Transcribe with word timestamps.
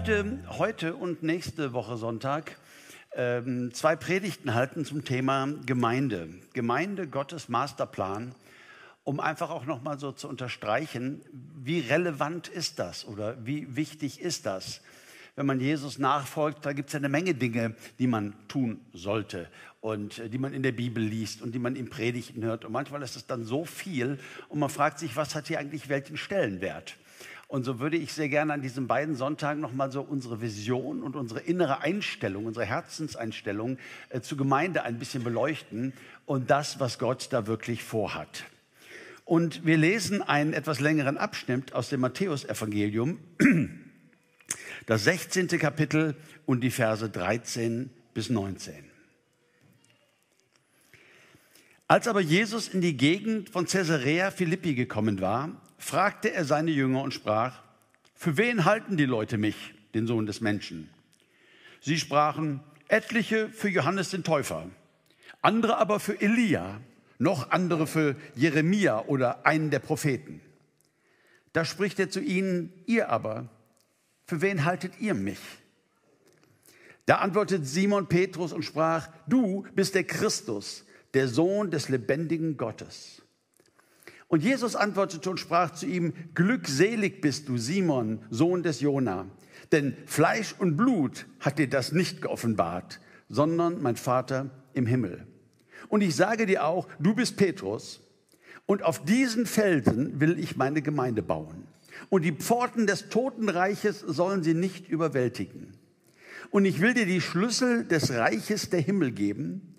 möchte 0.00 0.38
heute 0.56 0.96
und 0.96 1.22
nächste 1.22 1.74
Woche 1.74 1.98
Sonntag 1.98 2.56
ähm, 3.14 3.74
zwei 3.74 3.96
Predigten 3.96 4.54
halten 4.54 4.86
zum 4.86 5.04
Thema 5.04 5.46
Gemeinde. 5.66 6.30
Gemeinde, 6.54 7.06
Gottes 7.06 7.50
Masterplan, 7.50 8.34
um 9.04 9.20
einfach 9.20 9.50
auch 9.50 9.66
nochmal 9.66 9.98
so 9.98 10.12
zu 10.12 10.26
unterstreichen, 10.26 11.20
wie 11.62 11.80
relevant 11.80 12.48
ist 12.48 12.78
das 12.78 13.06
oder 13.06 13.44
wie 13.44 13.76
wichtig 13.76 14.22
ist 14.22 14.46
das? 14.46 14.80
Wenn 15.36 15.44
man 15.44 15.60
Jesus 15.60 15.98
nachfolgt, 15.98 16.64
da 16.64 16.72
gibt 16.72 16.88
es 16.88 16.94
ja 16.94 16.98
eine 16.98 17.10
Menge 17.10 17.34
Dinge, 17.34 17.74
die 17.98 18.06
man 18.06 18.32
tun 18.48 18.80
sollte 18.94 19.48
und 19.82 20.18
äh, 20.18 20.30
die 20.30 20.38
man 20.38 20.54
in 20.54 20.62
der 20.62 20.72
Bibel 20.72 21.04
liest 21.04 21.42
und 21.42 21.54
die 21.54 21.58
man 21.58 21.76
im 21.76 21.90
Predigten 21.90 22.42
hört. 22.42 22.64
Und 22.64 22.72
manchmal 22.72 23.02
ist 23.02 23.16
es 23.16 23.26
dann 23.26 23.44
so 23.44 23.66
viel 23.66 24.18
und 24.48 24.60
man 24.60 24.70
fragt 24.70 24.98
sich, 24.98 25.14
was 25.14 25.34
hat 25.34 25.48
hier 25.48 25.58
eigentlich 25.58 25.90
welchen 25.90 26.16
Stellenwert? 26.16 26.96
Und 27.50 27.64
so 27.64 27.80
würde 27.80 27.96
ich 27.96 28.12
sehr 28.12 28.28
gerne 28.28 28.52
an 28.52 28.62
diesen 28.62 28.86
beiden 28.86 29.16
Sonntagen 29.16 29.60
nochmal 29.60 29.90
so 29.90 30.02
unsere 30.02 30.40
Vision 30.40 31.02
und 31.02 31.16
unsere 31.16 31.40
innere 31.40 31.80
Einstellung, 31.80 32.46
unsere 32.46 32.64
Herzenseinstellung 32.64 33.76
äh, 34.10 34.20
zur 34.20 34.38
Gemeinde 34.38 34.84
ein 34.84 35.00
bisschen 35.00 35.24
beleuchten 35.24 35.92
und 36.26 36.48
das, 36.48 36.78
was 36.78 37.00
Gott 37.00 37.26
da 37.32 37.48
wirklich 37.48 37.82
vorhat. 37.82 38.44
Und 39.24 39.66
wir 39.66 39.76
lesen 39.78 40.22
einen 40.22 40.52
etwas 40.52 40.78
längeren 40.78 41.18
Abschnitt 41.18 41.72
aus 41.72 41.88
dem 41.88 42.02
Matthäusevangelium, 42.02 43.18
das 44.86 45.02
16. 45.02 45.48
Kapitel 45.48 46.14
und 46.46 46.60
die 46.60 46.70
Verse 46.70 47.10
13 47.10 47.90
bis 48.14 48.30
19. 48.30 48.74
Als 51.88 52.06
aber 52.06 52.20
Jesus 52.20 52.68
in 52.68 52.80
die 52.80 52.96
Gegend 52.96 53.50
von 53.50 53.66
Caesarea 53.66 54.30
Philippi 54.30 54.76
gekommen 54.76 55.20
war, 55.20 55.60
fragte 55.80 56.32
er 56.32 56.44
seine 56.44 56.70
Jünger 56.70 57.02
und 57.02 57.14
sprach, 57.14 57.60
für 58.14 58.36
wen 58.36 58.64
halten 58.64 58.96
die 58.96 59.06
Leute 59.06 59.38
mich, 59.38 59.74
den 59.94 60.06
Sohn 60.06 60.26
des 60.26 60.40
Menschen? 60.40 60.90
Sie 61.80 61.98
sprachen, 61.98 62.60
etliche 62.88 63.48
für 63.48 63.68
Johannes 63.68 64.10
den 64.10 64.22
Täufer, 64.22 64.66
andere 65.40 65.78
aber 65.78 65.98
für 65.98 66.20
Elia, 66.20 66.80
noch 67.18 67.50
andere 67.50 67.86
für 67.86 68.14
Jeremia 68.34 69.06
oder 69.06 69.46
einen 69.46 69.70
der 69.70 69.78
Propheten. 69.78 70.40
Da 71.52 71.64
spricht 71.64 71.98
er 71.98 72.10
zu 72.10 72.20
ihnen, 72.20 72.72
ihr 72.86 73.08
aber, 73.08 73.48
für 74.26 74.42
wen 74.42 74.64
haltet 74.64 75.00
ihr 75.00 75.14
mich? 75.14 75.40
Da 77.06 77.16
antwortet 77.16 77.66
Simon 77.66 78.06
Petrus 78.06 78.52
und 78.52 78.64
sprach, 78.64 79.08
du 79.26 79.66
bist 79.74 79.94
der 79.94 80.04
Christus, 80.04 80.84
der 81.14 81.26
Sohn 81.26 81.70
des 81.70 81.88
lebendigen 81.88 82.56
Gottes. 82.56 83.22
Und 84.30 84.44
Jesus 84.44 84.76
antwortete 84.76 85.28
und 85.28 85.40
sprach 85.40 85.72
zu 85.72 85.86
ihm, 85.86 86.12
glückselig 86.36 87.20
bist 87.20 87.48
du, 87.48 87.58
Simon, 87.58 88.20
Sohn 88.30 88.62
des 88.62 88.80
Jona, 88.80 89.26
denn 89.72 89.96
Fleisch 90.06 90.54
und 90.56 90.76
Blut 90.76 91.26
hat 91.40 91.58
dir 91.58 91.68
das 91.68 91.90
nicht 91.90 92.22
geoffenbart, 92.22 93.00
sondern 93.28 93.82
mein 93.82 93.96
Vater 93.96 94.50
im 94.72 94.86
Himmel. 94.86 95.26
Und 95.88 96.02
ich 96.02 96.14
sage 96.14 96.46
dir 96.46 96.64
auch, 96.64 96.86
du 97.00 97.12
bist 97.16 97.36
Petrus, 97.36 98.00
und 98.66 98.84
auf 98.84 99.04
diesen 99.04 99.46
Felsen 99.46 100.20
will 100.20 100.38
ich 100.38 100.56
meine 100.56 100.80
Gemeinde 100.80 101.24
bauen. 101.24 101.66
Und 102.08 102.22
die 102.22 102.30
Pforten 102.30 102.86
des 102.86 103.08
Totenreiches 103.08 103.98
sollen 103.98 104.44
sie 104.44 104.54
nicht 104.54 104.88
überwältigen. 104.88 105.72
Und 106.50 106.66
ich 106.66 106.80
will 106.80 106.94
dir 106.94 107.04
die 107.06 107.20
Schlüssel 107.20 107.84
des 107.84 108.12
Reiches 108.12 108.70
der 108.70 108.80
Himmel 108.80 109.10
geben. 109.10 109.69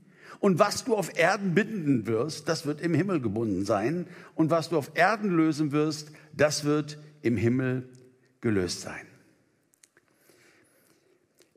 Und 0.42 0.58
was 0.58 0.84
du 0.84 0.96
auf 0.96 1.18
Erden 1.18 1.54
binden 1.54 2.08
wirst, 2.08 2.50
das 2.50 2.66
wird 2.66 2.82
im 2.82 2.96
Himmel 2.96 3.22
gebunden 3.22 3.64
sein. 3.64 4.08
Und 4.34 4.50
was 4.50 4.70
du 4.70 4.78
auf 4.78 4.92
Erden 4.96 5.30
lösen 5.30 5.72
wirst, 5.72 6.12
das 6.36 6.64
wird 6.64 6.98
im 7.22 7.38
Himmel 7.38 7.88
gelöst 8.42 8.82
sein. 8.82 9.06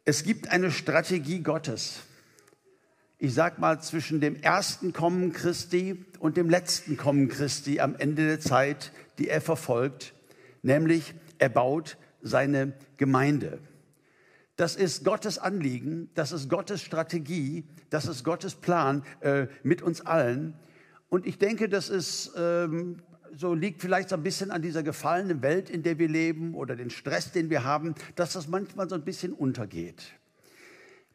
Es 0.04 0.22
gibt 0.22 0.50
eine 0.50 0.70
Strategie 0.70 1.40
Gottes. 1.40 2.00
Ich 3.18 3.32
sag 3.32 3.58
mal 3.58 3.80
zwischen 3.80 4.20
dem 4.20 4.36
ersten 4.36 4.92
Kommen 4.92 5.32
Christi 5.32 6.04
und 6.18 6.36
dem 6.36 6.50
letzten 6.50 6.98
Kommen 6.98 7.28
Christi 7.28 7.80
am 7.80 7.96
Ende 7.96 8.26
der 8.26 8.40
Zeit, 8.40 8.92
die 9.16 9.28
er 9.28 9.40
verfolgt, 9.40 10.12
nämlich 10.60 11.14
er 11.38 11.48
baut 11.48 11.96
seine 12.20 12.74
Gemeinde. 12.98 13.60
Das 14.56 14.76
ist 14.76 15.04
Gottes 15.04 15.38
Anliegen, 15.38 16.10
das 16.14 16.30
ist 16.30 16.48
Gottes 16.48 16.80
Strategie, 16.80 17.64
das 17.90 18.06
ist 18.06 18.22
Gottes 18.22 18.54
Plan 18.54 19.02
äh, 19.20 19.46
mit 19.62 19.82
uns 19.82 20.00
allen. 20.00 20.54
Und 21.08 21.26
ich 21.26 21.38
denke, 21.38 21.68
das 21.68 21.88
ist 21.88 22.32
ähm, 22.36 23.02
so 23.36 23.54
liegt 23.54 23.80
vielleicht 23.80 24.08
so 24.08 24.16
ein 24.16 24.22
bisschen 24.22 24.50
an 24.50 24.62
dieser 24.62 24.82
gefallenen 24.82 25.42
Welt, 25.42 25.70
in 25.70 25.82
der 25.82 25.98
wir 25.98 26.08
leben 26.08 26.54
oder 26.54 26.76
den 26.76 26.90
Stress, 26.90 27.32
den 27.32 27.50
wir 27.50 27.64
haben, 27.64 27.94
dass 28.14 28.32
das 28.34 28.48
manchmal 28.48 28.88
so 28.88 28.94
ein 28.94 29.02
bisschen 29.02 29.32
untergeht. 29.32 30.14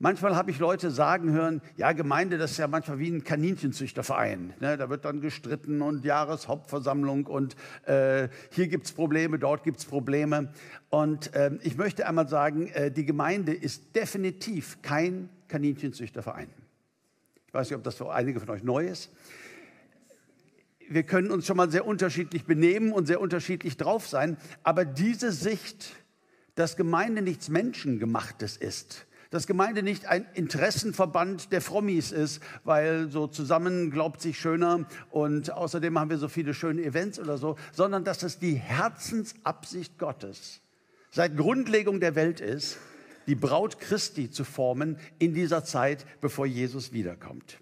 Manchmal 0.02 0.38
habe 0.38 0.50
ich 0.50 0.60
Leute 0.60 0.92
sagen 0.92 1.34
hören, 1.34 1.62
ja, 1.76 1.92
Gemeinde, 1.92 2.38
das 2.38 2.52
ist 2.52 2.58
ja 2.58 2.70
manchmal 2.70 3.00
wie 3.00 3.10
ein 3.10 3.26
Kaninchenzüchterverein. 3.26 4.54
Ne? 4.62 4.78
Da 4.78 4.90
wird 4.90 5.04
dann 5.04 5.20
gestritten 5.20 5.82
und 5.82 6.06
Jahreshauptversammlung 6.06 7.26
und 7.26 7.58
äh, 7.86 8.30
hier 8.52 8.70
gibt 8.70 8.86
es 8.86 8.94
Probleme, 8.94 9.40
dort 9.40 9.66
gibt 9.66 9.80
es 9.80 9.86
Probleme. 9.86 10.54
Und 10.90 11.36
äh, 11.36 11.52
ich 11.64 11.76
möchte 11.76 12.08
einmal 12.08 12.30
sagen, 12.30 12.68
äh, 12.68 12.92
die 12.92 13.04
Gemeinde 13.04 13.54
ist 13.54 13.94
definitiv 13.94 14.82
kein 14.82 15.28
Kaninchenzüchterverein. 15.50 16.48
Ich 17.48 17.54
weiß 17.54 17.70
nicht, 17.70 17.78
ob 17.78 17.84
das 17.84 17.96
für 17.96 18.10
einige 18.10 18.40
von 18.40 18.52
euch 18.52 18.64
neu 18.64 18.88
ist. 18.88 19.12
Wir 20.88 21.04
können 21.04 21.30
uns 21.30 21.46
schon 21.46 21.58
mal 21.58 21.70
sehr 21.70 21.86
unterschiedlich 21.86 22.46
benehmen 22.46 22.94
und 22.94 23.06
sehr 23.06 23.20
unterschiedlich 23.20 23.76
drauf 23.76 24.08
sein, 24.08 24.38
aber 24.64 24.86
diese 24.86 25.34
Sicht, 25.34 25.94
dass 26.56 26.78
Gemeinde 26.78 27.22
nichts 27.22 27.50
Menschengemachtes 27.50 28.56
ist, 28.56 29.06
dass 29.30 29.48
Gemeinde 29.48 29.84
nicht 29.84 30.08
ein 30.08 30.26
Interessenverband 30.34 31.52
der 31.52 31.62
Frommis 31.62 32.12
ist, 32.12 32.42
weil 32.64 33.10
so 33.10 33.28
zusammen 33.28 33.92
glaubt 33.92 34.22
sich 34.22 34.40
schöner 34.40 34.86
und 35.12 35.52
außerdem 35.52 36.00
haben 36.00 36.10
wir 36.10 36.18
so 36.18 36.28
viele 36.28 36.54
schöne 36.54 36.84
Events 36.84 37.20
oder 37.20 37.38
so, 37.38 37.56
sondern 37.72 38.04
dass 38.04 38.24
es 38.24 38.40
die 38.40 38.56
Herzensabsicht 38.56 39.98
Gottes 39.98 40.62
seit 41.12 41.38
Grundlegung 41.38 42.00
der 42.00 42.16
Welt 42.16 42.40
ist, 42.40 42.78
die 43.28 43.36
Braut 43.36 43.80
Christi 43.80 44.32
zu 44.32 44.44
formen 44.44 44.98
in 45.20 45.34
dieser 45.34 45.64
Zeit, 45.64 46.06
bevor 46.22 46.46
Jesus 46.46 46.94
wiederkommt. 46.94 47.60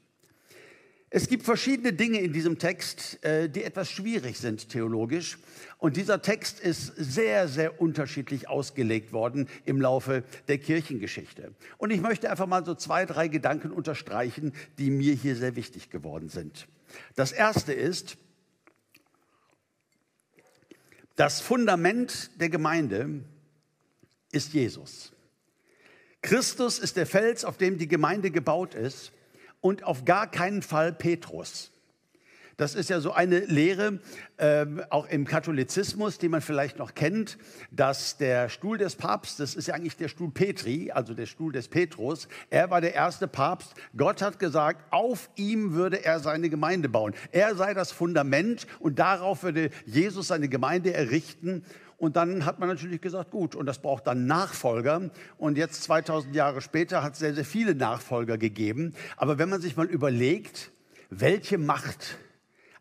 Es 1.09 1.29
gibt 1.29 1.43
verschiedene 1.43 1.93
Dinge 1.93 2.19
in 2.19 2.33
diesem 2.33 2.59
Text, 2.59 3.23
äh, 3.23 3.49
die 3.49 3.63
etwas 3.63 3.89
schwierig 3.89 4.37
sind 4.37 4.67
theologisch. 4.67 5.37
Und 5.77 5.95
dieser 5.95 6.21
Text 6.21 6.59
ist 6.59 6.93
sehr, 6.97 7.47
sehr 7.47 7.79
unterschiedlich 7.79 8.49
ausgelegt 8.49 9.13
worden 9.13 9.47
im 9.63 9.79
Laufe 9.79 10.25
der 10.49 10.57
Kirchengeschichte. 10.57 11.53
Und 11.77 11.91
ich 11.91 12.01
möchte 12.01 12.29
einfach 12.29 12.45
mal 12.45 12.65
so 12.65 12.75
zwei, 12.75 13.05
drei 13.05 13.29
Gedanken 13.29 13.71
unterstreichen, 13.71 14.53
die 14.79 14.89
mir 14.89 15.13
hier 15.13 15.37
sehr 15.37 15.55
wichtig 15.55 15.89
geworden 15.89 16.27
sind. 16.27 16.67
Das 17.15 17.31
erste 17.31 17.71
ist, 17.71 18.17
das 21.15 21.39
Fundament 21.39 22.31
der 22.41 22.49
Gemeinde 22.49 23.23
ist 24.31 24.53
Jesus. 24.53 25.13
Christus 26.21 26.79
ist 26.79 26.97
der 26.97 27.05
Fels, 27.05 27.45
auf 27.45 27.57
dem 27.57 27.77
die 27.77 27.87
Gemeinde 27.87 28.29
gebaut 28.29 28.75
ist 28.75 29.13
und 29.61 29.83
auf 29.83 30.05
gar 30.05 30.29
keinen 30.29 30.61
Fall 30.61 30.93
Petrus. 30.93 31.71
Das 32.57 32.73
ist 32.73 32.89
ja 32.89 32.99
so 32.99 33.11
eine 33.11 33.41
Lehre, 33.41 33.99
ähm, 34.39 34.81
auch 34.89 35.05
im 35.05 35.25
Katholizismus, 35.25 36.17
die 36.17 36.27
man 36.27 36.41
vielleicht 36.41 36.79
noch 36.79 36.95
kennt, 36.95 37.37
dass 37.69 38.17
der 38.17 38.49
Stuhl 38.49 38.79
des 38.79 38.95
Papstes 38.95 39.53
ist 39.53 39.67
ja 39.67 39.75
eigentlich 39.75 39.95
der 39.95 40.07
Stuhl 40.07 40.31
Petri, 40.31 40.89
also 40.89 41.13
der 41.13 41.27
Stuhl 41.27 41.51
des 41.51 41.67
Petrus. 41.67 42.27
Er 42.49 42.71
war 42.71 42.81
der 42.81 42.95
erste 42.95 43.27
Papst. 43.27 43.75
Gott 43.95 44.23
hat 44.23 44.39
gesagt, 44.39 44.91
auf 44.91 45.29
ihm 45.35 45.73
würde 45.73 46.03
er 46.03 46.19
seine 46.19 46.49
Gemeinde 46.49 46.89
bauen. 46.89 47.13
Er 47.31 47.55
sei 47.55 47.75
das 47.75 47.91
Fundament 47.91 48.65
und 48.79 48.97
darauf 48.97 49.43
würde 49.43 49.69
Jesus 49.85 50.29
seine 50.29 50.49
Gemeinde 50.49 50.95
errichten. 50.95 51.63
Und 51.97 52.15
dann 52.15 52.45
hat 52.45 52.59
man 52.59 52.69
natürlich 52.69 53.01
gesagt, 53.01 53.31
gut, 53.31 53.55
und 53.55 53.65
das 53.65 53.79
braucht 53.79 54.05
dann 54.05 54.27
Nachfolger. 54.27 55.09
Und 55.37 55.57
jetzt 55.57 55.83
2000 55.83 56.35
Jahre 56.35 56.61
später 56.61 57.03
hat 57.03 57.13
es 57.13 57.19
sehr, 57.19 57.33
sehr 57.33 57.45
viele 57.45 57.73
Nachfolger 57.73 58.37
gegeben. 58.37 58.93
Aber 59.15 59.39
wenn 59.39 59.49
man 59.49 59.61
sich 59.61 59.75
mal 59.75 59.87
überlegt, 59.87 60.71
welche 61.09 61.57
Macht 61.57 62.17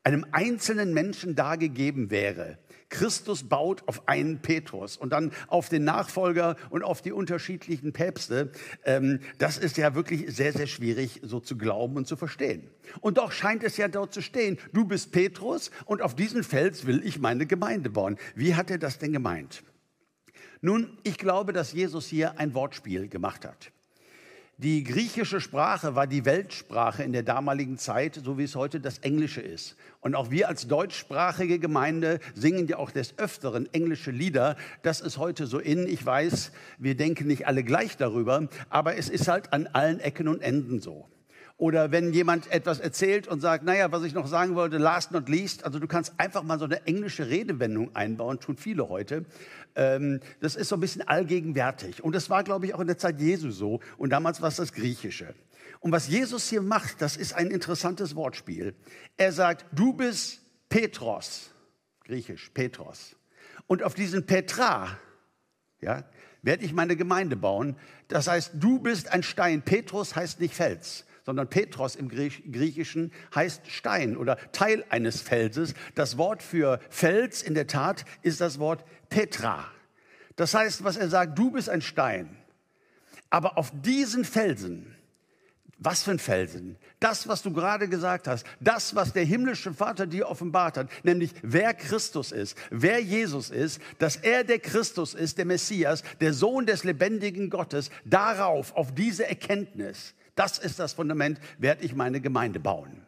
einem 0.05 0.27
einzelnen 0.33 0.93
Menschen 0.93 1.35
da 1.35 1.57
gegeben 1.57 2.11
wäre, 2.11 2.59
Christus 2.88 3.44
baut 3.44 3.83
auf 3.87 4.09
einen 4.09 4.41
Petrus 4.41 4.97
und 4.97 5.11
dann 5.11 5.33
auf 5.49 5.69
den 5.69 5.85
Nachfolger 5.85 6.56
und 6.71 6.83
auf 6.83 7.03
die 7.03 7.12
unterschiedlichen 7.12 7.93
Päpste. 7.93 8.53
Ähm, 8.85 9.21
das 9.38 9.59
ist 9.59 9.77
ja 9.77 9.94
wirklich 9.94 10.35
sehr, 10.35 10.53
sehr 10.53 10.67
schwierig 10.67 11.21
so 11.23 11.41
zu 11.41 11.56
glauben 11.56 11.97
und 11.97 12.06
zu 12.06 12.17
verstehen. 12.17 12.69
Und 13.00 13.19
doch 13.19 13.33
scheint 13.33 13.65
es 13.65 13.77
ja 13.77 13.88
dort 13.88 14.15
zu 14.15 14.23
stehen, 14.23 14.59
du 14.73 14.85
bist 14.85 15.12
Petrus 15.12 15.71
und 15.85 16.03
auf 16.03 16.15
diesen 16.15 16.44
Fels 16.44 16.87
will 16.87 17.03
ich 17.05 17.19
meine 17.19 17.47
Gemeinde 17.47 17.91
bauen. 17.91 18.17
Wie 18.35 18.55
hat 18.55 18.71
er 18.71 18.79
das 18.79 18.99
denn 18.99 19.12
gemeint? 19.12 19.62
Nun, 20.61 20.99
ich 21.03 21.19
glaube, 21.19 21.53
dass 21.53 21.73
Jesus 21.73 22.06
hier 22.06 22.38
ein 22.38 22.55
Wortspiel 22.55 23.09
gemacht 23.09 23.44
hat. 23.44 23.73
Die 24.58 24.85
griechische 24.85 25.43
Sprache 25.43 25.97
war 25.97 26.06
die 26.06 26.25
Weltsprache 26.25 27.03
in 27.03 27.12
der 27.12 27.23
damaligen 27.23 27.76
Zeit, 27.76 28.19
so 28.25 28.38
wie 28.38 28.44
es 28.44 28.56
heute 28.56 28.81
das 28.81 28.97
Englische 29.00 29.43
ist. 29.43 29.76
Und 30.00 30.14
auch 30.14 30.31
wir 30.31 30.49
als 30.49 30.67
deutschsprachige 30.67 31.58
Gemeinde 31.58 32.20
singen 32.35 32.67
ja 32.67 32.79
auch 32.79 32.91
des 32.91 33.19
Öfteren 33.19 33.69
englische 33.75 34.11
Lieder. 34.11 34.56
Das 34.82 35.03
ist 35.03 35.19
heute 35.19 35.47
so 35.47 35.58
in. 35.58 35.87
Ich 35.87 36.06
weiß, 36.06 36.53
wir 36.79 36.97
denken 36.97 37.26
nicht 37.26 37.47
alle 37.47 37.64
gleich 37.64 37.99
darüber, 37.99 38.49
aber 38.70 38.97
es 38.97 39.11
ist 39.11 39.29
halt 39.29 39.53
an 39.53 39.67
allen 39.67 40.00
Ecken 40.00 40.26
und 40.26 40.41
Enden 40.41 40.81
so. 40.81 41.06
Oder 41.58 41.91
wenn 41.91 42.12
jemand 42.12 42.53
etwas 42.53 42.81
erzählt 42.81 43.26
und 43.29 43.41
sagt, 43.41 43.64
naja, 43.64 43.91
was 43.91 44.03
ich 44.03 44.12
noch 44.12 44.26
sagen 44.26 44.55
wollte, 44.55 44.76
last 44.76 45.12
not 45.12 45.29
least, 45.31 45.64
also 45.64 45.79
du 45.79 45.87
kannst 45.87 46.12
einfach 46.19 46.43
mal 46.43 46.58
so 46.58 46.67
eine 46.67 46.87
englische 46.87 47.31
Redewendung 47.31 47.97
einbauen, 47.97 48.41
tun 48.41 48.58
viele 48.58 48.91
heute. 48.91 49.25
Ähm, 49.75 50.20
das 50.41 50.55
ist 50.55 50.69
so 50.69 50.76
ein 50.76 50.81
bisschen 50.81 51.08
allgegenwärtig. 51.08 52.05
Und 52.05 52.14
das 52.14 52.29
war, 52.29 52.44
glaube 52.44 52.67
ich, 52.67 52.75
auch 52.75 52.81
in 52.81 52.87
der 52.87 52.99
Zeit 52.99 53.20
Jesu 53.20 53.50
so. 53.50 53.81
Und 53.97 54.11
damals 54.11 54.43
war 54.43 54.49
es 54.49 54.56
das 54.56 54.75
Griechische. 54.75 55.35
Und 55.81 55.93
was 55.93 56.08
Jesus 56.08 56.47
hier 56.47 56.61
macht, 56.61 57.00
das 57.00 57.17
ist 57.17 57.32
ein 57.32 57.50
interessantes 57.50 58.14
Wortspiel. 58.17 58.75
Er 59.17 59.32
sagt, 59.32 59.64
du 59.73 59.94
bist 59.94 60.43
Petros, 60.69 61.50
griechisch 62.05 62.50
Petros. 62.50 63.17
Und 63.67 63.82
auf 63.82 63.94
diesen 63.94 64.26
Petra, 64.26 64.99
ja, 65.81 66.05
werde 66.43 66.67
ich 66.67 66.75
meine 66.75 66.97
Gemeinde 66.97 67.35
bauen. 67.35 67.76
Das 68.09 68.26
heißt, 68.29 68.52
du 68.55 68.79
bist 68.79 69.09
ein 69.09 69.23
Stein. 69.23 69.62
Petrus 69.62 70.14
heißt 70.14 70.38
nicht 70.41 70.55
Fels 70.55 71.06
sondern 71.26 71.50
Petros 71.50 71.96
im 71.96 72.08
Griechischen 72.08 73.12
heißt 73.34 73.67
Stein 73.67 74.17
oder 74.17 74.37
Teil 74.52 74.84
eines 74.88 75.20
Felses. 75.20 75.75
Das 75.96 76.17
Wort 76.17 76.40
für 76.40 76.78
Fels 76.88 77.43
in 77.43 77.55
der 77.55 77.67
Tat 77.67 78.05
ist 78.23 78.40
das 78.40 78.61
Wort 78.61 78.84
Petra. 79.11 79.67
Das 80.37 80.55
heißt, 80.55 80.84
was 80.84 80.96
er 80.96 81.08
sagt, 81.08 81.37
du 81.37 81.50
bist 81.50 81.69
ein 81.69 81.82
Stein. 81.82 82.37
Aber 83.28 83.58
auf 83.58 83.73
diesen 83.82 84.25
Felsen, 84.25 84.94
was 85.78 86.05
für 86.05 86.12
ein 86.12 86.20
Felsen? 86.20 86.76
Das, 87.00 87.26
was 87.26 87.43
du 87.43 87.52
gerade 87.52 87.88
gesagt 87.88 88.28
hast, 88.28 88.46
das, 88.61 88.94
was 88.94 89.12
der 89.12 89.25
himmlische 89.25 89.75
Vater 89.75 90.06
dir 90.06 90.28
offenbart 90.28 90.76
hat, 90.76 90.90
nämlich 91.02 91.32
wer 91.43 91.75
Christus 91.75 92.31
ist, 92.31 92.56
wer 92.70 93.00
Jesus 93.00 93.50
ist, 93.50 93.81
dass 93.99 94.14
er 94.14 94.44
der 94.44 94.61
Christus 94.61 95.12
ist, 95.12 95.38
der 95.38 95.44
Messias, 95.44 96.05
der 96.20 96.32
Sohn 96.32 96.67
des 96.67 96.84
lebendigen 96.84 97.50
Gottes, 97.50 97.90
darauf, 98.05 98.76
auf 98.76 98.94
diese 98.94 99.26
Erkenntnis, 99.26 100.14
das 100.37 100.59
ist 100.59 100.79
das 100.79 100.93
Fundament, 100.93 101.41
werde 101.59 101.85
ich 101.85 101.94
meine 101.97 102.21
Gemeinde 102.21 102.61
bauen. 102.61 103.06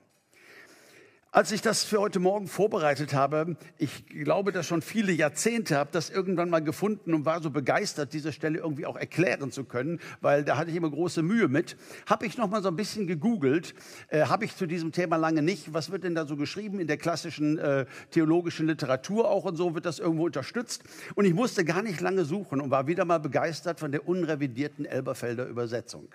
Als 1.30 1.52
ich 1.52 1.60
das 1.60 1.84
für 1.84 2.00
heute 2.00 2.20
Morgen 2.20 2.48
vorbereitet 2.48 3.12
habe, 3.12 3.58
ich 3.76 4.06
glaube, 4.06 4.50
dass 4.50 4.66
schon 4.66 4.80
viele 4.80 5.12
Jahrzehnte 5.12 5.76
habe 5.76 5.90
das 5.92 6.08
irgendwann 6.08 6.48
mal 6.48 6.64
gefunden 6.64 7.12
und 7.12 7.26
war 7.26 7.42
so 7.42 7.50
begeistert, 7.50 8.14
diese 8.14 8.32
Stelle 8.32 8.58
irgendwie 8.58 8.86
auch 8.86 8.96
erklären 8.96 9.52
zu 9.52 9.64
können, 9.64 10.00
weil 10.22 10.42
da 10.42 10.56
hatte 10.56 10.70
ich 10.70 10.76
immer 10.76 10.88
große 10.88 11.22
Mühe 11.22 11.48
mit. 11.48 11.76
Habe 12.06 12.24
ich 12.24 12.38
noch 12.38 12.48
mal 12.48 12.62
so 12.62 12.68
ein 12.68 12.76
bisschen 12.76 13.06
gegoogelt, 13.06 13.74
äh, 14.08 14.22
habe 14.22 14.46
ich 14.46 14.56
zu 14.56 14.66
diesem 14.66 14.90
Thema 14.90 15.16
lange 15.16 15.42
nicht. 15.42 15.74
Was 15.74 15.92
wird 15.92 16.04
denn 16.04 16.14
da 16.14 16.24
so 16.24 16.34
geschrieben 16.34 16.80
in 16.80 16.86
der 16.86 16.96
klassischen 16.96 17.58
äh, 17.58 17.84
theologischen 18.10 18.66
Literatur 18.66 19.30
auch 19.30 19.44
und 19.44 19.56
so 19.56 19.74
wird 19.74 19.84
das 19.84 19.98
irgendwo 19.98 20.24
unterstützt. 20.24 20.82
Und 21.14 21.26
ich 21.26 21.34
musste 21.34 21.62
gar 21.66 21.82
nicht 21.82 22.00
lange 22.00 22.24
suchen 22.24 22.58
und 22.58 22.70
war 22.70 22.86
wieder 22.86 23.04
mal 23.04 23.20
begeistert 23.20 23.80
von 23.80 23.92
der 23.92 24.08
unrevidierten 24.08 24.86
Elberfelder 24.86 25.44
Übersetzung. 25.44 26.08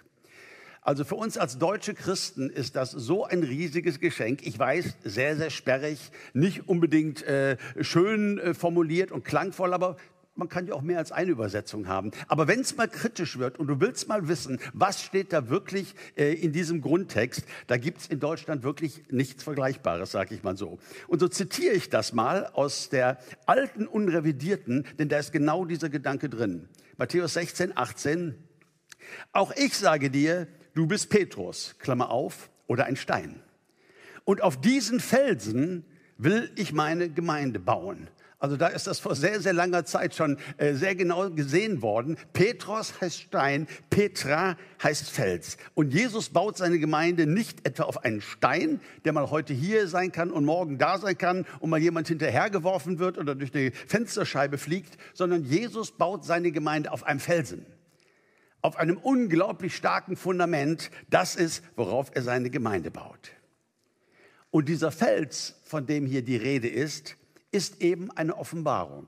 Also 0.84 1.06
für 1.06 1.16
uns 1.16 1.38
als 1.38 1.58
deutsche 1.58 1.94
Christen 1.94 2.50
ist 2.50 2.76
das 2.76 2.92
so 2.92 3.24
ein 3.24 3.42
riesiges 3.44 4.02
Geschenk. 4.02 4.46
Ich 4.46 4.60
weiß, 4.60 4.98
sehr, 5.06 5.38
sehr 5.38 5.50
sperrig, 5.50 6.12
nicht 6.34 6.68
unbedingt 6.68 7.24
äh, 7.24 7.58
schön 7.80 8.38
äh, 8.38 8.54
formuliert 8.54 9.14
und 9.14 9.24
klangvoll, 9.24 9.74
aber 9.74 9.96
man 10.36 10.50
kann 10.50 10.68
ja 10.68 10.74
auch 10.74 10.82
mehr 10.82 10.98
als 10.98 11.14
eine 11.14 11.32
Übersetzung 11.32 11.88
haben. 11.88 12.12
Aber 12.28 12.50
wenn 12.50 12.60
es 12.60 12.76
mal 12.76 12.90
kritisch 12.90 13.38
wird 13.38 13.60
und 13.60 13.68
du 13.68 13.80
willst 13.80 14.10
mal 14.10 14.28
wissen, 14.28 14.60
was 14.74 15.02
steht 15.02 15.32
da 15.32 15.48
wirklich 15.48 15.96
äh, 16.18 16.34
in 16.34 16.52
diesem 16.52 16.82
Grundtext, 16.82 17.46
da 17.68 17.78
gibt 17.78 18.00
es 18.00 18.08
in 18.08 18.20
Deutschland 18.20 18.64
wirklich 18.64 19.04
nichts 19.10 19.44
Vergleichbares, 19.44 20.12
sage 20.12 20.36
ich 20.36 20.44
mal 20.44 20.58
so. 20.58 20.80
Und 21.08 21.20
so 21.20 21.30
zitiere 21.30 21.76
ich 21.76 21.90
das 21.90 22.12
mal 22.12 22.48
aus 22.48 22.90
der 22.90 23.20
alten 23.46 23.88
Unrevidierten, 23.88 24.86
denn 25.00 25.08
da 25.08 25.20
ist 25.20 25.32
genau 25.32 25.64
dieser 25.64 25.90
Gedanke 25.90 26.28
drin. 26.28 26.68
Matthäus 26.98 27.36
16, 27.36 27.78
18. 27.78 28.36
Auch 29.32 29.54
ich 29.56 29.78
sage 29.78 30.10
dir, 30.10 30.48
du 30.74 30.88
bist 30.88 31.10
Petrus, 31.10 31.76
Klammer 31.80 32.10
auf, 32.10 32.50
oder 32.68 32.86
ein 32.86 32.96
Stein. 32.96 33.42
Und 34.26 34.42
auf 34.42 34.60
diesen 34.60 35.00
Felsen 35.00 35.86
will 36.18 36.52
ich 36.56 36.74
meine 36.74 37.10
Gemeinde 37.10 37.60
bauen. 37.60 38.08
Also 38.40 38.58
da 38.58 38.68
ist 38.68 38.88
das 38.88 39.00
vor 39.00 39.16
sehr, 39.16 39.40
sehr 39.40 39.54
langer 39.54 39.86
Zeit 39.86 40.16
schon 40.16 40.38
äh, 40.58 40.74
sehr 40.74 40.96
genau 40.96 41.30
gesehen 41.30 41.82
worden. 41.82 42.18
Petros 42.34 43.00
heißt 43.00 43.22
Stein, 43.22 43.68
Petra 43.90 44.58
heißt 44.84 45.10
Fels. 45.10 45.56
Und 45.76 45.94
Jesus 45.94 46.28
baut 46.28 46.58
seine 46.58 46.78
Gemeinde 46.78 47.26
nicht 47.26 47.66
etwa 47.66 47.84
auf 47.84 48.04
einen 48.04 48.20
Stein, 48.20 48.82
der 49.06 49.14
mal 49.14 49.32
heute 49.32 49.54
hier 49.54 49.88
sein 49.88 50.12
kann 50.12 50.30
und 50.30 50.44
morgen 50.44 50.78
da 50.78 50.98
sein 50.98 51.18
kann 51.18 51.46
und 51.62 51.70
mal 51.70 51.80
jemand 51.80 52.10
hinterhergeworfen 52.10 53.00
wird 53.00 53.18
oder 53.18 53.34
durch 53.34 53.52
die 53.52 53.72
Fensterscheibe 53.72 54.58
fliegt, 54.58 54.98
sondern 55.14 55.46
Jesus 55.46 55.92
baut 55.92 56.26
seine 56.26 56.52
Gemeinde 56.52 56.92
auf 56.92 57.06
einem 57.06 57.22
Felsen 57.22 57.66
auf 58.64 58.78
einem 58.78 58.98
unglaublich 58.98 59.76
starken 59.76 60.16
Fundament. 60.16 60.90
Das 61.10 61.36
ist, 61.36 61.64
worauf 61.76 62.10
er 62.16 62.24
seine 62.24 62.50
Gemeinde 62.50 62.90
baut. 62.90 63.32
Und 64.50 64.70
dieser 64.70 64.92
Fels, 64.92 65.56
von 65.66 65.86
dem 65.86 66.06
hier 66.08 66.24
die 66.24 66.38
Rede 66.38 66.70
ist, 66.70 67.18
ist 67.52 67.82
eben 67.82 68.10
eine 68.12 68.36
Offenbarung. 68.36 69.08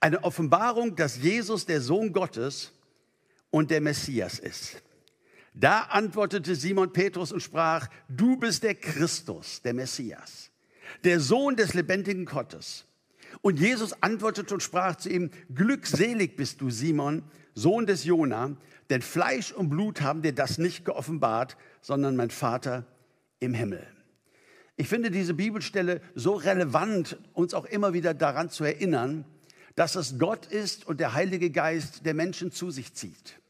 Eine 0.00 0.22
Offenbarung, 0.22 0.94
dass 0.94 1.16
Jesus 1.16 1.66
der 1.66 1.80
Sohn 1.80 2.12
Gottes 2.12 2.72
und 3.50 3.70
der 3.70 3.80
Messias 3.80 4.38
ist. 4.38 4.82
Da 5.54 5.80
antwortete 5.80 6.54
Simon 6.54 6.92
Petrus 6.92 7.32
und 7.32 7.42
sprach, 7.42 7.88
du 8.08 8.36
bist 8.36 8.62
der 8.62 8.74
Christus, 8.74 9.62
der 9.62 9.72
Messias, 9.72 10.50
der 11.02 11.18
Sohn 11.18 11.56
des 11.56 11.72
lebendigen 11.72 12.26
Gottes. 12.26 12.84
Und 13.40 13.58
Jesus 13.58 14.02
antwortete 14.02 14.52
und 14.52 14.62
sprach 14.62 14.96
zu 14.96 15.08
ihm, 15.08 15.30
glückselig 15.54 16.36
bist 16.36 16.60
du, 16.60 16.68
Simon, 16.68 17.22
Sohn 17.56 17.86
des 17.86 18.04
Jona, 18.04 18.54
denn 18.90 19.02
Fleisch 19.02 19.50
und 19.50 19.70
Blut 19.70 20.02
haben 20.02 20.22
dir 20.22 20.34
das 20.34 20.58
nicht 20.58 20.84
geoffenbart, 20.84 21.56
sondern 21.80 22.14
mein 22.14 22.30
Vater 22.30 22.84
im 23.40 23.54
Himmel. 23.54 23.84
Ich 24.76 24.88
finde 24.88 25.10
diese 25.10 25.32
Bibelstelle 25.32 26.02
so 26.14 26.34
relevant, 26.34 27.18
uns 27.32 27.54
auch 27.54 27.64
immer 27.64 27.94
wieder 27.94 28.12
daran 28.12 28.50
zu 28.50 28.62
erinnern, 28.62 29.24
dass 29.74 29.94
es 29.94 30.18
Gott 30.18 30.46
ist 30.46 30.86
und 30.86 31.00
der 31.00 31.14
Heilige 31.14 31.50
Geist, 31.50 32.04
der 32.04 32.14
Menschen 32.14 32.52
zu 32.52 32.70
sich 32.70 32.92
zieht. 32.94 33.40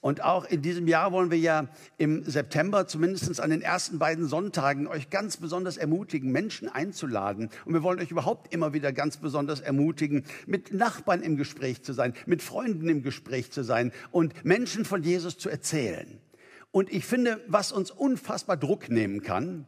Und 0.00 0.22
auch 0.22 0.44
in 0.44 0.62
diesem 0.62 0.86
Jahr 0.86 1.12
wollen 1.12 1.30
wir 1.30 1.38
ja 1.38 1.68
im 1.96 2.22
September, 2.24 2.86
zumindest 2.86 3.40
an 3.40 3.50
den 3.50 3.62
ersten 3.62 3.98
beiden 3.98 4.26
Sonntagen, 4.26 4.86
euch 4.86 5.10
ganz 5.10 5.36
besonders 5.38 5.76
ermutigen, 5.76 6.30
Menschen 6.30 6.68
einzuladen. 6.68 7.50
Und 7.64 7.74
wir 7.74 7.82
wollen 7.82 7.98
euch 7.98 8.10
überhaupt 8.10 8.52
immer 8.54 8.72
wieder 8.72 8.92
ganz 8.92 9.16
besonders 9.16 9.60
ermutigen, 9.60 10.24
mit 10.46 10.72
Nachbarn 10.72 11.22
im 11.22 11.36
Gespräch 11.36 11.82
zu 11.82 11.92
sein, 11.92 12.14
mit 12.26 12.42
Freunden 12.42 12.88
im 12.88 13.02
Gespräch 13.02 13.50
zu 13.50 13.64
sein 13.64 13.92
und 14.12 14.44
Menschen 14.44 14.84
von 14.84 15.02
Jesus 15.02 15.36
zu 15.36 15.48
erzählen. 15.48 16.20
Und 16.70 16.92
ich 16.92 17.04
finde, 17.04 17.40
was 17.48 17.72
uns 17.72 17.90
unfassbar 17.90 18.56
Druck 18.56 18.90
nehmen 18.90 19.22
kann, 19.22 19.66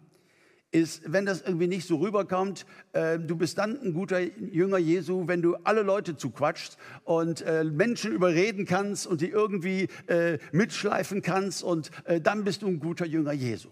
ist, 0.73 1.03
wenn 1.13 1.27
das 1.27 1.43
irgendwie 1.43 1.67
nicht 1.67 1.87
so 1.87 1.97
rüberkommt, 1.97 2.65
äh, 2.93 3.19
du 3.19 3.37
bist 3.37 3.59
dann 3.59 3.81
ein 3.81 3.93
guter 3.93 4.21
Jünger 4.21 4.79
Jesu, 4.79 5.27
wenn 5.27 5.43
du 5.43 5.57
alle 5.65 5.83
Leute 5.83 6.17
zuquatschst 6.17 6.77
und 7.05 7.43
äh, 7.43 7.65
Menschen 7.65 8.13
überreden 8.13 8.67
kannst 8.67 9.07
und 9.07 9.21
die 9.21 9.31
irgendwie 9.31 9.89
äh, 10.07 10.39
mitschleifen 10.53 11.23
kannst 11.23 11.63
und 11.63 11.91
äh, 12.05 12.21
dann 12.21 12.45
bist 12.45 12.63
du 12.63 12.69
ein 12.69 12.79
guter 12.79 13.07
Jünger 13.07 13.33
Jesu. 13.33 13.71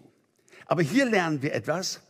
Aber 0.65 0.81
hier 0.81 1.05
lernen 1.05 1.41
wir 1.41 1.53
etwas. 1.53 2.01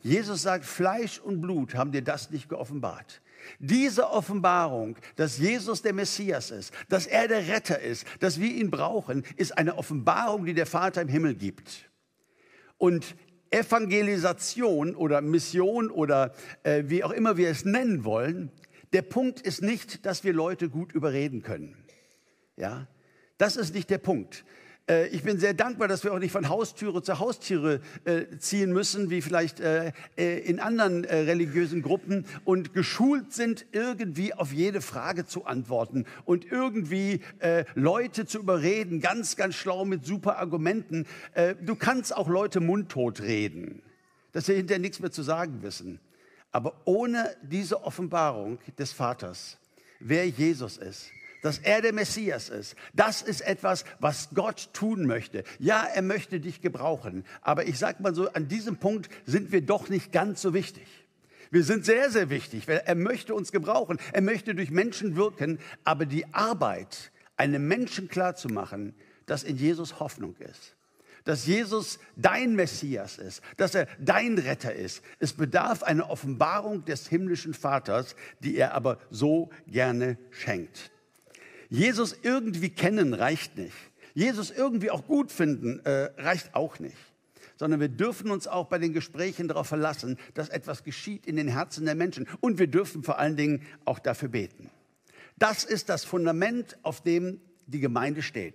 Jesus 0.00 0.42
sagt, 0.42 0.64
Fleisch 0.64 1.18
und 1.18 1.40
Blut 1.40 1.74
haben 1.74 1.90
dir 1.90 2.02
das 2.02 2.30
nicht 2.30 2.48
geoffenbart. 2.48 3.20
Diese 3.58 4.10
Offenbarung, 4.10 4.96
dass 5.16 5.38
Jesus 5.38 5.82
der 5.82 5.92
Messias 5.92 6.50
ist, 6.50 6.72
dass 6.88 7.06
er 7.06 7.28
der 7.28 7.48
Retter 7.48 7.80
ist, 7.80 8.06
dass 8.20 8.40
wir 8.40 8.50
ihn 8.50 8.70
brauchen, 8.70 9.24
ist 9.36 9.56
eine 9.58 9.76
Offenbarung, 9.76 10.44
die 10.44 10.54
der 10.54 10.66
Vater 10.66 11.02
im 11.02 11.08
Himmel 11.08 11.34
gibt. 11.34 11.90
Und 12.78 13.16
Evangelisation 13.54 14.96
oder 14.96 15.20
Mission 15.20 15.90
oder 15.90 16.34
äh, 16.64 16.84
wie 16.86 17.04
auch 17.04 17.12
immer 17.12 17.36
wir 17.36 17.48
es 17.48 17.64
nennen 17.64 18.04
wollen, 18.04 18.50
der 18.92 19.02
Punkt 19.02 19.40
ist 19.40 19.62
nicht, 19.62 20.04
dass 20.06 20.24
wir 20.24 20.32
Leute 20.32 20.68
gut 20.68 20.92
überreden 20.92 21.42
können. 21.42 21.76
Ja, 22.56 22.88
das 23.38 23.56
ist 23.56 23.74
nicht 23.74 23.90
der 23.90 23.98
Punkt. 23.98 24.44
Äh, 24.88 25.08
ich 25.08 25.22
bin 25.22 25.38
sehr 25.38 25.54
dankbar, 25.54 25.88
dass 25.88 26.04
wir 26.04 26.12
auch 26.12 26.18
nicht 26.18 26.32
von 26.32 26.48
Haustüre 26.48 27.02
zu 27.02 27.18
Haustüre 27.18 27.80
äh, 28.04 28.36
ziehen 28.38 28.72
müssen, 28.72 29.10
wie 29.10 29.22
vielleicht 29.22 29.60
äh, 29.60 29.92
in 30.16 30.60
anderen 30.60 31.04
religiösen 31.04 31.82
Gruppen 31.82 32.26
und 32.44 32.74
geschult 32.74 33.32
sind, 33.32 33.66
irgendwie 33.72 34.34
auf 34.34 34.52
jede 34.52 34.80
Frage 34.80 35.26
zu 35.26 35.46
antworten 35.46 36.04
und 36.24 36.50
irgendwie 36.50 37.20
Leute 37.74 38.26
zu 38.26 38.38
überreden, 38.38 39.00
ganz, 39.00 39.36
ganz 39.36 39.54
schlau 39.54 39.84
mit 39.84 40.04
super 40.04 40.38
Argumenten. 40.38 41.06
Du 41.62 41.74
kannst 41.74 42.16
auch 42.16 42.28
Leute 42.28 42.60
mundtot 42.60 43.20
reden, 43.20 43.82
dass 44.32 44.46
sie 44.46 44.54
hinterher 44.54 44.80
nichts 44.80 45.00
mehr 45.00 45.10
zu 45.10 45.22
sagen 45.22 45.62
wissen. 45.62 46.00
Aber 46.52 46.80
ohne 46.84 47.34
diese 47.42 47.82
Offenbarung 47.84 48.58
des 48.78 48.92
Vaters, 48.92 49.58
wer 50.00 50.28
Jesus 50.28 50.76
ist, 50.78 51.10
dass 51.44 51.58
er 51.58 51.82
der 51.82 51.92
Messias 51.92 52.48
ist. 52.48 52.74
Das 52.94 53.20
ist 53.20 53.42
etwas, 53.42 53.84
was 54.00 54.30
Gott 54.32 54.70
tun 54.72 55.04
möchte. 55.04 55.44
Ja, 55.58 55.84
er 55.84 56.00
möchte 56.00 56.40
dich 56.40 56.62
gebrauchen. 56.62 57.22
Aber 57.42 57.66
ich 57.66 57.78
sage 57.78 58.02
mal 58.02 58.14
so, 58.14 58.32
an 58.32 58.48
diesem 58.48 58.78
Punkt 58.78 59.10
sind 59.26 59.52
wir 59.52 59.60
doch 59.60 59.90
nicht 59.90 60.10
ganz 60.10 60.40
so 60.40 60.54
wichtig. 60.54 60.86
Wir 61.50 61.62
sind 61.62 61.84
sehr, 61.84 62.10
sehr 62.10 62.30
wichtig. 62.30 62.66
Er 62.66 62.94
möchte 62.94 63.34
uns 63.34 63.52
gebrauchen. 63.52 63.98
Er 64.14 64.22
möchte 64.22 64.54
durch 64.54 64.70
Menschen 64.70 65.16
wirken. 65.16 65.58
Aber 65.84 66.06
die 66.06 66.24
Arbeit, 66.32 67.12
einem 67.36 67.68
Menschen 67.68 68.08
klarzumachen, 68.08 68.94
dass 69.26 69.42
in 69.42 69.58
Jesus 69.58 70.00
Hoffnung 70.00 70.36
ist, 70.38 70.76
dass 71.24 71.44
Jesus 71.44 71.98
dein 72.16 72.54
Messias 72.54 73.18
ist, 73.18 73.42
dass 73.58 73.74
er 73.74 73.86
dein 73.98 74.38
Retter 74.38 74.74
ist. 74.74 75.02
Es 75.18 75.34
bedarf 75.34 75.82
einer 75.82 76.08
Offenbarung 76.08 76.86
des 76.86 77.06
himmlischen 77.06 77.52
Vaters, 77.52 78.16
die 78.40 78.56
er 78.56 78.72
aber 78.72 78.96
so 79.10 79.50
gerne 79.66 80.16
schenkt. 80.30 80.90
Jesus 81.74 82.16
irgendwie 82.22 82.70
kennen 82.70 83.14
reicht 83.14 83.56
nicht. 83.56 83.74
Jesus 84.14 84.50
irgendwie 84.50 84.90
auch 84.90 85.06
gut 85.06 85.32
finden 85.32 85.80
äh, 85.84 86.10
reicht 86.16 86.54
auch 86.54 86.78
nicht. 86.78 86.96
Sondern 87.56 87.80
wir 87.80 87.88
dürfen 87.88 88.30
uns 88.30 88.46
auch 88.46 88.66
bei 88.66 88.78
den 88.78 88.92
Gesprächen 88.92 89.48
darauf 89.48 89.68
verlassen, 89.68 90.18
dass 90.34 90.48
etwas 90.48 90.84
geschieht 90.84 91.26
in 91.26 91.36
den 91.36 91.48
Herzen 91.48 91.84
der 91.84 91.94
Menschen. 91.94 92.28
Und 92.40 92.58
wir 92.58 92.66
dürfen 92.66 93.02
vor 93.02 93.18
allen 93.18 93.36
Dingen 93.36 93.62
auch 93.84 93.98
dafür 93.98 94.28
beten. 94.28 94.70
Das 95.36 95.64
ist 95.64 95.88
das 95.88 96.04
Fundament, 96.04 96.78
auf 96.82 97.00
dem 97.02 97.40
die 97.66 97.80
Gemeinde 97.80 98.22
steht 98.22 98.54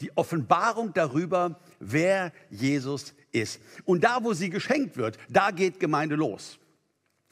die 0.00 0.16
Offenbarung 0.16 0.92
darüber, 0.92 1.60
wer 1.80 2.32
Jesus 2.50 3.14
ist. 3.32 3.60
Und 3.84 4.04
da, 4.04 4.22
wo 4.22 4.32
sie 4.32 4.50
geschenkt 4.50 4.96
wird, 4.96 5.18
da 5.28 5.50
geht 5.50 5.80
Gemeinde 5.80 6.16
los. 6.16 6.58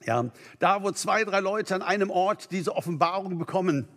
Ja, 0.06 0.30
da, 0.58 0.82
wo 0.82 0.90
zwei, 0.90 1.24
drei 1.24 1.40
Leute 1.40 1.74
an 1.74 1.82
einem 1.82 2.10
Ort 2.10 2.50
diese 2.50 2.74
Offenbarung 2.74 3.38
bekommen, 3.38 3.88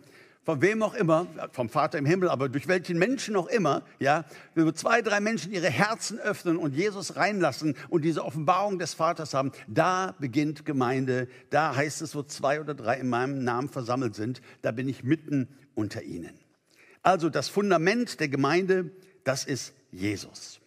von 0.46 0.62
wem 0.62 0.80
auch 0.84 0.94
immer, 0.94 1.26
vom 1.50 1.68
Vater 1.68 1.98
im 1.98 2.06
Himmel, 2.06 2.28
aber 2.28 2.48
durch 2.48 2.68
welchen 2.68 2.98
Menschen 2.98 3.34
auch 3.34 3.48
immer, 3.48 3.82
ja, 3.98 4.24
wo 4.54 4.70
zwei, 4.70 5.02
drei 5.02 5.18
Menschen 5.18 5.52
ihre 5.52 5.68
Herzen 5.68 6.20
öffnen 6.20 6.56
und 6.56 6.72
Jesus 6.72 7.16
reinlassen 7.16 7.74
und 7.88 8.04
diese 8.04 8.24
Offenbarung 8.24 8.78
des 8.78 8.94
Vaters 8.94 9.34
haben, 9.34 9.50
da 9.66 10.14
beginnt 10.20 10.64
Gemeinde. 10.64 11.26
Da 11.50 11.74
heißt 11.74 12.00
es, 12.00 12.14
wo 12.14 12.22
zwei 12.22 12.60
oder 12.60 12.74
drei 12.74 12.98
in 12.98 13.08
meinem 13.08 13.42
Namen 13.42 13.68
versammelt 13.68 14.14
sind, 14.14 14.40
da 14.62 14.70
bin 14.70 14.88
ich 14.88 15.02
mitten 15.02 15.48
unter 15.74 16.04
ihnen. 16.04 16.38
Also 17.02 17.28
das 17.28 17.48
Fundament 17.48 18.20
der 18.20 18.28
Gemeinde, 18.28 18.92
das 19.24 19.44
ist 19.44 19.74
Jesus. 19.90 20.60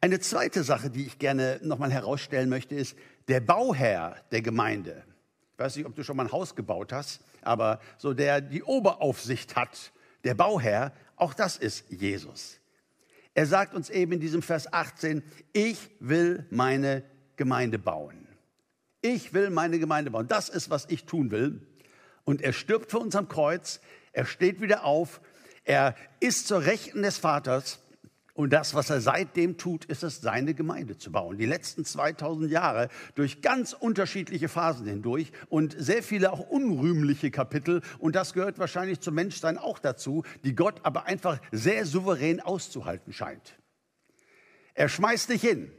Eine 0.00 0.20
zweite 0.20 0.64
Sache, 0.64 0.90
die 0.90 1.06
ich 1.06 1.18
gerne 1.18 1.60
nochmal 1.62 1.90
herausstellen 1.90 2.50
möchte, 2.50 2.74
ist 2.74 2.96
der 3.28 3.40
Bauherr 3.40 4.16
der 4.30 4.42
Gemeinde. 4.42 5.04
Ich 5.52 5.58
weiß 5.58 5.76
nicht, 5.76 5.86
ob 5.86 5.94
du 5.94 6.02
schon 6.02 6.16
mal 6.16 6.24
ein 6.24 6.32
Haus 6.32 6.54
gebaut 6.54 6.92
hast, 6.92 7.20
aber 7.42 7.80
so 7.98 8.12
der 8.12 8.40
die 8.40 8.62
Oberaufsicht 8.62 9.56
hat, 9.56 9.92
der 10.24 10.34
Bauherr, 10.34 10.92
auch 11.16 11.34
das 11.34 11.56
ist 11.56 11.90
Jesus. 11.90 12.58
Er 13.34 13.46
sagt 13.46 13.74
uns 13.74 13.90
eben 13.90 14.12
in 14.12 14.20
diesem 14.20 14.42
Vers 14.42 14.72
18, 14.72 15.22
ich 15.52 15.90
will 16.00 16.46
meine 16.50 17.02
Gemeinde 17.36 17.78
bauen. 17.78 18.28
Ich 19.00 19.34
will 19.34 19.50
meine 19.50 19.78
Gemeinde 19.78 20.10
bauen. 20.10 20.28
Das 20.28 20.48
ist, 20.48 20.70
was 20.70 20.86
ich 20.88 21.04
tun 21.04 21.30
will. 21.30 21.60
Und 22.24 22.40
er 22.42 22.52
stirbt 22.52 22.90
für 22.90 22.98
uns 22.98 23.14
am 23.16 23.28
Kreuz. 23.28 23.80
Er 24.12 24.24
steht 24.24 24.60
wieder 24.60 24.84
auf. 24.84 25.20
Er 25.64 25.94
ist 26.20 26.46
zur 26.46 26.64
Rechten 26.64 27.02
des 27.02 27.18
Vaters. 27.18 27.80
Und 28.34 28.52
das, 28.52 28.74
was 28.74 28.90
er 28.90 29.00
seitdem 29.00 29.58
tut, 29.58 29.84
ist 29.84 30.02
es, 30.02 30.20
seine 30.20 30.54
Gemeinde 30.54 30.98
zu 30.98 31.12
bauen. 31.12 31.38
Die 31.38 31.46
letzten 31.46 31.84
2000 31.84 32.50
Jahre 32.50 32.88
durch 33.14 33.42
ganz 33.42 33.72
unterschiedliche 33.72 34.48
Phasen 34.48 34.86
hindurch 34.86 35.30
und 35.48 35.76
sehr 35.78 36.02
viele 36.02 36.32
auch 36.32 36.40
unrühmliche 36.40 37.30
Kapitel. 37.30 37.80
Und 38.00 38.16
das 38.16 38.32
gehört 38.32 38.58
wahrscheinlich 38.58 38.98
zum 38.98 39.14
Menschsein 39.14 39.56
auch 39.56 39.78
dazu, 39.78 40.24
die 40.42 40.56
Gott 40.56 40.80
aber 40.82 41.06
einfach 41.06 41.40
sehr 41.52 41.86
souverän 41.86 42.40
auszuhalten 42.40 43.12
scheint. 43.12 43.54
Er 44.74 44.88
schmeißt 44.88 45.28
nicht 45.28 45.42
hin. 45.42 45.70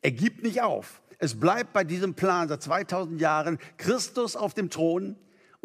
Er 0.00 0.12
gibt 0.12 0.44
nicht 0.44 0.62
auf. 0.62 1.02
Es 1.18 1.40
bleibt 1.40 1.72
bei 1.72 1.82
diesem 1.82 2.14
Plan 2.14 2.46
seit 2.46 2.62
2000 2.62 3.20
Jahren 3.20 3.58
Christus 3.78 4.36
auf 4.36 4.54
dem 4.54 4.70
Thron 4.70 5.16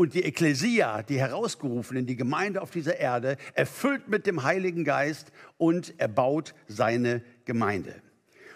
und 0.02 0.16
die 0.16 0.24
Ekklesia, 0.24 1.04
die 1.04 1.20
herausgerufenen, 1.20 2.08
die 2.08 2.16
Gemeinde 2.16 2.64
auf 2.64 2.72
dieser 2.72 2.98
Erde, 2.98 3.38
erfüllt 3.54 4.08
mit 4.08 4.26
dem 4.26 4.42
Heiligen 4.42 4.84
Geist 4.84 5.32
und 5.58 5.94
er 6.00 6.08
baut 6.08 6.56
seine 6.68 7.22
Gemeinde. 7.46 8.02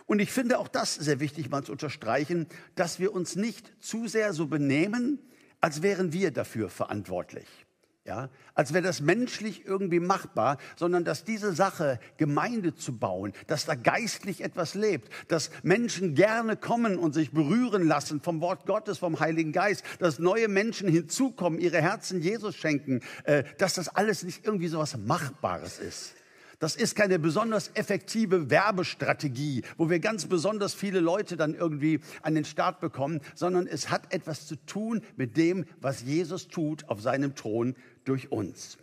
Und 0.07 0.19
ich 0.19 0.31
finde 0.31 0.57
auch 0.57 0.67
das 0.67 0.95
sehr 0.95 1.19
wichtig 1.19 1.51
mal 1.51 1.63
zu 1.63 1.71
unterstreichen, 1.71 2.47
dass 2.73 2.99
wir 2.99 3.13
uns 3.13 3.35
nicht 3.35 3.71
zu 3.79 4.07
sehr 4.07 4.33
so 4.33 4.47
benehmen, 4.47 5.19
als 5.61 5.83
wären 5.83 6.13
wir 6.13 6.31
dafür 6.31 6.67
verantwortlich 6.67 7.64
ja, 8.05 8.29
als 8.53 8.71
wäre 8.71 8.83
das 8.83 9.01
menschlich 9.01 9.65
irgendwie 9.65 9.99
machbar, 9.99 10.57
sondern 10.75 11.03
dass 11.03 11.23
diese 11.23 11.53
Sache, 11.53 11.99
Gemeinde 12.17 12.75
zu 12.75 12.95
bauen, 12.97 13.33
dass 13.47 13.65
da 13.65 13.73
geistlich 13.73 14.43
etwas 14.43 14.75
lebt, 14.75 15.11
dass 15.27 15.49
Menschen 15.63 16.13
gerne 16.13 16.55
kommen 16.55 16.97
und 16.99 17.13
sich 17.13 17.31
berühren 17.31 17.87
lassen 17.87 18.21
vom 18.21 18.41
Wort 18.41 18.67
Gottes, 18.67 18.99
vom 18.99 19.19
Heiligen 19.19 19.51
Geist, 19.51 19.83
dass 19.97 20.19
neue 20.19 20.47
Menschen 20.47 20.87
hinzukommen, 20.87 21.59
ihre 21.59 21.81
Herzen 21.81 22.21
Jesus 22.21 22.55
schenken, 22.55 23.01
äh, 23.23 23.43
dass 23.57 23.73
das 23.73 23.89
alles 23.89 24.21
nicht 24.21 24.45
irgendwie 24.45 24.67
so 24.67 24.77
was 24.77 24.95
Machbares 24.97 25.79
ist. 25.79 26.13
Das 26.59 26.75
ist 26.75 26.95
keine 26.95 27.19
besonders 27.19 27.71
effektive 27.73 28.49
Werbestrategie, 28.49 29.63
wo 29.77 29.89
wir 29.89 29.99
ganz 29.99 30.25
besonders 30.25 30.73
viele 30.73 30.99
Leute 30.99 31.37
dann 31.37 31.53
irgendwie 31.53 31.99
an 32.21 32.35
den 32.35 32.45
Start 32.45 32.79
bekommen, 32.79 33.19
sondern 33.33 33.67
es 33.67 33.89
hat 33.89 34.13
etwas 34.13 34.47
zu 34.47 34.55
tun 34.65 35.01
mit 35.17 35.37
dem, 35.37 35.65
was 35.81 36.03
Jesus 36.03 36.47
tut 36.47 36.87
auf 36.87 37.01
seinem 37.01 37.35
Thron 37.35 37.75
durch 38.05 38.31
uns. 38.31 38.77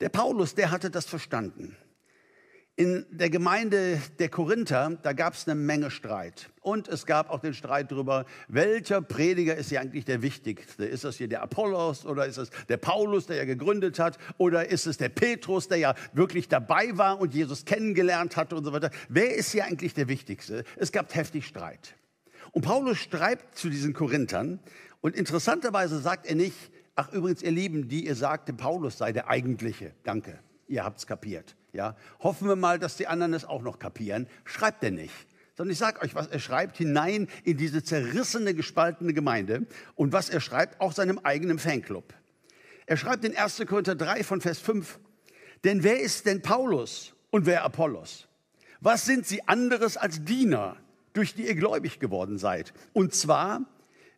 Der 0.00 0.08
Paulus, 0.08 0.54
der 0.54 0.70
hatte 0.70 0.90
das 0.90 1.06
verstanden. 1.06 1.76
In 2.78 3.06
der 3.10 3.30
Gemeinde 3.30 4.02
der 4.18 4.28
Korinther, 4.28 4.98
da 5.02 5.14
gab 5.14 5.32
es 5.32 5.48
eine 5.48 5.54
Menge 5.54 5.90
Streit. 5.90 6.50
Und 6.60 6.88
es 6.88 7.06
gab 7.06 7.30
auch 7.30 7.40
den 7.40 7.54
Streit 7.54 7.90
darüber, 7.90 8.26
welcher 8.48 9.00
Prediger 9.00 9.56
ist 9.56 9.70
hier 9.70 9.80
eigentlich 9.80 10.04
der 10.04 10.20
wichtigste? 10.20 10.84
Ist 10.84 11.04
das 11.04 11.16
hier 11.16 11.26
der 11.26 11.42
Apollos 11.42 12.04
oder 12.04 12.26
ist 12.26 12.36
es 12.36 12.50
der 12.68 12.76
Paulus, 12.76 13.24
der 13.24 13.38
ja 13.38 13.44
gegründet 13.46 13.98
hat? 13.98 14.18
Oder 14.36 14.68
ist 14.68 14.86
es 14.86 14.98
der 14.98 15.08
Petrus, 15.08 15.68
der 15.68 15.78
ja 15.78 15.94
wirklich 16.12 16.48
dabei 16.48 16.98
war 16.98 17.18
und 17.18 17.32
Jesus 17.32 17.64
kennengelernt 17.64 18.36
hatte 18.36 18.54
und 18.54 18.64
so 18.64 18.74
weiter? 18.74 18.90
Wer 19.08 19.34
ist 19.34 19.52
hier 19.52 19.64
eigentlich 19.64 19.94
der 19.94 20.08
Wichtigste? 20.08 20.64
Es 20.76 20.92
gab 20.92 21.14
heftig 21.14 21.46
Streit. 21.46 21.94
Und 22.52 22.60
Paulus 22.60 22.98
schreibt 22.98 23.56
zu 23.56 23.70
diesen 23.70 23.94
Korinthern 23.94 24.60
und 25.00 25.16
interessanterweise 25.16 25.98
sagt 25.98 26.26
er 26.26 26.34
nicht, 26.34 26.70
ach 26.96 27.12
übrigens 27.12 27.42
ihr 27.42 27.52
Lieben, 27.52 27.88
die 27.88 28.06
ihr 28.06 28.16
sagt, 28.16 28.48
der 28.48 28.54
Paulus 28.54 28.98
sei 28.98 29.12
der 29.12 29.28
eigentliche. 29.28 29.92
Danke, 30.02 30.38
ihr 30.66 30.82
habt's 30.82 31.06
kapiert. 31.06 31.54
Ja, 31.72 31.94
hoffen 32.20 32.48
wir 32.48 32.56
mal, 32.56 32.78
dass 32.78 32.96
die 32.96 33.06
anderen 33.06 33.34
es 33.34 33.44
auch 33.44 33.62
noch 33.62 33.78
kapieren. 33.78 34.26
Schreibt 34.44 34.82
er 34.82 34.90
nicht. 34.90 35.14
Sondern 35.54 35.72
ich 35.72 35.78
sage 35.78 36.02
euch, 36.02 36.14
was 36.14 36.26
er 36.26 36.38
schreibt, 36.38 36.76
hinein 36.76 37.28
in 37.44 37.56
diese 37.56 37.82
zerrissene, 37.82 38.54
gespaltene 38.54 39.12
Gemeinde 39.14 39.66
und 39.94 40.12
was 40.12 40.28
er 40.28 40.40
schreibt, 40.40 40.80
auch 40.80 40.92
seinem 40.92 41.18
eigenen 41.18 41.58
Fanclub. 41.58 42.12
Er 42.86 42.96
schreibt 42.96 43.24
in 43.24 43.36
1. 43.36 43.62
Korinther 43.66 43.94
3 43.94 44.22
von 44.22 44.40
Vers 44.40 44.58
5, 44.58 44.98
denn 45.64 45.82
wer 45.82 46.00
ist 46.00 46.26
denn 46.26 46.42
Paulus 46.42 47.14
und 47.30 47.46
wer 47.46 47.64
Apollos? 47.64 48.28
Was 48.80 49.06
sind 49.06 49.26
sie 49.26 49.46
anderes 49.48 49.96
als 49.96 50.24
Diener, 50.24 50.76
durch 51.12 51.34
die 51.34 51.46
ihr 51.46 51.54
gläubig 51.54 51.98
geworden 51.98 52.38
seid? 52.38 52.72
Und 52.92 53.14
zwar, 53.14 53.62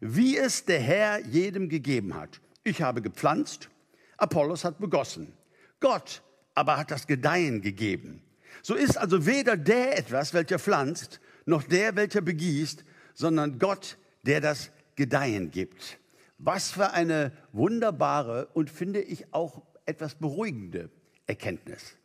wie 0.01 0.37
es 0.37 0.65
der 0.65 0.81
Herr 0.81 1.21
jedem 1.27 1.69
gegeben 1.69 2.15
hat. 2.15 2.41
Ich 2.69 2.83
habe 2.83 3.01
gepflanzt, 3.01 3.71
Apollos 4.19 4.63
hat 4.63 4.79
begossen. 4.79 5.33
Gott 5.81 6.23
aber 6.55 6.77
hat 6.77 6.91
das 6.91 7.07
Gedeihen 7.07 7.63
gegeben. 7.63 8.23
So 8.63 8.75
ist 8.75 8.99
also 8.99 9.25
weder 9.25 9.57
der 9.57 9.97
etwas, 9.97 10.35
welcher 10.35 10.59
pflanzt, 10.59 11.19
noch 11.47 11.63
der, 11.63 11.97
welcher 11.97 12.21
begießt, 12.21 12.85
sondern 13.15 13.59
Gott, 13.59 13.97
der 14.25 14.43
das 14.43 14.71
Gedeihen 14.97 15.51
gibt. 15.51 15.99
Was 16.37 16.71
für 16.71 16.93
eine 16.93 17.33
wunderbare 17.53 18.49
und 18.53 18.69
finde 18.69 19.01
ich 19.01 19.33
auch 19.33 19.63
etwas 19.87 20.17
beruhigende 20.17 20.91
Erkenntnis. 21.27 21.97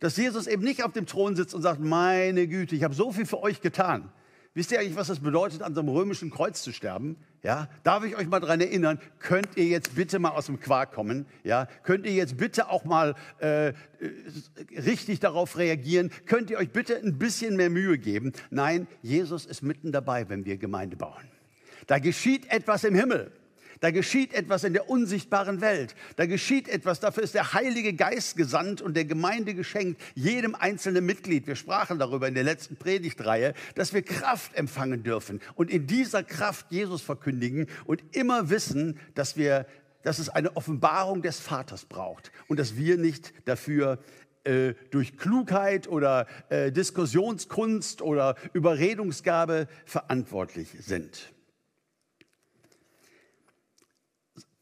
Dass 0.00 0.16
Jesus 0.16 0.46
eben 0.46 0.64
nicht 0.64 0.82
auf 0.84 0.92
dem 0.92 1.04
Thron 1.04 1.36
sitzt 1.36 1.54
und 1.54 1.60
sagt, 1.60 1.80
meine 1.80 2.48
Güte, 2.48 2.76
ich 2.76 2.82
habe 2.82 2.94
so 2.94 3.12
viel 3.12 3.26
für 3.26 3.42
euch 3.42 3.60
getan. 3.60 4.10
Wisst 4.54 4.70
ihr 4.70 4.80
eigentlich, 4.80 4.96
was 4.96 5.06
das 5.06 5.20
bedeutet, 5.20 5.62
an 5.62 5.74
so 5.74 5.80
einem 5.80 5.88
römischen 5.88 6.30
Kreuz 6.30 6.62
zu 6.62 6.72
sterben? 6.72 7.16
Ja, 7.42 7.68
darf 7.84 8.04
ich 8.04 8.16
euch 8.16 8.26
mal 8.26 8.40
daran 8.40 8.60
erinnern? 8.60 9.00
Könnt 9.18 9.56
ihr 9.56 9.64
jetzt 9.64 9.94
bitte 9.94 10.18
mal 10.18 10.30
aus 10.30 10.46
dem 10.46 10.60
Quark 10.60 10.92
kommen? 10.92 11.24
Ja, 11.42 11.68
könnt 11.84 12.04
ihr 12.04 12.12
jetzt 12.12 12.36
bitte 12.36 12.68
auch 12.68 12.84
mal 12.84 13.14
äh, 13.38 13.72
richtig 14.76 15.20
darauf 15.20 15.56
reagieren? 15.56 16.10
Könnt 16.26 16.50
ihr 16.50 16.58
euch 16.58 16.70
bitte 16.70 16.96
ein 16.98 17.18
bisschen 17.18 17.56
mehr 17.56 17.70
Mühe 17.70 17.96
geben? 17.96 18.32
Nein, 18.50 18.86
Jesus 19.00 19.46
ist 19.46 19.62
mitten 19.62 19.90
dabei, 19.90 20.28
wenn 20.28 20.44
wir 20.44 20.58
Gemeinde 20.58 20.96
bauen. 20.96 21.24
Da 21.86 21.98
geschieht 21.98 22.50
etwas 22.50 22.84
im 22.84 22.94
Himmel. 22.94 23.32
Da 23.82 23.90
geschieht 23.90 24.32
etwas 24.32 24.62
in 24.62 24.74
der 24.74 24.88
unsichtbaren 24.88 25.60
Welt. 25.60 25.96
Da 26.14 26.26
geschieht 26.26 26.68
etwas, 26.68 27.00
dafür 27.00 27.24
ist 27.24 27.34
der 27.34 27.52
Heilige 27.52 27.94
Geist 27.94 28.36
gesandt 28.36 28.80
und 28.80 28.96
der 28.96 29.06
Gemeinde 29.06 29.54
geschenkt, 29.54 30.00
jedem 30.14 30.54
einzelnen 30.54 31.04
Mitglied. 31.04 31.48
Wir 31.48 31.56
sprachen 31.56 31.98
darüber 31.98 32.28
in 32.28 32.34
der 32.34 32.44
letzten 32.44 32.76
Predigtreihe, 32.76 33.54
dass 33.74 33.92
wir 33.92 34.02
Kraft 34.02 34.54
empfangen 34.54 35.02
dürfen 35.02 35.40
und 35.56 35.68
in 35.68 35.88
dieser 35.88 36.22
Kraft 36.22 36.66
Jesus 36.70 37.02
verkündigen 37.02 37.66
und 37.84 38.04
immer 38.12 38.50
wissen, 38.50 39.00
dass 39.16 39.36
wir 39.36 39.66
dass 40.04 40.18
es 40.18 40.28
eine 40.28 40.56
Offenbarung 40.56 41.22
des 41.22 41.38
Vaters 41.38 41.84
braucht 41.84 42.32
und 42.48 42.58
dass 42.58 42.76
wir 42.76 42.98
nicht 42.98 43.32
dafür 43.44 43.98
äh, 44.42 44.74
durch 44.90 45.16
Klugheit 45.16 45.86
oder 45.86 46.26
äh, 46.48 46.72
Diskussionskunst 46.72 48.02
oder 48.02 48.34
Überredungsgabe 48.52 49.68
verantwortlich 49.86 50.70
sind. 50.80 51.32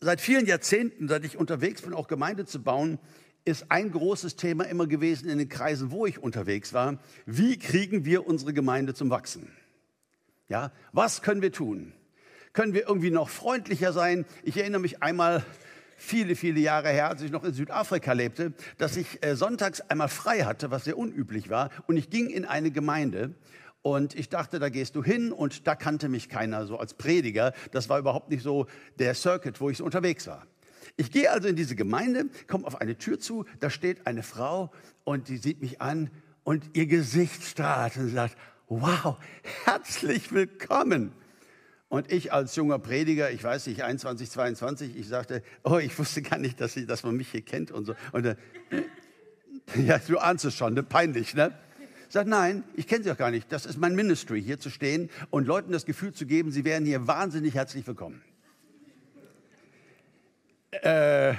Seit 0.03 0.23
vielen 0.23 0.47
Jahrzehnten, 0.47 1.09
seit 1.09 1.27
ich 1.27 1.37
unterwegs 1.37 1.83
bin, 1.83 1.93
auch 1.93 2.09
Gemeinde 2.09 2.47
zu 2.47 2.63
bauen, 2.63 2.99
ist 3.45 3.67
ein 3.71 3.91
großes 3.91 4.37
Thema 4.37 4.65
immer 4.65 4.87
gewesen 4.87 5.29
in 5.29 5.37
den 5.37 5.51
Kreisen, 5.51 5.91
wo 5.91 6.07
ich 6.07 6.19
unterwegs 6.19 6.73
war. 6.73 6.99
Wie 7.27 7.59
kriegen 7.59 8.07
wir 8.07 8.27
unsere 8.27 8.55
Gemeinde 8.55 8.95
zum 8.95 9.11
Wachsen? 9.11 9.51
Ja, 10.49 10.73
was 10.93 11.21
können 11.21 11.43
wir 11.43 11.53
tun? 11.53 11.93
Können 12.55 12.73
wir 12.73 12.89
irgendwie 12.89 13.11
noch 13.11 13.29
freundlicher 13.29 13.93
sein? 13.93 14.25
Ich 14.43 14.57
erinnere 14.57 14.81
mich 14.81 15.03
einmal, 15.03 15.45
viele, 15.97 16.35
viele 16.35 16.61
Jahre 16.61 16.89
her, 16.89 17.11
als 17.11 17.21
ich 17.21 17.31
noch 17.31 17.45
in 17.45 17.53
Südafrika 17.53 18.15
lebte, 18.15 18.55
dass 18.79 18.97
ich 18.97 19.23
äh, 19.23 19.37
sonntags 19.37 19.83
einmal 19.83 20.09
frei 20.09 20.45
hatte, 20.45 20.71
was 20.71 20.85
sehr 20.85 20.97
unüblich 20.97 21.51
war. 21.51 21.69
Und 21.87 21.99
ich 21.99 22.09
ging 22.09 22.31
in 22.31 22.47
eine 22.47 22.71
Gemeinde 22.71 23.35
und 23.83 24.15
ich 24.15 24.29
dachte, 24.29 24.59
da 24.59 24.69
gehst 24.69 24.95
du 24.95 25.03
hin 25.03 25.33
und 25.33 25.67
da 25.67 25.75
kannte 25.75 26.09
mich 26.09 26.29
keiner 26.29 26.67
so 26.67 26.79
als 26.79 26.95
Prediger. 26.95 27.55
Das 27.73 27.89
war 27.89 27.99
überhaupt 27.99 28.31
nicht 28.31 28.43
so 28.43 28.67
der 28.99 29.15
Circuit, 29.15 29.61
wo 29.61 29.71
ich 29.71 29.79
so 29.79 29.85
unterwegs 29.85 30.27
war. 30.27 30.47
Ich 30.97 31.11
gehe 31.11 31.31
also 31.31 31.49
in 31.49 31.57
diese 31.57 31.77
Gemeinde, 31.77 32.27
komme 32.47 32.67
auf 32.67 32.81
eine 32.81 32.99
Tür 32.99 33.19
zu, 33.19 33.47
da 33.61 33.71
steht 33.71 34.07
eine 34.07 34.23
Frau 34.23 34.71
und 35.05 35.29
die 35.29 35.39
sieht 35.39 35.63
mich 35.63 35.81
an 35.81 36.11
und 36.45 36.77
ihr 36.77 36.87
Gesicht 36.87 37.43
strahlt 37.43 37.97
und 37.97 38.11
sagt, 38.11 38.37
wow, 38.69 39.17
herzlich 39.65 40.33
willkommen. 40.33 41.13
Und 41.89 42.13
ich 42.13 42.33
als 42.33 42.55
junger 42.55 42.79
Prediger, 42.79 43.31
ich 43.31 43.43
weiß 43.43 43.67
nicht, 43.67 43.83
21, 43.83 44.31
22, 44.31 44.97
ich 44.97 45.09
sagte, 45.09 45.43
oh, 45.65 45.79
ich 45.79 45.99
wusste 45.99 46.23
gar 46.23 46.39
nicht, 46.39 46.61
dass, 46.61 46.75
sie, 46.75 46.87
dass 46.87 47.03
man 47.03 47.17
mich 47.17 47.31
hier 47.31 47.43
kennt 47.43 47.73
und 47.73 47.87
so. 47.87 47.95
Und 48.13 48.27
äh, 48.27 48.37
ja, 49.87 49.99
du 49.99 50.19
ahnst 50.19 50.45
es 50.45 50.55
schon, 50.55 50.75
ne? 50.75 50.83
peinlich, 50.83 51.35
ne? 51.35 51.59
Sagt, 52.11 52.29
nein, 52.29 52.65
ich 52.75 52.89
kenne 52.89 53.05
sie 53.05 53.13
auch 53.13 53.17
gar 53.17 53.31
nicht. 53.31 53.53
Das 53.53 53.67
ist 53.67 53.79
mein 53.79 53.95
Ministry, 53.95 54.43
hier 54.43 54.59
zu 54.59 54.69
stehen 54.69 55.11
und 55.31 55.47
Leuten 55.47 55.71
das 55.71 55.87
Gefühl 55.87 56.13
zu 56.13 56.27
geben, 56.27 56.51
sie 56.51 56.65
wären 56.65 56.85
hier 56.85 57.07
wahnsinnig 57.07 57.55
herzlich 57.55 57.87
willkommen. 57.87 58.21
Äh, 60.73 61.35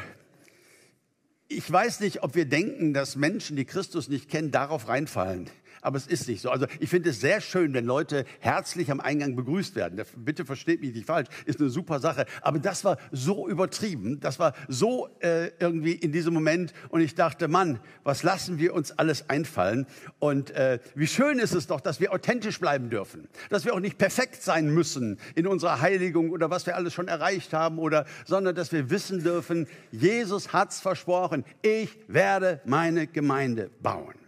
ich 1.50 1.70
weiß 1.70 2.00
nicht, 2.00 2.24
ob 2.24 2.36
wir 2.36 2.46
denken, 2.46 2.94
dass 2.94 3.18
Menschen, 3.18 3.58
die 3.58 3.66
Christus 3.66 4.08
nicht 4.08 4.30
kennen, 4.30 4.52
darauf 4.52 4.88
reinfallen 4.88 5.50
aber 5.82 5.98
es 5.98 6.08
ist 6.08 6.28
nicht 6.28 6.42
so. 6.42 6.50
Also 6.50 6.68
ich 6.80 6.90
finde 6.90 7.10
es 7.10 7.20
sehr 7.20 7.42
schön, 7.42 7.74
wenn 7.74 7.86
Leute 7.86 8.26
herzlich 8.40 8.92
am 8.92 9.00
Eingang 9.00 9.36
begrüßt 9.36 9.76
werden. 9.76 10.02
Bitte 10.16 10.46
versteht 10.46 10.82
mich 10.82 10.94
nicht 10.94 11.08
falsch, 11.08 11.28
ist 11.46 11.60
eine 11.60 11.70
super 11.70 12.00
Sache. 12.00 12.26
Aber 12.42 12.60
das 12.60 12.86
war 12.86 12.98
so 13.12 13.48
übertrieben, 13.48 14.20
das 14.20 14.40
war 14.40 14.54
so 14.68 15.10
äh, 15.20 15.48
irgendwie 15.60 15.94
in 15.94 16.12
diesem 16.12 16.34
Moment 16.34 16.74
und 16.90 17.02
ich 17.02 17.16
dachte, 17.16 17.48
Mann, 17.48 17.80
was 18.04 18.24
lassen 18.24 18.60
wir 18.60 18.74
uns 18.74 18.92
alles 18.92 19.30
einfallen? 19.30 19.88
Und 20.20 20.52
äh, 20.52 20.80
wie 20.96 21.08
schön 21.08 21.40
ist 21.40 21.54
es 21.54 21.68
doch, 21.68 21.82
dass 21.82 22.00
wir 22.00 22.14
authentisch 22.14 22.60
bleiben 22.60 22.90
dürfen, 22.90 23.28
dass 23.50 23.66
wir 23.66 23.74
auch 23.74 23.80
nicht 23.80 23.98
perfekt 23.98 24.42
sein 24.42 24.74
müssen 24.74 25.18
in 25.36 25.48
unserer 25.48 25.82
Heiligung 25.82 26.30
oder 26.32 26.50
was 26.50 26.66
wir 26.66 26.76
alles 26.76 26.94
schon 26.94 27.08
erreicht 27.08 27.54
haben 27.54 27.80
oder, 27.80 28.06
sondern 28.26 28.56
dass 28.56 28.72
wir 28.72 28.90
wissen 28.90 29.24
dürfen, 29.24 29.68
Jesus 29.92 30.54
hat's 30.54 30.80
versprochen, 30.80 31.44
ich 31.62 31.98
werde 32.08 32.62
meine 32.66 33.08
Gemeinde 33.08 33.70
bauen. 33.82 34.21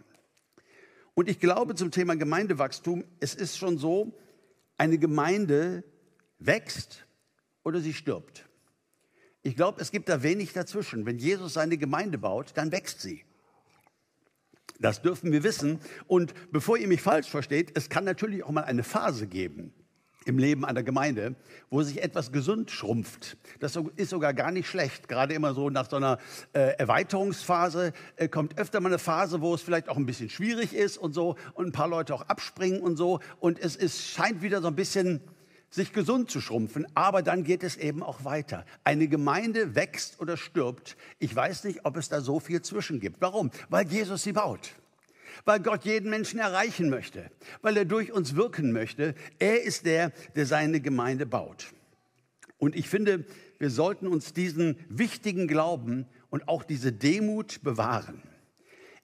Und 1.14 1.28
ich 1.28 1.38
glaube 1.38 1.74
zum 1.74 1.90
Thema 1.90 2.16
Gemeindewachstum, 2.16 3.04
es 3.20 3.34
ist 3.34 3.56
schon 3.56 3.78
so, 3.78 4.12
eine 4.76 4.98
Gemeinde 4.98 5.84
wächst 6.38 7.06
oder 7.62 7.80
sie 7.80 7.94
stirbt. 7.94 8.48
Ich 9.42 9.56
glaube, 9.56 9.80
es 9.80 9.90
gibt 9.90 10.08
da 10.08 10.22
wenig 10.22 10.52
dazwischen. 10.52 11.06
Wenn 11.06 11.18
Jesus 11.18 11.54
seine 11.54 11.76
Gemeinde 11.76 12.18
baut, 12.18 12.52
dann 12.54 12.72
wächst 12.72 13.00
sie. 13.00 13.24
Das 14.80 15.02
dürfen 15.02 15.32
wir 15.32 15.44
wissen. 15.44 15.78
Und 16.06 16.34
bevor 16.50 16.76
ihr 16.76 16.88
mich 16.88 17.02
falsch 17.02 17.28
versteht, 17.28 17.76
es 17.76 17.88
kann 17.88 18.04
natürlich 18.04 18.42
auch 18.42 18.50
mal 18.50 18.64
eine 18.64 18.82
Phase 18.82 19.26
geben, 19.26 19.72
im 20.24 20.38
Leben 20.38 20.64
einer 20.64 20.82
Gemeinde, 20.82 21.34
wo 21.70 21.82
sich 21.82 22.02
etwas 22.02 22.32
gesund 22.32 22.70
schrumpft. 22.70 23.36
Das 23.60 23.78
ist 23.96 24.10
sogar 24.10 24.34
gar 24.34 24.50
nicht 24.50 24.68
schlecht. 24.68 25.08
Gerade 25.08 25.34
immer 25.34 25.54
so 25.54 25.70
nach 25.70 25.88
so 25.88 25.96
einer 25.96 26.18
äh, 26.52 26.76
Erweiterungsphase 26.78 27.92
äh, 28.16 28.28
kommt 28.28 28.58
öfter 28.58 28.80
mal 28.80 28.88
eine 28.88 28.98
Phase, 28.98 29.40
wo 29.40 29.54
es 29.54 29.62
vielleicht 29.62 29.88
auch 29.88 29.96
ein 29.96 30.06
bisschen 30.06 30.28
schwierig 30.28 30.74
ist 30.74 30.98
und 30.98 31.14
so 31.14 31.36
und 31.54 31.66
ein 31.66 31.72
paar 31.72 31.88
Leute 31.88 32.14
auch 32.14 32.22
abspringen 32.22 32.80
und 32.80 32.96
so. 32.96 33.20
Und 33.40 33.58
es 33.58 33.76
ist, 33.76 34.08
scheint 34.08 34.42
wieder 34.42 34.60
so 34.60 34.68
ein 34.68 34.76
bisschen 34.76 35.20
sich 35.70 35.92
gesund 35.92 36.30
zu 36.30 36.40
schrumpfen, 36.40 36.86
aber 36.94 37.22
dann 37.22 37.42
geht 37.42 37.64
es 37.64 37.76
eben 37.76 38.02
auch 38.02 38.24
weiter. 38.24 38.64
Eine 38.84 39.08
Gemeinde 39.08 39.74
wächst 39.74 40.20
oder 40.20 40.36
stirbt. 40.36 40.96
Ich 41.18 41.34
weiß 41.34 41.64
nicht, 41.64 41.84
ob 41.84 41.96
es 41.96 42.08
da 42.08 42.20
so 42.20 42.38
viel 42.38 42.62
zwischen 42.62 43.00
gibt. 43.00 43.20
Warum? 43.20 43.50
Weil 43.68 43.88
Jesus 43.88 44.22
sie 44.22 44.32
baut 44.32 44.74
weil 45.44 45.60
Gott 45.60 45.84
jeden 45.84 46.10
Menschen 46.10 46.38
erreichen 46.38 46.90
möchte, 46.90 47.30
weil 47.62 47.76
er 47.76 47.84
durch 47.84 48.12
uns 48.12 48.36
wirken 48.36 48.72
möchte. 48.72 49.14
Er 49.38 49.62
ist 49.62 49.86
der, 49.86 50.10
der 50.36 50.46
seine 50.46 50.80
Gemeinde 50.80 51.26
baut. 51.26 51.72
Und 52.58 52.76
ich 52.76 52.88
finde, 52.88 53.24
wir 53.58 53.70
sollten 53.70 54.06
uns 54.06 54.32
diesen 54.32 54.78
wichtigen 54.88 55.48
Glauben 55.48 56.06
und 56.30 56.48
auch 56.48 56.64
diese 56.64 56.92
Demut 56.92 57.62
bewahren. 57.62 58.22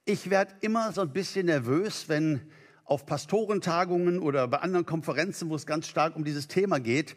Ich 0.04 0.30
werde 0.30 0.54
immer 0.60 0.92
so 0.92 1.02
ein 1.02 1.12
bisschen 1.12 1.46
nervös, 1.46 2.08
wenn 2.08 2.40
auf 2.84 3.06
Pastorentagungen 3.06 4.18
oder 4.18 4.48
bei 4.48 4.58
anderen 4.58 4.84
Konferenzen, 4.84 5.48
wo 5.48 5.54
es 5.54 5.66
ganz 5.66 5.86
stark 5.86 6.16
um 6.16 6.24
dieses 6.24 6.48
Thema 6.48 6.80
geht, 6.80 7.16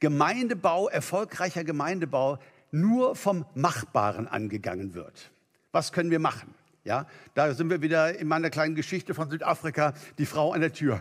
Gemeindebau, 0.00 0.88
erfolgreicher 0.88 1.64
Gemeindebau 1.64 2.38
nur 2.70 3.14
vom 3.14 3.44
Machbaren 3.54 4.26
angegangen 4.26 4.94
wird. 4.94 5.30
Was 5.70 5.92
können 5.92 6.10
wir 6.10 6.18
machen? 6.18 6.54
Ja, 6.84 7.06
da 7.34 7.54
sind 7.54 7.70
wir 7.70 7.80
wieder 7.80 8.18
in 8.18 8.26
meiner 8.26 8.50
kleinen 8.50 8.74
Geschichte 8.74 9.14
von 9.14 9.30
Südafrika, 9.30 9.94
die 10.18 10.26
Frau 10.26 10.52
an 10.52 10.60
der 10.60 10.72
Tür, 10.72 11.00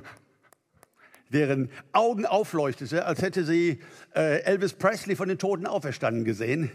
deren 1.30 1.70
Augen 1.92 2.28
aufleuchtete, 2.28 3.06
als 3.06 3.24
hätte 3.24 3.44
sie 3.46 3.80
äh, 4.16 4.44
Elvis 4.44 4.74
Presley 4.74 5.16
von 5.16 5.28
den 5.28 5.40
Toten 5.40 5.66
auferstanden 5.66 6.24
gesehen, 6.24 6.72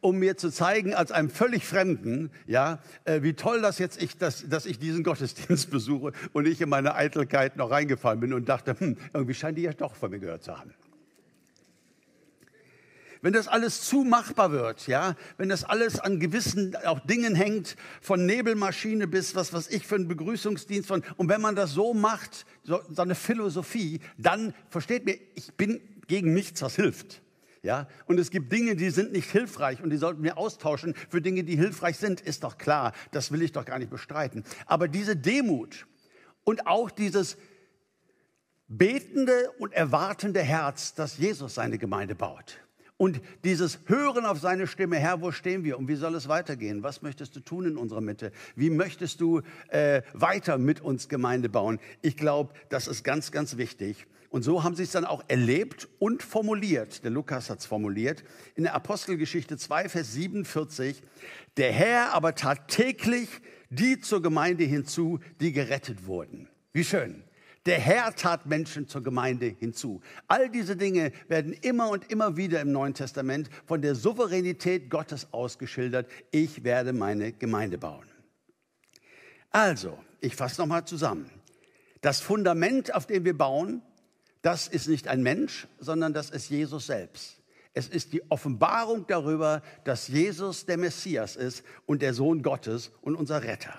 um 0.00 0.18
mir 0.18 0.36
zu 0.36 0.50
zeigen, 0.50 0.92
als 0.92 1.12
einem 1.12 1.30
völlig 1.30 1.64
Fremden, 1.66 2.30
ja, 2.46 2.80
äh, 3.04 3.22
wie 3.22 3.34
toll 3.34 3.60
das 3.60 3.78
jetzt 3.78 4.02
ich, 4.02 4.16
dass, 4.18 4.48
dass 4.48 4.66
ich 4.66 4.80
diesen 4.80 5.04
Gottesdienst 5.04 5.70
besuche 5.70 6.12
und 6.32 6.48
ich 6.48 6.60
in 6.60 6.68
meine 6.68 6.96
Eitelkeit 6.96 7.56
noch 7.56 7.70
reingefallen 7.70 8.18
bin 8.18 8.32
und 8.32 8.48
dachte, 8.48 8.74
hm, 8.78 8.96
irgendwie 9.12 9.34
scheint 9.34 9.56
die 9.56 9.62
ja 9.62 9.72
doch 9.72 9.94
von 9.94 10.10
mir 10.10 10.18
gehört 10.18 10.42
zu 10.42 10.58
haben 10.58 10.74
wenn 13.22 13.32
das 13.32 13.48
alles 13.48 13.82
zu 13.82 14.04
machbar 14.04 14.52
wird, 14.52 14.86
ja, 14.86 15.16
wenn 15.36 15.48
das 15.48 15.64
alles 15.64 16.00
an 16.00 16.20
gewissen 16.20 16.76
auch 16.84 17.00
Dingen 17.00 17.34
hängt, 17.34 17.76
von 18.00 18.26
Nebelmaschine 18.26 19.06
bis 19.06 19.34
was 19.34 19.52
was 19.52 19.68
ich 19.68 19.86
für 19.86 19.96
einen 19.96 20.08
Begrüßungsdienst 20.08 20.88
von, 20.88 21.02
und 21.16 21.28
wenn 21.28 21.40
man 21.40 21.56
das 21.56 21.72
so 21.72 21.94
macht, 21.94 22.46
so, 22.64 22.80
so 22.90 23.02
eine 23.02 23.14
Philosophie, 23.14 24.00
dann 24.16 24.54
versteht 24.70 25.04
mir, 25.04 25.18
ich 25.34 25.54
bin 25.54 25.80
gegen 26.06 26.34
nichts, 26.34 26.62
was 26.62 26.76
hilft. 26.76 27.22
Ja, 27.62 27.88
und 28.06 28.18
es 28.18 28.30
gibt 28.30 28.52
Dinge, 28.52 28.76
die 28.76 28.90
sind 28.90 29.12
nicht 29.12 29.30
hilfreich 29.30 29.82
und 29.82 29.90
die 29.90 29.96
sollten 29.96 30.22
wir 30.22 30.38
austauschen 30.38 30.94
für 31.08 31.20
Dinge, 31.20 31.42
die 31.42 31.56
hilfreich 31.56 31.96
sind, 31.96 32.20
ist 32.20 32.44
doch 32.44 32.56
klar. 32.56 32.92
Das 33.10 33.32
will 33.32 33.42
ich 33.42 33.52
doch 33.52 33.64
gar 33.64 33.78
nicht 33.78 33.90
bestreiten. 33.90 34.44
Aber 34.66 34.86
diese 34.86 35.16
Demut 35.16 35.86
und 36.44 36.66
auch 36.68 36.90
dieses 36.90 37.36
betende 38.68 39.50
und 39.58 39.72
erwartende 39.72 40.40
Herz, 40.40 40.94
dass 40.94 41.18
Jesus 41.18 41.54
seine 41.54 41.78
Gemeinde 41.78 42.14
baut, 42.14 42.58
und 42.98 43.20
dieses 43.44 43.78
Hören 43.86 44.26
auf 44.26 44.40
seine 44.40 44.66
Stimme, 44.66 44.96
Herr, 44.96 45.22
wo 45.22 45.30
stehen 45.30 45.64
wir 45.64 45.78
und 45.78 45.88
wie 45.88 45.94
soll 45.94 46.14
es 46.16 46.28
weitergehen? 46.28 46.82
Was 46.82 47.00
möchtest 47.00 47.34
du 47.36 47.40
tun 47.40 47.64
in 47.64 47.76
unserer 47.78 48.00
Mitte? 48.00 48.32
Wie 48.56 48.70
möchtest 48.70 49.20
du 49.20 49.40
äh, 49.68 50.02
weiter 50.12 50.58
mit 50.58 50.80
uns 50.80 51.08
Gemeinde 51.08 51.48
bauen? 51.48 51.78
Ich 52.02 52.16
glaube, 52.16 52.52
das 52.68 52.88
ist 52.88 53.04
ganz, 53.04 53.30
ganz 53.30 53.56
wichtig. 53.56 54.06
Und 54.30 54.42
so 54.42 54.64
haben 54.64 54.74
sie 54.74 54.82
es 54.82 54.90
dann 54.90 55.04
auch 55.06 55.22
erlebt 55.28 55.88
und 56.00 56.22
formuliert. 56.22 57.02
Der 57.04 57.10
Lukas 57.10 57.48
hat 57.48 57.60
es 57.60 57.66
formuliert 57.66 58.24
in 58.56 58.64
der 58.64 58.74
Apostelgeschichte 58.74 59.56
2, 59.56 59.88
Vers 59.88 60.12
47. 60.12 61.00
Der 61.56 61.72
Herr 61.72 62.12
aber 62.12 62.34
tat 62.34 62.68
täglich 62.68 63.28
die 63.70 64.00
zur 64.00 64.22
Gemeinde 64.22 64.64
hinzu, 64.64 65.20
die 65.40 65.52
gerettet 65.52 66.06
wurden. 66.06 66.48
Wie 66.72 66.84
schön. 66.84 67.22
Der 67.68 67.78
Herr 67.78 68.14
tat 68.14 68.46
Menschen 68.46 68.88
zur 68.88 69.02
Gemeinde 69.02 69.44
hinzu. 69.44 70.00
All 70.26 70.48
diese 70.48 70.74
Dinge 70.74 71.12
werden 71.28 71.52
immer 71.52 71.90
und 71.90 72.10
immer 72.10 72.38
wieder 72.38 72.62
im 72.62 72.72
Neuen 72.72 72.94
Testament 72.94 73.50
von 73.66 73.82
der 73.82 73.94
Souveränität 73.94 74.88
Gottes 74.88 75.34
ausgeschildert. 75.34 76.10
Ich 76.30 76.64
werde 76.64 76.94
meine 76.94 77.32
Gemeinde 77.32 77.76
bauen. 77.76 78.06
Also, 79.50 79.98
ich 80.22 80.34
fasse 80.34 80.62
nochmal 80.62 80.86
zusammen. 80.86 81.30
Das 82.00 82.20
Fundament, 82.22 82.94
auf 82.94 83.04
dem 83.04 83.26
wir 83.26 83.36
bauen, 83.36 83.82
das 84.40 84.66
ist 84.66 84.88
nicht 84.88 85.06
ein 85.06 85.22
Mensch, 85.22 85.68
sondern 85.78 86.14
das 86.14 86.30
ist 86.30 86.48
Jesus 86.48 86.86
selbst. 86.86 87.42
Es 87.74 87.86
ist 87.86 88.14
die 88.14 88.22
Offenbarung 88.30 89.06
darüber, 89.08 89.60
dass 89.84 90.08
Jesus 90.08 90.64
der 90.64 90.78
Messias 90.78 91.36
ist 91.36 91.62
und 91.84 92.00
der 92.00 92.14
Sohn 92.14 92.40
Gottes 92.40 92.92
und 93.02 93.14
unser 93.14 93.42
Retter. 93.42 93.74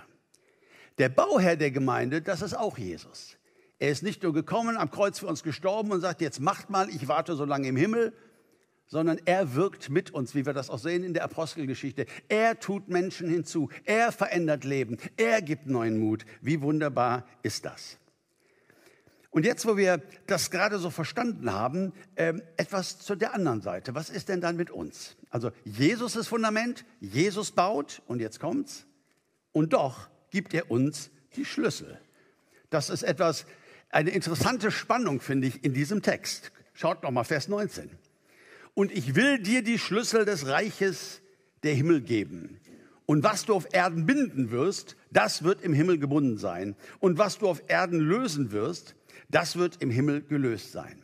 Der 1.00 1.10
Bauherr 1.10 1.56
der 1.56 1.72
Gemeinde, 1.72 2.22
das 2.22 2.44
ist 2.44 2.54
auch 2.54 2.78
Jesus. 2.78 3.39
Er 3.80 3.90
ist 3.90 4.04
nicht 4.04 4.24
nur 4.24 4.34
gekommen, 4.34 4.78
am 4.78 4.92
Kreuz 4.92 5.20
für 5.20 5.28
uns 5.28 5.42
gestorben 5.42 5.92
und 5.92 6.02
sagt, 6.02 6.22
jetzt 6.22 6.42
macht 6.42 6.70
mal, 6.70 6.90
ich 6.90 7.08
warte 7.08 7.36
so 7.36 7.46
lange 7.46 7.70
im 7.70 7.78
Himmel, 7.78 8.14
sondern 8.88 9.20
er 9.26 9.56
wirkt 9.56 9.90
mit 9.90 10.12
uns, 10.12 10.36
wie 10.36 10.46
wir 10.46 10.54
das 10.54 10.70
auch 10.70 10.80
sehen 10.80 11.04
in 11.04 11.14
der 11.14 11.24
Apostelgeschichte. 11.24 12.06
Er 12.28 12.60
tut 12.60 12.90
Menschen 12.90 13.30
hinzu, 13.30 13.70
er 13.86 14.12
verändert 14.12 14.64
Leben, 14.66 14.98
er 15.16 15.42
gibt 15.42 15.68
neuen 15.68 15.98
Mut. 15.98 16.26
Wie 16.42 16.62
wunderbar 16.62 17.26
ist 17.42 17.66
das? 17.66 17.98
Und 19.32 19.46
jetzt, 19.46 19.66
wo 19.68 19.78
wir 19.78 20.02
das 20.26 20.50
gerade 20.50 20.80
so 20.80 20.90
verstanden 20.90 21.54
haben, 21.54 21.94
äh, 22.16 22.34
etwas 22.58 22.98
zu 22.98 23.16
der 23.16 23.36
anderen 23.36 23.62
Seite. 23.62 23.94
Was 23.94 24.10
ist 24.10 24.28
denn 24.28 24.42
dann 24.42 24.56
mit 24.56 24.72
uns? 24.72 25.18
Also 25.30 25.52
Jesus 25.64 26.16
ist 26.16 26.28
Fundament, 26.28 26.84
Jesus 27.00 27.52
baut 27.52 28.02
und 28.08 28.20
jetzt 28.22 28.40
kommt's. 28.40 28.88
Und 29.52 29.74
doch 29.74 30.10
gibt 30.32 30.54
er 30.56 30.72
uns 30.72 31.12
die 31.36 31.46
Schlüssel. 31.46 32.00
Das 32.72 32.90
ist 32.90 33.04
etwas, 33.04 33.46
eine 33.90 34.12
interessante 34.12 34.72
Spannung, 34.72 35.22
finde 35.22 35.48
ich, 35.48 35.64
in 35.64 35.74
diesem 35.74 36.02
Text. 36.02 36.52
Schaut 36.74 37.04
noch 37.04 37.12
mal 37.12 37.24
Vers 37.24 37.48
19 37.48 37.90
und 38.74 38.92
ich 38.92 39.16
will 39.16 39.40
dir 39.40 39.62
die 39.62 39.78
Schlüssel 39.78 40.24
des 40.24 40.48
Reiches 40.48 41.22
der 41.64 41.74
Himmel 41.74 42.02
geben. 42.02 42.60
Und 43.06 43.24
was 43.24 43.46
du 43.46 43.54
auf 43.54 43.68
Erden 43.74 44.06
binden 44.06 44.52
wirst, 44.52 44.96
das 45.12 45.44
wird 45.44 45.64
im 45.64 45.74
Himmel 45.74 45.98
gebunden 45.98 46.38
sein. 46.38 46.76
Und 47.00 47.18
was 47.18 47.40
du 47.40 47.50
auf 47.50 47.64
Erden 47.68 48.00
lösen 48.00 48.52
wirst, 48.52 48.96
das 49.30 49.58
wird 49.58 49.82
im 49.82 49.90
Himmel 49.90 50.22
gelöst 50.22 50.72
sein. 50.72 51.02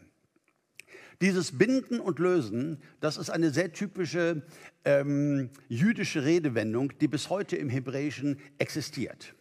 Dieses 1.19 1.57
Binden 1.57 1.99
und 1.99 2.19
Lösen, 2.19 2.77
das 3.01 3.17
ist 3.17 3.29
eine 3.29 3.49
sehr 3.51 3.73
typische 3.73 4.43
ähm, 4.83 5.49
jüdische 5.67 6.23
Redewendung, 6.23 6.93
die 6.99 7.07
bis 7.07 7.29
heute 7.29 7.57
im 7.57 7.69
Hebräischen 7.69 8.39
existiert. 8.57 9.33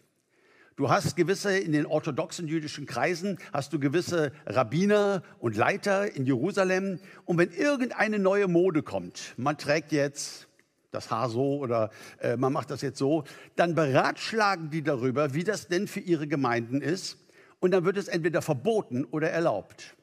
Du 0.76 0.90
hast 0.90 1.14
gewisse, 1.14 1.56
in 1.56 1.70
den 1.70 1.86
orthodoxen 1.86 2.48
jüdischen 2.48 2.84
Kreisen, 2.84 3.38
hast 3.52 3.72
du 3.72 3.78
gewisse 3.78 4.32
Rabbiner 4.44 5.22
und 5.38 5.56
Leiter 5.56 6.16
in 6.16 6.26
Jerusalem. 6.26 6.98
Und 7.24 7.38
wenn 7.38 7.52
irgendeine 7.52 8.18
neue 8.18 8.48
Mode 8.48 8.82
kommt, 8.82 9.34
man 9.36 9.56
trägt 9.56 9.92
jetzt 9.92 10.48
das 10.90 11.12
Haar 11.12 11.28
so 11.28 11.58
oder 11.58 11.90
äh, 12.20 12.36
man 12.36 12.52
macht 12.52 12.72
das 12.72 12.82
jetzt 12.82 12.98
so, 12.98 13.22
dann 13.54 13.76
beratschlagen 13.76 14.70
die 14.70 14.82
darüber, 14.82 15.32
wie 15.32 15.44
das 15.44 15.68
denn 15.68 15.86
für 15.86 16.00
ihre 16.00 16.26
Gemeinden 16.26 16.80
ist. 16.80 17.18
Und 17.60 17.70
dann 17.70 17.84
wird 17.84 17.96
es 17.96 18.08
entweder 18.08 18.42
verboten 18.42 19.04
oder 19.04 19.30
erlaubt. 19.30 19.94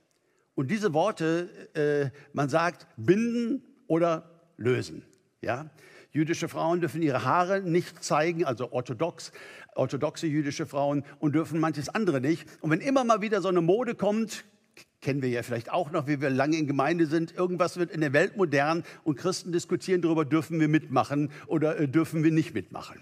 Und 0.55 0.71
diese 0.71 0.93
Worte, 0.93 1.49
äh, 1.73 2.17
man 2.31 2.47
sagt, 2.47 2.87
binden 2.95 3.63
oder 3.87 4.41
lösen. 4.55 5.03
Ja? 5.41 5.69
Jüdische 6.11 6.49
Frauen 6.49 6.81
dürfen 6.81 7.01
ihre 7.01 7.23
Haare 7.23 7.61
nicht 7.61 8.03
zeigen, 8.03 8.43
also 8.43 8.71
orthodox, 8.71 9.31
orthodoxe 9.75 10.27
jüdische 10.27 10.65
Frauen 10.65 11.05
und 11.19 11.33
dürfen 11.35 11.59
manches 11.59 11.87
andere 11.87 12.19
nicht. 12.19 12.47
Und 12.59 12.69
wenn 12.69 12.81
immer 12.81 13.05
mal 13.05 13.21
wieder 13.21 13.41
so 13.41 13.47
eine 13.47 13.61
Mode 13.61 13.95
kommt, 13.95 14.43
kennen 14.99 15.21
wir 15.21 15.29
ja 15.29 15.41
vielleicht 15.41 15.71
auch 15.71 15.91
noch, 15.91 16.07
wie 16.07 16.19
wir 16.19 16.29
lange 16.29 16.57
in 16.57 16.67
Gemeinde 16.67 17.05
sind, 17.05 17.33
irgendwas 17.33 17.77
wird 17.77 17.91
in 17.91 18.01
der 18.01 18.11
Welt 18.11 18.35
modern 18.35 18.83
und 19.03 19.15
Christen 19.15 19.53
diskutieren 19.53 20.01
darüber, 20.01 20.25
dürfen 20.25 20.59
wir 20.59 20.67
mitmachen 20.67 21.31
oder 21.47 21.79
äh, 21.79 21.87
dürfen 21.87 22.23
wir 22.23 22.31
nicht 22.31 22.53
mitmachen. 22.53 22.99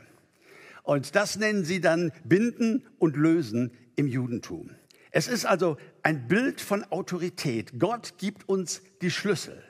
Und 0.84 1.15
das 1.15 1.38
nennen 1.38 1.65
sie 1.65 1.82
dann 1.82 2.12
Binden 2.24 2.86
und 3.00 3.17
Lösen 3.17 3.72
im 3.95 4.08
Judentum. 4.08 4.72
Es 5.12 5.28
ist 5.28 5.45
also 5.45 5.78
ein 6.04 6.28
Bild 6.28 6.62
von 6.62 6.84
Autorität. 6.91 7.80
Gott 7.80 8.13
gibt 8.17 8.48
uns 8.48 8.82
die 9.02 9.12
Schlüssel. 9.12 9.62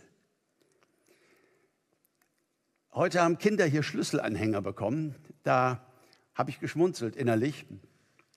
Heute 2.92 3.22
haben 3.22 3.38
Kinder 3.38 3.66
hier 3.66 3.84
Schlüsselanhänger 3.84 4.64
bekommen. 4.64 5.14
Da 5.44 5.86
habe 6.34 6.50
ich 6.50 6.60
geschmunzelt 6.60 7.16
innerlich, 7.16 7.68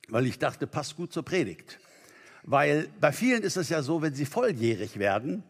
weil 0.09 0.27
ich 0.27 0.39
dachte, 0.39 0.67
passt 0.67 0.97
gut 0.97 1.11
zur 1.11 1.25
Predigt. 1.25 1.79
Weil 2.43 2.89
bei 3.01 3.13
vielen 3.13 3.43
ist 3.45 3.57
es 3.57 3.71
ja 3.71 3.83
so, 3.83 4.03
wenn 4.03 4.15
sie 4.15 4.27
volljährig 4.27 4.99
werden, 4.99 5.43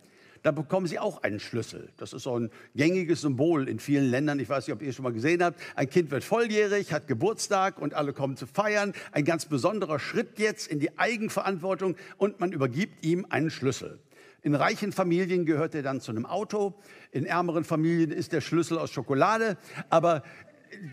dann 0.44 0.54
bekommen 0.54 0.86
sie 0.86 1.00
auch 1.00 1.24
einen 1.24 1.40
Schlüssel. 1.40 1.90
Das 1.96 2.12
ist 2.12 2.22
so 2.22 2.38
ein 2.38 2.50
gängiges 2.76 3.22
Symbol 3.22 3.68
in 3.68 3.80
vielen 3.80 4.08
Ländern. 4.08 4.38
Ich 4.38 4.48
weiß 4.48 4.68
nicht, 4.68 4.74
ob 4.74 4.82
ihr 4.82 4.90
es 4.90 4.94
schon 4.94 5.02
mal 5.02 5.12
gesehen 5.12 5.42
habt. 5.42 5.60
Ein 5.74 5.90
Kind 5.90 6.12
wird 6.12 6.22
volljährig, 6.22 6.92
hat 6.92 7.08
Geburtstag 7.08 7.80
und 7.80 7.94
alle 7.94 8.12
kommen 8.12 8.36
zu 8.36 8.46
feiern. 8.46 8.92
Ein 9.10 9.24
ganz 9.24 9.46
besonderer 9.46 9.98
Schritt 9.98 10.38
jetzt 10.38 10.68
in 10.68 10.78
die 10.78 10.96
Eigenverantwortung 10.96 11.96
und 12.18 12.38
man 12.38 12.52
übergibt 12.52 13.04
ihm 13.04 13.26
einen 13.30 13.50
Schlüssel. 13.50 13.98
In 14.42 14.55
reichen 14.57 14.92
Familien 14.92 15.46
gehört 15.46 15.74
er 15.74 15.83
dann 15.83 16.00
zu 16.00 16.11
einem 16.11 16.26
Auto, 16.26 16.74
in 17.12 17.26
ärmeren 17.26 17.64
Familien 17.64 18.11
ist 18.11 18.33
der 18.33 18.40
Schlüssel 18.40 18.76
aus 18.76 18.90
Schokolade, 18.90 19.57
aber, 19.88 20.24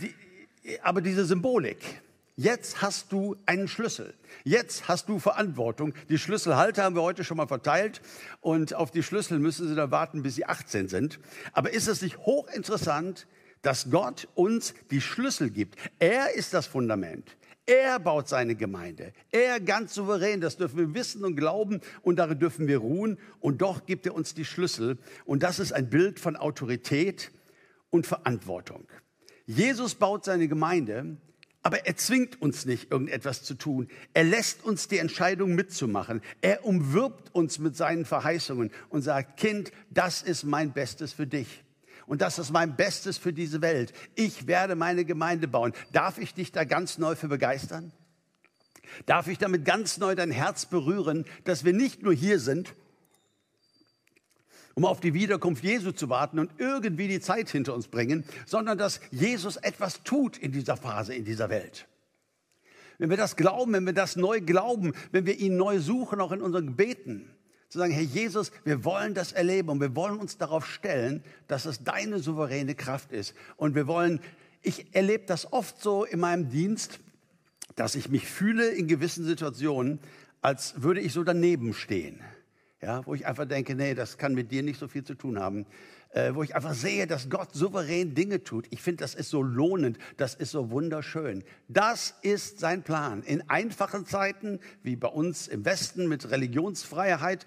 die, 0.02 0.14
aber 0.84 1.02
diese 1.02 1.26
Symbolik, 1.26 1.80
Jetzt 2.42 2.82
hast 2.82 3.12
du 3.12 3.36
einen 3.46 3.68
Schlüssel. 3.68 4.14
Jetzt 4.46 4.88
hast 4.88 5.10
du 5.10 5.20
Verantwortung. 5.20 5.94
Die 6.08 6.18
Schlüsselhalter 6.18 6.86
haben 6.86 6.96
wir 6.96 7.02
heute 7.02 7.26
schon 7.26 7.36
mal 7.36 7.50
verteilt 7.50 8.00
und 8.40 8.74
auf 8.74 8.92
die 8.92 9.04
Schlüssel 9.04 9.40
müssen 9.40 9.68
sie 9.68 9.76
dann 9.76 9.92
warten, 9.92 10.24
bis 10.24 10.36
sie 10.36 10.46
18 10.46 10.88
sind. 10.88 11.20
Aber 11.52 11.74
ist 11.74 11.90
es 11.90 12.02
nicht 12.02 12.18
hochinteressant, 12.20 13.28
dass 13.62 13.92
Gott 13.92 14.30
uns 14.36 14.74
die 14.90 15.02
Schlüssel 15.02 15.50
gibt? 15.50 15.76
Er 16.00 16.34
ist 16.34 16.54
das 16.54 16.66
Fundament. 16.66 17.36
Er 17.70 18.00
baut 18.00 18.28
seine 18.28 18.56
Gemeinde. 18.56 19.14
Er 19.30 19.60
ganz 19.60 19.94
souverän, 19.94 20.42
das 20.42 20.58
dürfen 20.58 20.80
wir 20.80 20.94
wissen 20.96 21.24
und 21.24 21.36
glauben 21.36 21.82
und 22.02 22.16
darin 22.16 22.40
dürfen 22.40 22.68
wir 22.68 22.80
ruhen. 22.80 23.20
Und 23.42 23.62
doch 23.62 23.86
gibt 23.86 24.08
er 24.08 24.16
uns 24.16 24.34
die 24.34 24.44
Schlüssel. 24.44 24.98
Und 25.24 25.44
das 25.44 25.60
ist 25.60 25.72
ein 25.72 25.88
Bild 25.88 26.20
von 26.20 26.36
Autorität 26.36 27.30
und 27.92 28.08
Verantwortung. 28.08 28.88
Jesus 29.46 29.94
baut 29.94 30.26
seine 30.26 30.48
Gemeinde, 30.48 31.18
aber 31.62 31.86
er 31.86 31.96
zwingt 31.96 32.42
uns 32.42 32.66
nicht, 32.66 32.92
irgendetwas 32.92 33.44
zu 33.44 33.54
tun. 33.54 33.88
Er 34.16 34.24
lässt 34.24 34.64
uns 34.64 34.88
die 34.88 34.98
Entscheidung 34.98 35.54
mitzumachen. 35.54 36.22
Er 36.42 36.66
umwirbt 36.66 37.36
uns 37.36 37.60
mit 37.60 37.76
seinen 37.76 38.06
Verheißungen 38.06 38.72
und 38.90 39.04
sagt, 39.04 39.40
Kind, 39.40 39.72
das 39.92 40.24
ist 40.24 40.44
mein 40.44 40.74
Bestes 40.74 41.14
für 41.14 41.28
dich. 41.28 41.64
Und 42.10 42.22
das 42.22 42.39
ist 42.39 42.52
mein 42.52 42.76
Bestes 42.76 43.19
für 43.19 43.32
diese 43.32 43.62
Welt. 43.62 43.93
Ich 44.15 44.48
werde 44.48 44.74
meine 44.74 45.06
Gemeinde 45.06 45.48
bauen. 45.48 45.74
Darf 45.91 46.17
ich 46.17 46.34
dich 46.34 46.52
da 46.52 46.63
ganz 46.63 46.98
neu 46.98 47.13
für 47.15 47.28
begeistern? 47.28 47.91
Darf 49.06 49.28
ich 49.28 49.38
damit 49.38 49.63
ganz 49.63 50.00
neu 50.00 50.15
dein 50.15 50.32
Herz 50.32 50.65
berühren, 50.65 51.24
dass 51.43 51.65
wir 51.65 51.74
nicht 51.74 52.02
nur 52.02 52.12
hier 52.12 52.39
sind, 52.39 52.74
um 54.74 54.86
auf 54.86 55.00
die 55.00 55.13
Wiederkunft 55.13 55.63
Jesu 55.63 55.91
zu 55.91 56.10
warten 56.10 56.39
und 56.39 56.50
irgendwie 56.58 57.08
die 57.08 57.19
Zeit 57.19 57.48
hinter 57.52 57.76
uns 57.76 57.88
bringen, 57.88 58.24
sondern 58.48 58.80
dass 58.80 59.02
Jesus 59.12 59.58
etwas 59.58 60.02
tut 60.02 60.36
in 60.36 60.52
dieser 60.52 60.78
Phase, 60.78 61.13
in 61.13 61.26
dieser 61.26 61.52
Welt. 61.52 61.88
Wenn 62.98 63.12
wir 63.12 63.17
das 63.17 63.36
glauben, 63.36 63.74
wenn 63.74 63.86
wir 63.86 63.93
das 63.93 64.15
neu 64.15 64.41
glauben, 64.41 64.93
wenn 65.12 65.28
wir 65.28 65.38
ihn 65.38 65.58
neu 65.58 65.78
suchen, 65.78 66.22
auch 66.22 66.32
in 66.32 66.41
unseren 66.41 66.65
Gebeten, 66.65 67.30
zu 67.70 67.78
sagen, 67.78 67.94
Herr 67.94 68.02
Jesus, 68.02 68.52
wir 68.64 68.84
wollen 68.84 69.14
das 69.14 69.32
erleben 69.32 69.70
und 69.70 69.80
wir 69.80 69.96
wollen 69.96 70.20
uns 70.20 70.38
darauf 70.38 70.66
stellen, 70.66 71.24
dass 71.48 71.66
es 71.66 71.84
deine 71.84 72.20
souveräne 72.20 72.74
Kraft 72.74 73.12
ist. 73.12 73.36
Und 73.58 73.76
wir 73.76 73.86
wollen, 73.86 74.20
ich 74.64 74.88
erlebe 74.94 75.26
das 75.28 75.54
oft 75.54 75.80
so 75.82 76.04
in 76.04 76.20
meinem 76.20 76.50
Dienst, 76.50 77.00
dass 77.76 77.96
ich 77.96 78.10
mich 78.10 78.28
fühle 78.28 78.70
in 78.70 78.88
gewissen 78.88 79.24
Situationen, 79.24 80.00
als 80.42 80.82
würde 80.82 81.00
ich 81.00 81.14
so 81.14 81.24
daneben 81.24 81.74
stehen. 81.74 82.20
Ja, 82.82 83.06
wo 83.06 83.14
ich 83.14 83.28
einfach 83.28 83.46
denke, 83.46 83.76
nee, 83.76 83.94
das 83.94 84.18
kann 84.18 84.34
mit 84.34 84.52
dir 84.52 84.64
nicht 84.64 84.80
so 84.80 84.88
viel 84.88 85.04
zu 85.04 85.14
tun 85.14 85.38
haben. 85.38 85.66
Äh, 86.12 86.34
wo 86.34 86.41
ich 86.41 86.56
einfach 86.56 86.74
sehe, 86.74 87.06
dass 87.06 87.30
Gott 87.30 87.54
souverän 87.54 88.15
Dinge 88.15 88.43
tut. 88.43 88.65
Ich 88.72 88.82
finde, 88.82 89.04
das 89.04 89.13
ist 89.13 89.30
so 89.30 89.43
lohnend, 89.43 90.00
das 90.17 90.34
ist 90.34 90.50
so 90.50 90.72
wunderschön. 90.72 91.43
Das 91.67 92.15
ist 92.24 92.60
sein 92.60 92.82
Plan. 92.82 93.22
In 93.22 93.48
einfachen 93.48 94.08
Zeiten, 94.08 94.60
wie 94.82 94.95
bei 94.95 95.08
uns 95.08 95.48
im 95.48 95.65
Westen 95.65 96.08
mit 96.08 96.32
Religionsfreiheit, 96.32 97.45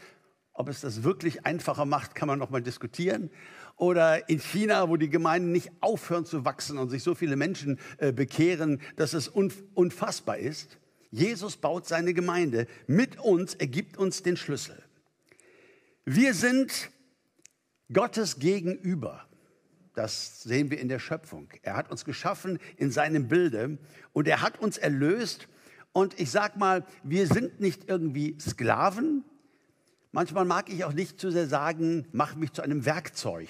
ob 0.53 0.68
es 0.68 0.81
das 0.81 1.03
wirklich 1.03 1.44
einfacher 1.44 1.87
macht, 1.87 2.14
kann 2.14 2.29
man 2.29 2.38
noch 2.38 2.51
mal 2.51 2.62
diskutieren. 2.62 3.31
Oder 3.77 4.29
in 4.29 4.38
China, 4.38 4.88
wo 4.88 4.96
die 4.96 5.11
Gemeinden 5.11 5.51
nicht 5.51 5.72
aufhören 5.81 6.25
zu 6.25 6.44
wachsen 6.44 6.79
und 6.79 6.88
sich 6.88 7.03
so 7.03 7.16
viele 7.16 7.35
Menschen 7.35 7.81
äh, 7.98 8.12
bekehren, 8.12 8.81
dass 8.94 9.12
es 9.12 9.27
unfassbar 9.27 10.38
ist. 10.38 10.79
Jesus 11.11 11.57
baut 11.57 11.88
seine 11.88 12.14
Gemeinde 12.14 12.68
mit 12.87 13.18
uns, 13.18 13.55
er 13.55 13.66
gibt 13.66 13.96
uns 13.96 14.22
den 14.22 14.37
Schlüssel. 14.37 14.81
Wir 16.05 16.33
sind 16.33 16.91
Gottes 17.92 18.38
Gegenüber. 18.38 19.26
Das 19.94 20.42
sehen 20.42 20.70
wir 20.70 20.81
in 20.81 20.88
der 20.88 20.98
Schöpfung. 20.98 21.48
Er 21.62 21.76
hat 21.76 21.90
uns 21.90 22.05
geschaffen 22.05 22.59
in 22.76 22.90
seinem 22.90 23.28
Bilde 23.28 23.78
und 24.12 24.26
er 24.26 24.40
hat 24.40 24.59
uns 24.61 24.78
erlöst. 24.78 25.48
Und 25.92 26.18
ich 26.18 26.31
sag 26.31 26.57
mal, 26.57 26.87
wir 27.02 27.26
sind 27.26 27.61
nicht 27.61 27.88
irgendwie 27.88 28.37
Sklaven. 28.40 29.24
Manchmal 30.11 30.46
mag 30.46 30.70
ich 30.70 30.85
auch 30.85 30.94
nicht 30.94 31.20
zu 31.20 31.31
sehr 31.31 31.46
sagen, 31.46 32.07
mach 32.12 32.35
mich 32.37 32.52
zu 32.52 32.62
einem 32.62 32.87
Werkzeug. 32.87 33.48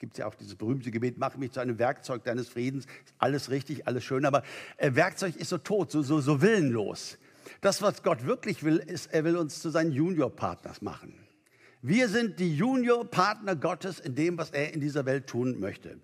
Gibt 0.00 0.14
es 0.14 0.18
ja 0.18 0.26
auch 0.26 0.34
dieses 0.34 0.56
berühmte 0.56 0.90
Gebet, 0.90 1.18
mach 1.18 1.36
mich 1.36 1.52
zu 1.52 1.60
einem 1.60 1.78
Werkzeug 1.78 2.24
deines 2.24 2.48
Friedens. 2.48 2.86
Alles 3.18 3.50
richtig, 3.50 3.86
alles 3.86 4.04
schön, 4.04 4.26
aber 4.26 4.42
äh, 4.76 4.94
Werkzeug 4.94 5.36
ist 5.36 5.48
so 5.48 5.58
tot, 5.58 5.92
so, 5.92 6.02
so, 6.02 6.20
so 6.20 6.42
willenlos. 6.42 7.16
Das, 7.60 7.80
was 7.80 8.02
Gott 8.02 8.26
wirklich 8.26 8.64
will, 8.64 8.78
ist, 8.78 9.12
er 9.12 9.24
will 9.24 9.36
uns 9.36 9.60
zu 9.60 9.70
seinen 9.70 9.92
Juniorpartners 9.92 10.82
machen. 10.82 11.23
Wir 11.86 12.08
sind 12.08 12.40
die 12.40 12.56
Juniorpartner 12.56 13.56
Gottes 13.56 14.00
in 14.00 14.14
dem, 14.14 14.38
was 14.38 14.52
er 14.52 14.72
in 14.72 14.80
dieser 14.80 15.04
Welt 15.04 15.26
tun 15.26 15.60
möchte. 15.60 15.98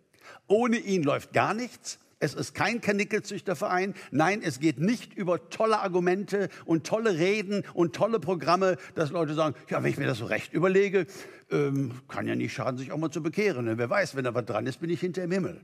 Ohne 0.46 0.76
ihn 0.76 1.02
läuft 1.02 1.32
gar 1.32 1.54
nichts. 1.54 1.98
Es 2.18 2.34
ist 2.34 2.54
kein 2.54 2.82
Kanickelzüchterverein. 2.82 3.94
Nein, 4.10 4.42
es 4.44 4.60
geht 4.60 4.78
nicht 4.78 5.14
über 5.14 5.48
tolle 5.48 5.78
Argumente 5.78 6.50
und 6.66 6.86
tolle 6.86 7.16
Reden 7.18 7.64
und 7.72 7.96
tolle 7.96 8.20
Programme, 8.20 8.76
dass 8.94 9.10
Leute 9.10 9.32
sagen, 9.32 9.56
ja, 9.70 9.82
wenn 9.82 9.90
ich 9.90 9.96
mir 9.96 10.06
das 10.06 10.18
so 10.18 10.26
recht 10.26 10.52
überlege, 10.52 11.06
ähm, 11.50 11.92
kann 12.08 12.28
ja 12.28 12.34
nicht 12.34 12.52
schaden, 12.52 12.76
sich 12.76 12.92
auch 12.92 12.98
mal 12.98 13.10
zu 13.10 13.22
bekehren. 13.22 13.78
Wer 13.78 13.88
weiß, 13.88 14.14
wenn 14.16 14.24
da 14.24 14.34
was 14.34 14.44
dran 14.44 14.66
ist, 14.66 14.80
bin 14.80 14.90
ich 14.90 15.00
hinter 15.00 15.24
im 15.24 15.32
Himmel. 15.32 15.62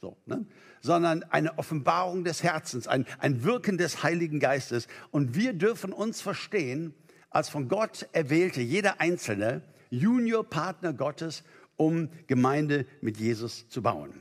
So, 0.00 0.16
ne? 0.26 0.44
Sondern 0.80 1.22
eine 1.30 1.58
Offenbarung 1.58 2.24
des 2.24 2.42
Herzens, 2.42 2.88
ein, 2.88 3.06
ein 3.20 3.44
Wirken 3.44 3.78
des 3.78 4.02
Heiligen 4.02 4.40
Geistes. 4.40 4.88
Und 5.12 5.36
wir 5.36 5.52
dürfen 5.52 5.92
uns 5.92 6.20
verstehen 6.20 6.92
als 7.34 7.48
von 7.48 7.68
Gott 7.68 8.08
erwählte, 8.12 8.60
jeder 8.60 9.00
Einzelne, 9.00 9.62
Juniorpartner 9.90 10.92
Gottes, 10.92 11.42
um 11.76 12.08
Gemeinde 12.26 12.86
mit 13.00 13.18
Jesus 13.18 13.68
zu 13.68 13.82
bauen. 13.82 14.20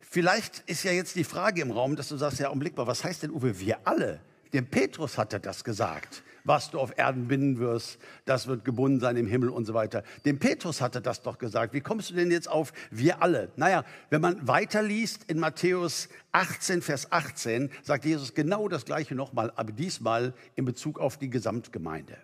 Vielleicht 0.00 0.60
ist 0.66 0.84
ja 0.84 0.92
jetzt 0.92 1.16
die 1.16 1.24
Frage 1.24 1.60
im 1.60 1.70
Raum, 1.70 1.94
dass 1.94 2.08
du 2.08 2.16
sagst, 2.16 2.40
ja, 2.40 2.48
Augenblick 2.48 2.76
mal, 2.76 2.86
was 2.86 3.04
heißt 3.04 3.22
denn, 3.22 3.30
Uwe, 3.30 3.60
wir 3.60 3.86
alle? 3.86 4.20
Dem 4.54 4.66
Petrus 4.66 5.18
hat 5.18 5.34
er 5.34 5.38
das 5.38 5.64
gesagt. 5.64 6.22
Was 6.48 6.70
du 6.70 6.80
auf 6.80 6.96
Erden 6.96 7.28
binden 7.28 7.58
wirst, 7.58 7.98
das 8.24 8.46
wird 8.46 8.64
gebunden 8.64 9.00
sein 9.00 9.18
im 9.18 9.26
Himmel 9.26 9.50
und 9.50 9.66
so 9.66 9.74
weiter. 9.74 10.02
Dem 10.24 10.38
Petrus 10.38 10.80
hat 10.80 10.94
er 10.94 11.02
das 11.02 11.20
doch 11.20 11.36
gesagt. 11.36 11.74
Wie 11.74 11.82
kommst 11.82 12.08
du 12.08 12.14
denn 12.14 12.30
jetzt 12.30 12.48
auf 12.48 12.72
wir 12.90 13.22
alle? 13.22 13.50
Naja, 13.56 13.84
wenn 14.08 14.22
man 14.22 14.48
weiterliest 14.48 15.24
in 15.24 15.38
Matthäus 15.40 16.08
18, 16.32 16.80
Vers 16.80 17.12
18, 17.12 17.68
sagt 17.82 18.06
Jesus 18.06 18.32
genau 18.32 18.66
das 18.68 18.86
Gleiche 18.86 19.14
nochmal, 19.14 19.52
aber 19.56 19.72
diesmal 19.72 20.32
in 20.56 20.64
Bezug 20.64 20.98
auf 20.98 21.18
die 21.18 21.28
Gesamtgemeinde. 21.28 22.16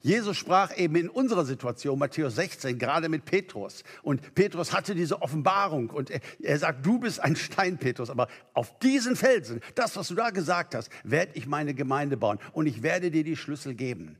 Jesus 0.00 0.36
sprach 0.36 0.76
eben 0.76 0.96
in 0.96 1.08
unserer 1.08 1.44
Situation, 1.44 1.98
Matthäus 1.98 2.36
16, 2.36 2.78
gerade 2.78 3.08
mit 3.08 3.24
Petrus. 3.24 3.82
Und 4.02 4.34
Petrus 4.34 4.72
hatte 4.72 4.94
diese 4.94 5.22
Offenbarung 5.22 5.90
und 5.90 6.10
er, 6.10 6.20
er, 6.40 6.58
sagt, 6.58 6.84
du 6.84 6.98
bist 6.98 7.20
ein 7.20 7.36
Stein, 7.36 7.78
Petrus, 7.78 8.10
aber 8.10 8.28
auf 8.54 8.78
diesen 8.78 9.16
Felsen, 9.16 9.60
das, 9.74 9.96
was 9.96 10.08
du 10.08 10.14
da 10.14 10.30
gesagt 10.30 10.74
hast, 10.74 10.90
werde 11.02 11.32
ich 11.34 11.46
meine 11.46 11.74
Gemeinde 11.74 12.16
bauen 12.16 12.38
und 12.52 12.66
ich 12.66 12.82
werde 12.82 13.10
dir 13.10 13.24
die 13.24 13.36
Schlüssel 13.36 13.74
geben. 13.74 14.16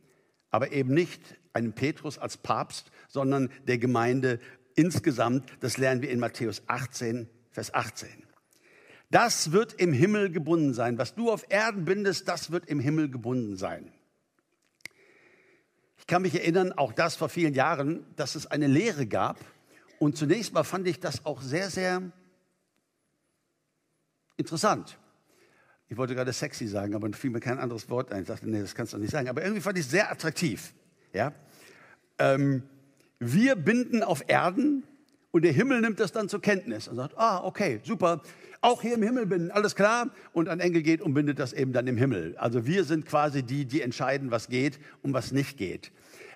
Aber 0.51 0.73
eben 0.73 0.95
nicht 0.95 1.21
einem 1.53 1.73
Petrus 1.73 2.19
als 2.19 2.37
Papst, 2.37 2.91
sondern 3.09 3.51
der 3.67 3.79
Gemeinde 3.79 4.41
insgesamt. 4.75 5.51
Das 5.61 5.79
lernen 5.79 6.03
wir 6.03 6.11
in 6.11 6.21
Matthäus 6.21 6.63
18, 6.67 7.29
Vers 7.51 7.75
18. 7.75 8.09
Das 9.11 9.53
wird 9.53 9.73
im 9.75 9.93
Himmel 9.93 10.31
gebunden 10.31 10.75
sein. 10.75 10.99
Was 10.99 11.15
du 11.15 11.31
auf 11.31 11.47
Erden 11.49 11.85
bindest, 11.85 12.29
das 12.29 12.51
wird 12.51 12.67
im 12.67 12.81
Himmel 12.81 13.11
gebunden 13.11 13.57
sein. 13.57 13.93
Ich 16.07 16.09
kann 16.09 16.23
mich 16.23 16.37
erinnern, 16.37 16.73
auch 16.73 16.93
das 16.93 17.17
vor 17.17 17.29
vielen 17.29 17.53
Jahren, 17.53 18.07
dass 18.15 18.37
es 18.37 18.47
eine 18.47 18.69
Lehre 18.69 19.09
gab. 19.09 19.41
Und 19.99 20.17
zunächst 20.17 20.55
mal 20.55 20.63
fand 20.63 20.87
ich 20.87 21.01
das 21.01 21.27
auch 21.27 21.43
sehr, 21.43 21.69
sehr 21.69 22.01
interessant. 24.37 25.01
Ich 25.89 25.97
wollte 25.97 26.15
gerade 26.15 26.33
sexy 26.33 26.69
sagen, 26.69 26.95
aber 26.95 27.13
fiel 27.13 27.31
mir 27.31 27.41
kein 27.41 27.59
anderes 27.59 27.91
Wort 27.91 28.13
ein. 28.13 28.23
Ich 28.23 28.29
dachte, 28.29 28.49
nee, 28.49 28.61
das 28.61 28.77
kannst 28.77 28.93
du 28.93 28.99
nicht 28.99 29.11
sagen. 29.11 29.29
Aber 29.29 29.43
irgendwie 29.43 29.61
fand 29.61 29.79
ich 29.79 29.85
es 29.85 29.91
sehr 29.91 30.09
attraktiv. 30.09 30.75
Ja? 31.13 31.33
Ähm, 32.21 32.63
wir 33.19 33.57
binden 33.57 34.05
auf 34.05 34.23
Erden 34.29 34.85
und 35.37 35.43
der 35.43 35.53
Himmel 35.53 35.83
nimmt 35.83 36.01
das 36.01 36.13
dann 36.13 36.31
zur 36.31 36.41
Kenntnis 36.41 36.89
und 36.89 36.97
sagt, 36.97 37.19
ah, 37.19 37.45
okay, 37.45 37.81
super, 37.85 38.23
auch 38.63 38.81
hier 38.81 38.95
im 38.95 39.03
Himmel 39.03 39.27
binden, 39.27 39.51
alles 39.51 39.75
klar. 39.75 40.09
Und 40.33 40.49
ein 40.49 40.61
Engel 40.61 40.81
geht 40.81 41.03
und 41.03 41.13
bindet 41.13 41.39
das 41.39 41.53
eben 41.53 41.75
dann 41.75 41.87
im 41.89 41.99
Himmel. 41.99 42.35
Also 42.39 42.65
wir 42.65 42.85
sind 42.85 43.05
quasi 43.05 43.43
die, 43.43 43.67
die 43.67 43.83
entscheiden, 43.83 44.31
was 44.31 44.49
geht 44.49 44.79
und 45.03 45.13
was 45.13 45.33
nicht 45.33 45.59
geht. 45.59 45.93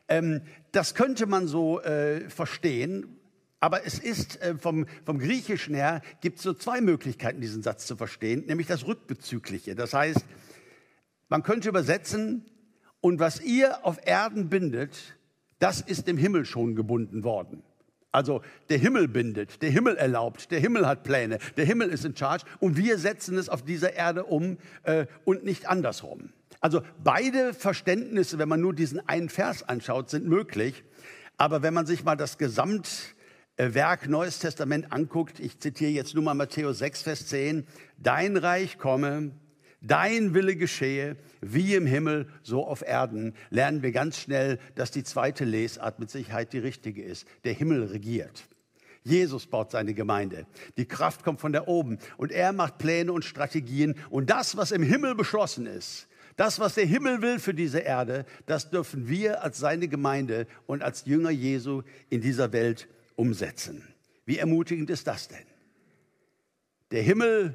Ähm, 0.06 0.42
das 0.72 0.94
könnte 0.94 1.24
man 1.24 1.46
so 1.46 1.80
äh, 1.80 2.28
verstehen, 2.28 3.16
aber 3.58 3.86
es 3.86 3.98
ist 3.98 4.42
äh, 4.42 4.58
vom, 4.58 4.84
vom 5.06 5.18
Griechischen 5.18 5.74
her, 5.74 6.02
gibt 6.20 6.36
es 6.36 6.42
so 6.42 6.52
zwei 6.52 6.82
Möglichkeiten, 6.82 7.40
diesen 7.40 7.62
Satz 7.62 7.86
zu 7.86 7.96
verstehen, 7.96 8.44
nämlich 8.48 8.66
das 8.66 8.86
Rückbezügliche. 8.86 9.74
Das 9.74 9.94
heißt, 9.94 10.26
man 11.30 11.42
könnte 11.42 11.70
übersetzen, 11.70 12.44
und 13.00 13.18
was 13.18 13.40
ihr 13.40 13.82
auf 13.86 13.96
Erden 14.06 14.50
bindet, 14.50 15.16
das 15.58 15.80
ist 15.80 16.06
im 16.06 16.18
Himmel 16.18 16.44
schon 16.44 16.74
gebunden 16.74 17.24
worden. 17.24 17.62
Also 18.12 18.42
der 18.68 18.78
Himmel 18.78 19.06
bindet, 19.08 19.62
der 19.62 19.70
Himmel 19.70 19.96
erlaubt, 19.96 20.50
der 20.50 20.60
Himmel 20.60 20.86
hat 20.86 21.04
Pläne, 21.04 21.38
der 21.56 21.64
Himmel 21.64 21.90
ist 21.90 22.04
in 22.04 22.16
Charge 22.16 22.44
und 22.58 22.76
wir 22.76 22.98
setzen 22.98 23.38
es 23.38 23.48
auf 23.48 23.62
dieser 23.62 23.94
Erde 23.94 24.24
um 24.24 24.58
äh, 24.82 25.06
und 25.24 25.44
nicht 25.44 25.68
andersrum. 25.68 26.30
Also 26.60 26.82
beide 27.02 27.54
Verständnisse, 27.54 28.38
wenn 28.38 28.48
man 28.48 28.60
nur 28.60 28.74
diesen 28.74 29.06
einen 29.08 29.28
Vers 29.28 29.62
anschaut, 29.62 30.10
sind 30.10 30.26
möglich. 30.26 30.84
Aber 31.36 31.62
wenn 31.62 31.72
man 31.72 31.86
sich 31.86 32.04
mal 32.04 32.16
das 32.16 32.36
Gesamtwerk 32.36 34.08
Neues 34.08 34.40
Testament 34.40 34.92
anguckt, 34.92 35.38
ich 35.38 35.58
zitiere 35.58 35.90
jetzt 35.90 36.14
nur 36.14 36.24
mal 36.24 36.34
Matthäus 36.34 36.78
6, 36.78 37.02
Vers 37.02 37.26
10, 37.28 37.66
dein 37.96 38.36
Reich 38.36 38.76
komme, 38.76 39.30
Dein 39.82 40.34
Wille 40.34 40.56
geschehe, 40.56 41.16
wie 41.40 41.74
im 41.74 41.86
Himmel, 41.86 42.28
so 42.42 42.66
auf 42.66 42.82
Erden, 42.82 43.34
lernen 43.50 43.82
wir 43.82 43.92
ganz 43.92 44.18
schnell, 44.18 44.58
dass 44.74 44.90
die 44.90 45.04
zweite 45.04 45.44
Lesart 45.44 45.98
mit 45.98 46.10
Sicherheit 46.10 46.52
die 46.52 46.58
richtige 46.58 47.02
ist. 47.02 47.26
Der 47.44 47.52
Himmel 47.52 47.84
regiert. 47.84 48.48
Jesus 49.02 49.46
baut 49.46 49.70
seine 49.70 49.94
Gemeinde. 49.94 50.46
Die 50.76 50.86
Kraft 50.86 51.24
kommt 51.24 51.40
von 51.40 51.52
da 51.52 51.66
oben 51.66 51.98
und 52.18 52.32
er 52.32 52.52
macht 52.52 52.78
Pläne 52.78 53.12
und 53.12 53.24
Strategien. 53.24 53.94
Und 54.10 54.28
das, 54.28 54.56
was 54.56 54.72
im 54.72 54.82
Himmel 54.82 55.14
beschlossen 55.14 55.66
ist, 55.66 56.06
das, 56.36 56.60
was 56.60 56.74
der 56.74 56.86
Himmel 56.86 57.22
will 57.22 57.38
für 57.38 57.54
diese 57.54 57.80
Erde, 57.80 58.24
das 58.46 58.70
dürfen 58.70 59.08
wir 59.08 59.42
als 59.42 59.58
seine 59.58 59.88
Gemeinde 59.88 60.46
und 60.66 60.82
als 60.82 61.04
Jünger 61.06 61.30
Jesu 61.30 61.82
in 62.08 62.20
dieser 62.20 62.52
Welt 62.52 62.88
umsetzen. 63.16 63.82
Wie 64.24 64.38
ermutigend 64.38 64.90
ist 64.90 65.06
das 65.06 65.28
denn? 65.28 65.46
Der 66.90 67.02
Himmel 67.02 67.54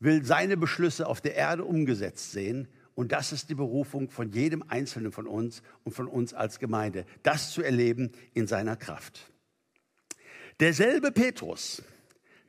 will 0.00 0.24
seine 0.24 0.56
Beschlüsse 0.56 1.06
auf 1.06 1.20
der 1.20 1.34
Erde 1.34 1.64
umgesetzt 1.64 2.32
sehen. 2.32 2.68
Und 2.94 3.12
das 3.12 3.32
ist 3.32 3.50
die 3.50 3.54
Berufung 3.54 4.08
von 4.08 4.30
jedem 4.30 4.62
Einzelnen 4.68 5.10
von 5.10 5.26
uns 5.26 5.62
und 5.82 5.92
von 5.92 6.06
uns 6.06 6.32
als 6.32 6.58
Gemeinde, 6.58 7.06
das 7.22 7.50
zu 7.50 7.62
erleben 7.62 8.12
in 8.34 8.46
seiner 8.46 8.76
Kraft. 8.76 9.32
Derselbe 10.60 11.10
Petrus, 11.10 11.82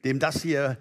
dem 0.04 0.20
das 0.20 0.44
hier 0.44 0.78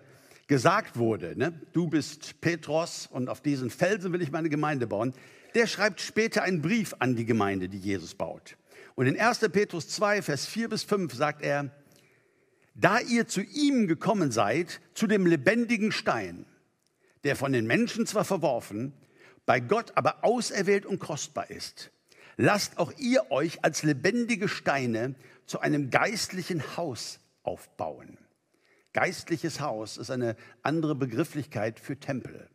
gesagt 0.46 0.98
wurde, 0.98 1.38
ne? 1.38 1.58
du 1.72 1.88
bist 1.88 2.40
Petros 2.42 3.06
und 3.10 3.30
auf 3.30 3.40
diesen 3.40 3.70
Felsen 3.70 4.12
will 4.12 4.20
ich 4.20 4.30
meine 4.30 4.50
Gemeinde 4.50 4.86
bauen, 4.86 5.14
der 5.54 5.66
schreibt 5.66 6.00
später 6.00 6.42
einen 6.42 6.60
Brief 6.60 6.94
an 6.98 7.16
die 7.16 7.24
Gemeinde, 7.24 7.68
die 7.68 7.78
Jesus 7.78 8.14
baut. 8.14 8.56
Und 8.94 9.06
in 9.06 9.18
1. 9.18 9.38
Petrus 9.50 9.88
2, 9.88 10.20
Vers 10.20 10.46
4 10.46 10.68
bis 10.68 10.82
5 10.84 11.14
sagt 11.14 11.42
er, 11.42 11.70
da 12.74 12.98
ihr 12.98 13.26
zu 13.26 13.40
ihm 13.40 13.86
gekommen 13.86 14.30
seid, 14.30 14.80
zu 14.94 15.06
dem 15.06 15.26
lebendigen 15.26 15.92
Stein, 15.92 16.44
der 17.22 17.36
von 17.36 17.52
den 17.52 17.66
Menschen 17.66 18.04
zwar 18.06 18.24
verworfen, 18.24 18.92
bei 19.46 19.60
Gott 19.60 19.92
aber 19.94 20.24
auserwählt 20.24 20.86
und 20.86 20.98
kostbar 20.98 21.50
ist. 21.50 21.90
Lasst 22.36 22.78
auch 22.78 22.92
ihr 22.98 23.30
euch 23.30 23.64
als 23.64 23.82
lebendige 23.82 24.48
Steine 24.48 25.14
zu 25.46 25.60
einem 25.60 25.90
geistlichen 25.90 26.76
Haus 26.76 27.20
aufbauen. 27.42 28.18
Geistliches 28.92 29.60
Haus 29.60 29.96
ist 29.96 30.10
eine 30.10 30.36
andere 30.62 30.94
Begrifflichkeit 30.94 31.80
für 31.80 31.98
Tempel. 31.98 32.48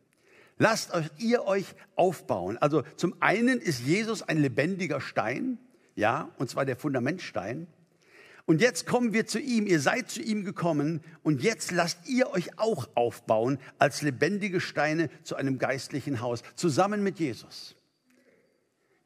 Lasst 0.58 0.92
euch 0.92 1.08
ihr 1.18 1.44
euch 1.44 1.74
aufbauen. 1.96 2.58
Also 2.58 2.82
zum 2.96 3.14
einen 3.20 3.60
ist 3.60 3.80
Jesus 3.80 4.22
ein 4.22 4.38
lebendiger 4.38 5.00
Stein, 5.00 5.58
ja, 5.94 6.30
und 6.38 6.50
zwar 6.50 6.66
der 6.66 6.76
Fundamentstein. 6.76 7.66
Und 8.50 8.60
jetzt 8.60 8.84
kommen 8.84 9.12
wir 9.12 9.28
zu 9.28 9.38
ihm, 9.38 9.68
ihr 9.68 9.78
seid 9.78 10.10
zu 10.10 10.20
ihm 10.20 10.44
gekommen 10.44 11.04
und 11.22 11.40
jetzt 11.40 11.70
lasst 11.70 12.08
ihr 12.08 12.30
euch 12.30 12.58
auch 12.58 12.88
aufbauen 12.96 13.60
als 13.78 14.02
lebendige 14.02 14.60
Steine 14.60 15.08
zu 15.22 15.36
einem 15.36 15.60
geistlichen 15.60 16.20
Haus, 16.20 16.42
zusammen 16.56 17.04
mit 17.04 17.20
Jesus. 17.20 17.76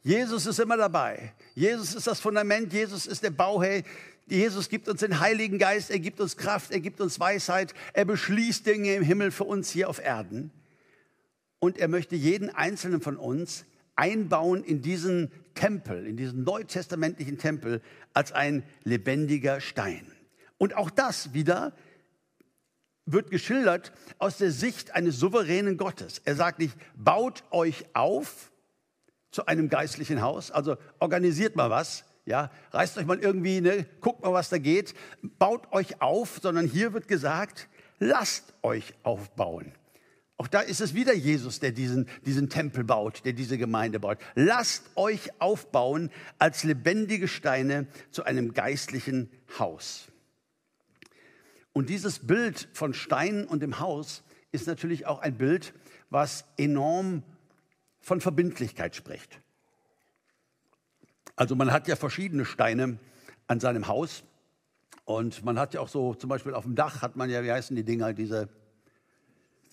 Jesus 0.00 0.46
ist 0.46 0.60
immer 0.60 0.78
dabei. 0.78 1.34
Jesus 1.54 1.94
ist 1.94 2.06
das 2.06 2.20
Fundament, 2.20 2.72
Jesus 2.72 3.04
ist 3.04 3.22
der 3.22 3.32
Bauherr. 3.32 3.82
Jesus 4.26 4.70
gibt 4.70 4.88
uns 4.88 5.00
den 5.00 5.20
Heiligen 5.20 5.58
Geist, 5.58 5.90
er 5.90 5.98
gibt 5.98 6.22
uns 6.22 6.38
Kraft, 6.38 6.70
er 6.70 6.80
gibt 6.80 7.02
uns 7.02 7.20
Weisheit, 7.20 7.74
er 7.92 8.06
beschließt 8.06 8.64
Dinge 8.64 8.94
im 8.94 9.02
Himmel 9.02 9.30
für 9.30 9.44
uns 9.44 9.68
hier 9.68 9.90
auf 9.90 10.02
Erden. 10.02 10.52
Und 11.58 11.76
er 11.76 11.88
möchte 11.88 12.16
jeden 12.16 12.48
einzelnen 12.48 13.02
von 13.02 13.18
uns 13.18 13.66
einbauen 13.94 14.64
in 14.64 14.80
diesen 14.80 15.30
Tempel, 15.54 16.06
in 16.06 16.16
diesen 16.16 16.44
neutestamentlichen 16.44 17.38
Tempel 17.38 17.80
als 18.12 18.32
ein 18.32 18.64
lebendiger 18.82 19.60
Stein. 19.60 20.10
Und 20.58 20.76
auch 20.76 20.90
das 20.90 21.32
wieder 21.34 21.72
wird 23.06 23.30
geschildert 23.30 23.92
aus 24.18 24.38
der 24.38 24.50
Sicht 24.50 24.94
eines 24.94 25.18
souveränen 25.18 25.76
Gottes. 25.76 26.22
Er 26.24 26.36
sagt 26.36 26.58
nicht, 26.58 26.76
baut 26.96 27.44
euch 27.50 27.84
auf 27.92 28.50
zu 29.30 29.46
einem 29.46 29.68
geistlichen 29.68 30.22
Haus, 30.22 30.50
also 30.50 30.76
organisiert 31.00 31.56
mal 31.56 31.68
was, 31.68 32.04
ja, 32.24 32.50
reißt 32.70 32.96
euch 32.98 33.04
mal 33.04 33.18
irgendwie, 33.18 33.60
ne, 33.60 33.84
guckt 34.00 34.22
mal, 34.22 34.32
was 34.32 34.48
da 34.48 34.58
geht, 34.58 34.94
baut 35.22 35.72
euch 35.72 36.00
auf, 36.00 36.38
sondern 36.40 36.66
hier 36.66 36.92
wird 36.92 37.08
gesagt, 37.08 37.68
lasst 37.98 38.54
euch 38.62 38.94
aufbauen. 39.02 39.72
Auch 40.36 40.48
da 40.48 40.60
ist 40.60 40.80
es 40.80 40.94
wieder 40.94 41.14
Jesus, 41.14 41.60
der 41.60 41.70
diesen, 41.70 42.08
diesen 42.26 42.48
Tempel 42.50 42.82
baut, 42.82 43.24
der 43.24 43.34
diese 43.34 43.56
Gemeinde 43.56 44.00
baut. 44.00 44.18
Lasst 44.34 44.84
euch 44.96 45.30
aufbauen 45.40 46.10
als 46.38 46.64
lebendige 46.64 47.28
Steine 47.28 47.86
zu 48.10 48.24
einem 48.24 48.52
geistlichen 48.52 49.30
Haus. 49.58 50.08
Und 51.72 51.88
dieses 51.88 52.20
Bild 52.20 52.68
von 52.72 52.94
Steinen 52.94 53.46
und 53.46 53.62
dem 53.62 53.78
Haus 53.78 54.22
ist 54.50 54.66
natürlich 54.66 55.06
auch 55.06 55.20
ein 55.20 55.36
Bild, 55.36 55.72
was 56.10 56.44
enorm 56.56 57.22
von 58.00 58.20
Verbindlichkeit 58.20 58.94
spricht. 58.94 59.40
Also 61.36 61.56
man 61.56 61.72
hat 61.72 61.88
ja 61.88 61.96
verschiedene 61.96 62.44
Steine 62.44 62.98
an 63.46 63.60
seinem 63.60 63.88
Haus 63.88 64.24
und 65.04 65.44
man 65.44 65.58
hat 65.58 65.74
ja 65.74 65.80
auch 65.80 65.88
so, 65.88 66.14
zum 66.14 66.28
Beispiel 66.28 66.54
auf 66.54 66.64
dem 66.64 66.74
Dach 66.74 67.02
hat 67.02 67.16
man 67.16 67.30
ja, 67.30 67.42
wie 67.42 67.50
heißen 67.50 67.74
die 67.74 67.84
Dinger, 67.84 68.12
diese 68.12 68.48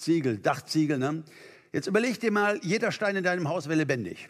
Ziegel, 0.01 0.37
Dachziegel. 0.37 0.97
Ne? 0.97 1.23
Jetzt 1.71 1.87
überleg 1.87 2.19
dir 2.19 2.31
mal, 2.31 2.59
jeder 2.63 2.91
Stein 2.91 3.15
in 3.15 3.23
deinem 3.23 3.47
Haus 3.47 3.67
wäre 3.67 3.77
lebendig. 3.77 4.29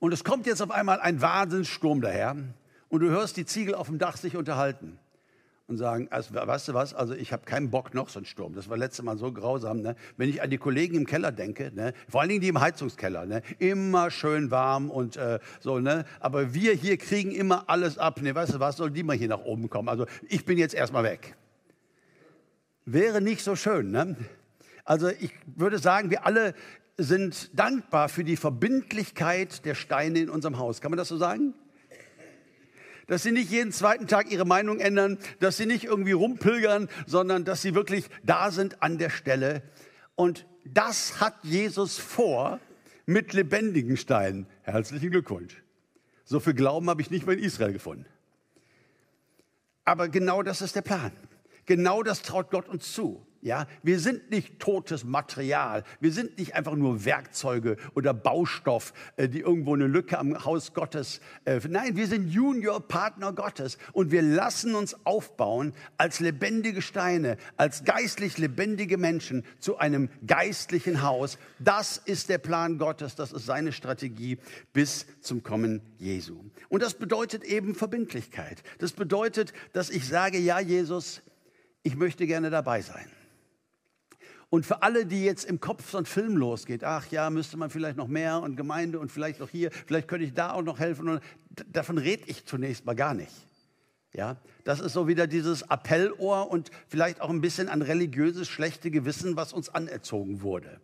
Und 0.00 0.12
es 0.12 0.24
kommt 0.24 0.46
jetzt 0.46 0.60
auf 0.60 0.70
einmal 0.70 1.00
ein 1.00 1.22
Wahnsinnssturm 1.22 2.00
daher 2.00 2.36
und 2.88 3.00
du 3.00 3.08
hörst 3.08 3.36
die 3.36 3.46
Ziegel 3.46 3.74
auf 3.74 3.86
dem 3.88 3.98
Dach 3.98 4.16
sich 4.16 4.36
unterhalten 4.36 4.98
und 5.66 5.76
sagen, 5.76 6.08
also, 6.10 6.34
weißt 6.34 6.68
du 6.68 6.74
was, 6.74 6.94
also 6.94 7.14
ich 7.14 7.32
habe 7.32 7.44
keinen 7.44 7.70
Bock 7.70 7.94
noch 7.94 8.08
so 8.08 8.18
einen 8.18 8.26
Sturm. 8.26 8.54
Das 8.54 8.68
war 8.68 8.76
letztes 8.76 9.04
Mal 9.04 9.18
so 9.18 9.30
grausam. 9.32 9.82
Ne? 9.82 9.96
Wenn 10.16 10.30
ich 10.30 10.40
an 10.40 10.50
die 10.50 10.58
Kollegen 10.58 10.96
im 10.96 11.06
Keller 11.06 11.30
denke, 11.30 11.70
ne? 11.74 11.92
vor 12.08 12.20
allen 12.20 12.30
Dingen 12.30 12.40
die 12.40 12.48
im 12.48 12.60
Heizungskeller, 12.60 13.26
ne? 13.26 13.42
immer 13.58 14.10
schön 14.10 14.50
warm 14.50 14.90
und 14.90 15.16
äh, 15.16 15.38
so. 15.60 15.78
Ne? 15.78 16.04
Aber 16.20 16.54
wir 16.54 16.72
hier 16.72 16.96
kriegen 16.96 17.32
immer 17.32 17.68
alles 17.68 17.98
ab. 17.98 18.22
Ne? 18.22 18.34
Weißt 18.34 18.54
du 18.54 18.60
was, 18.60 18.76
soll 18.76 18.90
die 18.90 19.02
mal 19.02 19.16
hier 19.16 19.28
nach 19.28 19.44
oben 19.44 19.68
kommen? 19.68 19.88
Also 19.88 20.06
ich 20.28 20.44
bin 20.44 20.58
jetzt 20.58 20.74
erstmal 20.74 21.04
weg. 21.04 21.36
Wäre 22.90 23.20
nicht 23.20 23.42
so 23.42 23.54
schön. 23.54 23.90
Ne? 23.90 24.16
Also 24.82 25.08
ich 25.08 25.30
würde 25.44 25.78
sagen, 25.78 26.10
wir 26.10 26.24
alle 26.24 26.54
sind 26.96 27.50
dankbar 27.58 28.08
für 28.08 28.24
die 28.24 28.36
Verbindlichkeit 28.36 29.66
der 29.66 29.74
Steine 29.74 30.20
in 30.20 30.30
unserem 30.30 30.56
Haus. 30.56 30.80
Kann 30.80 30.90
man 30.90 30.96
das 30.96 31.08
so 31.08 31.18
sagen? 31.18 31.52
dass 33.06 33.22
sie 33.22 33.32
nicht 33.32 33.50
jeden 33.50 33.72
zweiten 33.72 34.06
Tag 34.06 34.30
ihre 34.30 34.44
Meinung 34.44 34.80
ändern, 34.80 35.16
dass 35.40 35.56
sie 35.56 35.64
nicht 35.64 35.84
irgendwie 35.84 36.12
rumpilgern, 36.12 36.90
sondern 37.06 37.46
dass 37.46 37.62
sie 37.62 37.74
wirklich 37.74 38.04
da 38.22 38.50
sind 38.50 38.82
an 38.82 38.98
der 38.98 39.08
Stelle. 39.08 39.62
Und 40.14 40.46
das 40.66 41.18
hat 41.18 41.34
Jesus 41.42 41.96
vor 41.96 42.60
mit 43.06 43.32
lebendigen 43.32 43.96
Steinen. 43.96 44.46
Herzlichen 44.60 45.10
Glückwunsch. 45.10 45.62
So 46.24 46.38
viel 46.38 46.52
Glauben 46.52 46.90
habe 46.90 47.00
ich 47.00 47.10
nicht 47.10 47.26
mehr 47.26 47.38
in 47.38 47.42
Israel 47.42 47.72
gefunden. 47.72 48.04
Aber 49.86 50.10
genau 50.10 50.42
das 50.42 50.60
ist 50.60 50.76
der 50.76 50.82
Plan. 50.82 51.12
Genau 51.68 52.02
das 52.02 52.22
traut 52.22 52.50
Gott 52.50 52.66
uns 52.66 52.94
zu. 52.94 53.26
Ja, 53.42 53.68
wir 53.82 54.00
sind 54.00 54.30
nicht 54.30 54.58
totes 54.58 55.04
Material. 55.04 55.84
Wir 56.00 56.12
sind 56.12 56.38
nicht 56.38 56.54
einfach 56.54 56.74
nur 56.74 57.04
Werkzeuge 57.04 57.76
oder 57.94 58.12
Baustoff, 58.12 58.92
äh, 59.16 59.28
die 59.28 59.40
irgendwo 59.40 59.74
eine 59.74 59.86
Lücke 59.86 60.18
am 60.18 60.44
Haus 60.44 60.72
Gottes. 60.72 61.20
Äh, 61.44 61.60
nein, 61.68 61.94
wir 61.94 62.08
sind 62.08 62.30
Junior-Partner 62.30 63.34
Gottes 63.34 63.76
und 63.92 64.10
wir 64.10 64.22
lassen 64.22 64.74
uns 64.74 64.96
aufbauen 65.06 65.72
als 65.98 66.18
lebendige 66.18 66.82
Steine, 66.82 67.36
als 67.58 67.84
geistlich 67.84 68.38
lebendige 68.38 68.96
Menschen 68.96 69.44
zu 69.60 69.76
einem 69.76 70.08
geistlichen 70.26 71.02
Haus. 71.02 71.38
Das 71.58 71.98
ist 71.98 72.30
der 72.30 72.38
Plan 72.38 72.78
Gottes. 72.78 73.14
Das 73.14 73.30
ist 73.30 73.46
seine 73.46 73.72
Strategie 73.72 74.38
bis 74.72 75.06
zum 75.20 75.44
Kommen 75.44 75.82
Jesu. 75.98 76.40
Und 76.70 76.82
das 76.82 76.94
bedeutet 76.94 77.44
eben 77.44 77.76
Verbindlichkeit. 77.76 78.64
Das 78.78 78.92
bedeutet, 78.94 79.52
dass 79.74 79.90
ich 79.90 80.08
sage, 80.08 80.38
ja, 80.38 80.58
Jesus, 80.58 81.22
ich 81.88 81.96
möchte 81.96 82.26
gerne 82.26 82.50
dabei 82.50 82.82
sein. 82.82 83.10
Und 84.50 84.66
für 84.66 84.82
alle, 84.82 85.06
die 85.06 85.24
jetzt 85.24 85.44
im 85.44 85.58
Kopf 85.58 85.90
so 85.90 85.96
ein 85.96 86.04
Film 86.04 86.36
losgeht, 86.36 86.84
ach 86.84 87.10
ja, 87.10 87.30
müsste 87.30 87.56
man 87.56 87.70
vielleicht 87.70 87.96
noch 87.96 88.08
mehr 88.08 88.42
und 88.42 88.56
Gemeinde 88.56 88.98
und 88.98 89.10
vielleicht 89.10 89.40
noch 89.40 89.48
hier, 89.48 89.70
vielleicht 89.70 90.06
könnte 90.06 90.26
ich 90.26 90.34
da 90.34 90.52
auch 90.52 90.62
noch 90.62 90.78
helfen. 90.78 91.08
Und 91.08 91.22
davon 91.72 91.96
rede 91.96 92.24
ich 92.26 92.44
zunächst 92.44 92.84
mal 92.84 92.94
gar 92.94 93.14
nicht. 93.14 93.32
Ja, 94.12 94.36
das 94.64 94.80
ist 94.80 94.92
so 94.92 95.08
wieder 95.08 95.26
dieses 95.26 95.70
Appellohr 95.70 96.50
und 96.50 96.70
vielleicht 96.88 97.22
auch 97.22 97.30
ein 97.30 97.40
bisschen 97.40 97.70
ein 97.70 97.80
religiöses 97.80 98.48
schlechte 98.48 98.90
Gewissen, 98.90 99.36
was 99.36 99.54
uns 99.54 99.70
anerzogen 99.70 100.42
wurde. 100.42 100.80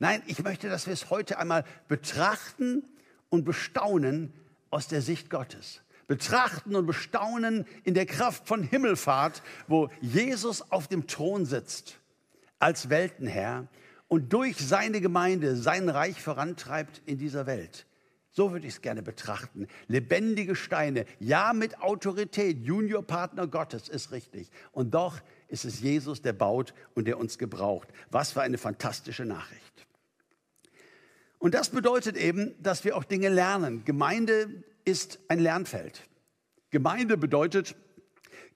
Nein, 0.00 0.22
ich 0.26 0.42
möchte, 0.42 0.68
dass 0.68 0.86
wir 0.86 0.92
es 0.92 1.08
heute 1.08 1.38
einmal 1.38 1.64
betrachten 1.88 2.84
und 3.30 3.44
bestaunen 3.44 4.34
aus 4.68 4.86
der 4.86 5.00
Sicht 5.00 5.30
Gottes. 5.30 5.80
Betrachten 6.12 6.76
und 6.76 6.84
bestaunen 6.84 7.64
in 7.84 7.94
der 7.94 8.04
Kraft 8.04 8.46
von 8.46 8.62
Himmelfahrt, 8.62 9.42
wo 9.66 9.88
Jesus 10.02 10.70
auf 10.70 10.86
dem 10.86 11.06
Thron 11.06 11.46
sitzt 11.46 12.00
als 12.58 12.90
Weltenherr 12.90 13.66
und 14.08 14.30
durch 14.30 14.58
seine 14.58 15.00
Gemeinde 15.00 15.56
sein 15.56 15.88
Reich 15.88 16.20
vorantreibt 16.20 17.00
in 17.06 17.16
dieser 17.16 17.46
Welt. 17.46 17.86
So 18.28 18.52
würde 18.52 18.66
ich 18.66 18.74
es 18.74 18.82
gerne 18.82 19.02
betrachten. 19.02 19.68
Lebendige 19.88 20.54
Steine, 20.54 21.06
ja 21.18 21.54
mit 21.54 21.80
Autorität, 21.80 22.58
Juniorpartner 22.58 23.46
Gottes 23.46 23.88
ist 23.88 24.12
richtig. 24.12 24.50
Und 24.70 24.92
doch 24.92 25.18
ist 25.48 25.64
es 25.64 25.80
Jesus, 25.80 26.20
der 26.20 26.34
baut 26.34 26.74
und 26.94 27.06
der 27.06 27.16
uns 27.16 27.38
gebraucht. 27.38 27.88
Was 28.10 28.32
für 28.32 28.42
eine 28.42 28.58
fantastische 28.58 29.24
Nachricht. 29.24 29.86
Und 31.38 31.54
das 31.54 31.70
bedeutet 31.70 32.18
eben, 32.18 32.54
dass 32.62 32.84
wir 32.84 32.98
auch 32.98 33.04
Dinge 33.04 33.30
lernen. 33.30 33.86
Gemeinde 33.86 34.62
ist 34.84 35.18
ein 35.28 35.38
Lernfeld. 35.38 36.02
Gemeinde 36.70 37.16
bedeutet, 37.16 37.76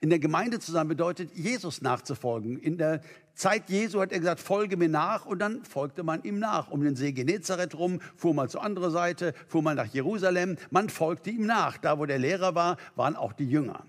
in 0.01 0.11
der 0.11 0.19
Gemeinde 0.19 0.59
zu 0.59 0.73
sein 0.73 0.89
bedeutet, 0.89 1.31
Jesus 1.35 1.81
nachzufolgen. 1.83 2.59
In 2.59 2.79
der 2.79 3.01
Zeit 3.35 3.69
Jesu 3.69 4.01
hat 4.01 4.13
er 4.13 4.19
gesagt, 4.19 4.41
folge 4.41 4.77
mir 4.77 4.89
nach 4.89 5.27
und 5.27 5.39
dann 5.39 5.65
folgte 5.65 6.03
man 6.03 6.23
ihm 6.23 6.39
nach. 6.39 6.71
Um 6.71 6.83
den 6.83 6.97
See 6.97 7.13
Genezareth 7.13 7.75
rum, 7.75 8.01
fuhr 8.17 8.35
mal 8.35 8.49
zur 8.49 8.63
anderen 8.63 8.91
Seite, 8.91 9.35
fuhr 9.49 9.63
mal 9.63 9.75
nach 9.75 9.87
Jerusalem. 9.87 10.57
Man 10.71 10.89
folgte 10.89 11.31
ihm 11.31 11.47
nach. 11.47 11.79
Da, 11.79 11.99
wo 11.99 12.07
der 12.07 12.19
Lehrer 12.19 12.55
war, 12.55 12.77
waren 12.95 13.17
auch 13.17 13.33
die 13.33 13.49
Jünger. 13.49 13.85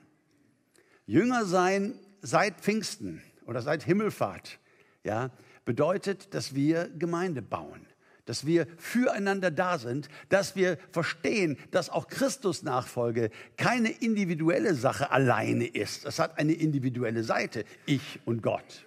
Jünger 1.05 1.45
sein 1.45 1.93
seit 2.21 2.59
Pfingsten 2.61 3.21
oder 3.45 3.61
seit 3.61 3.83
Himmelfahrt, 3.83 4.59
ja, 5.03 5.29
bedeutet, 5.63 6.33
dass 6.33 6.55
wir 6.55 6.89
Gemeinde 6.97 7.41
bauen 7.41 7.85
dass 8.27 8.45
wir 8.45 8.67
füreinander 8.77 9.49
da 9.49 9.79
sind, 9.79 10.09
dass 10.29 10.55
wir 10.55 10.77
verstehen, 10.91 11.57
dass 11.71 11.89
auch 11.89 12.07
Christus-Nachfolge 12.07 13.31
keine 13.57 13.89
individuelle 13.89 14.75
Sache 14.75 15.11
alleine 15.11 15.65
ist. 15.65 16.05
Es 16.05 16.19
hat 16.19 16.37
eine 16.37 16.53
individuelle 16.53 17.23
Seite, 17.23 17.65
ich 17.85 18.19
und 18.25 18.43
Gott 18.43 18.85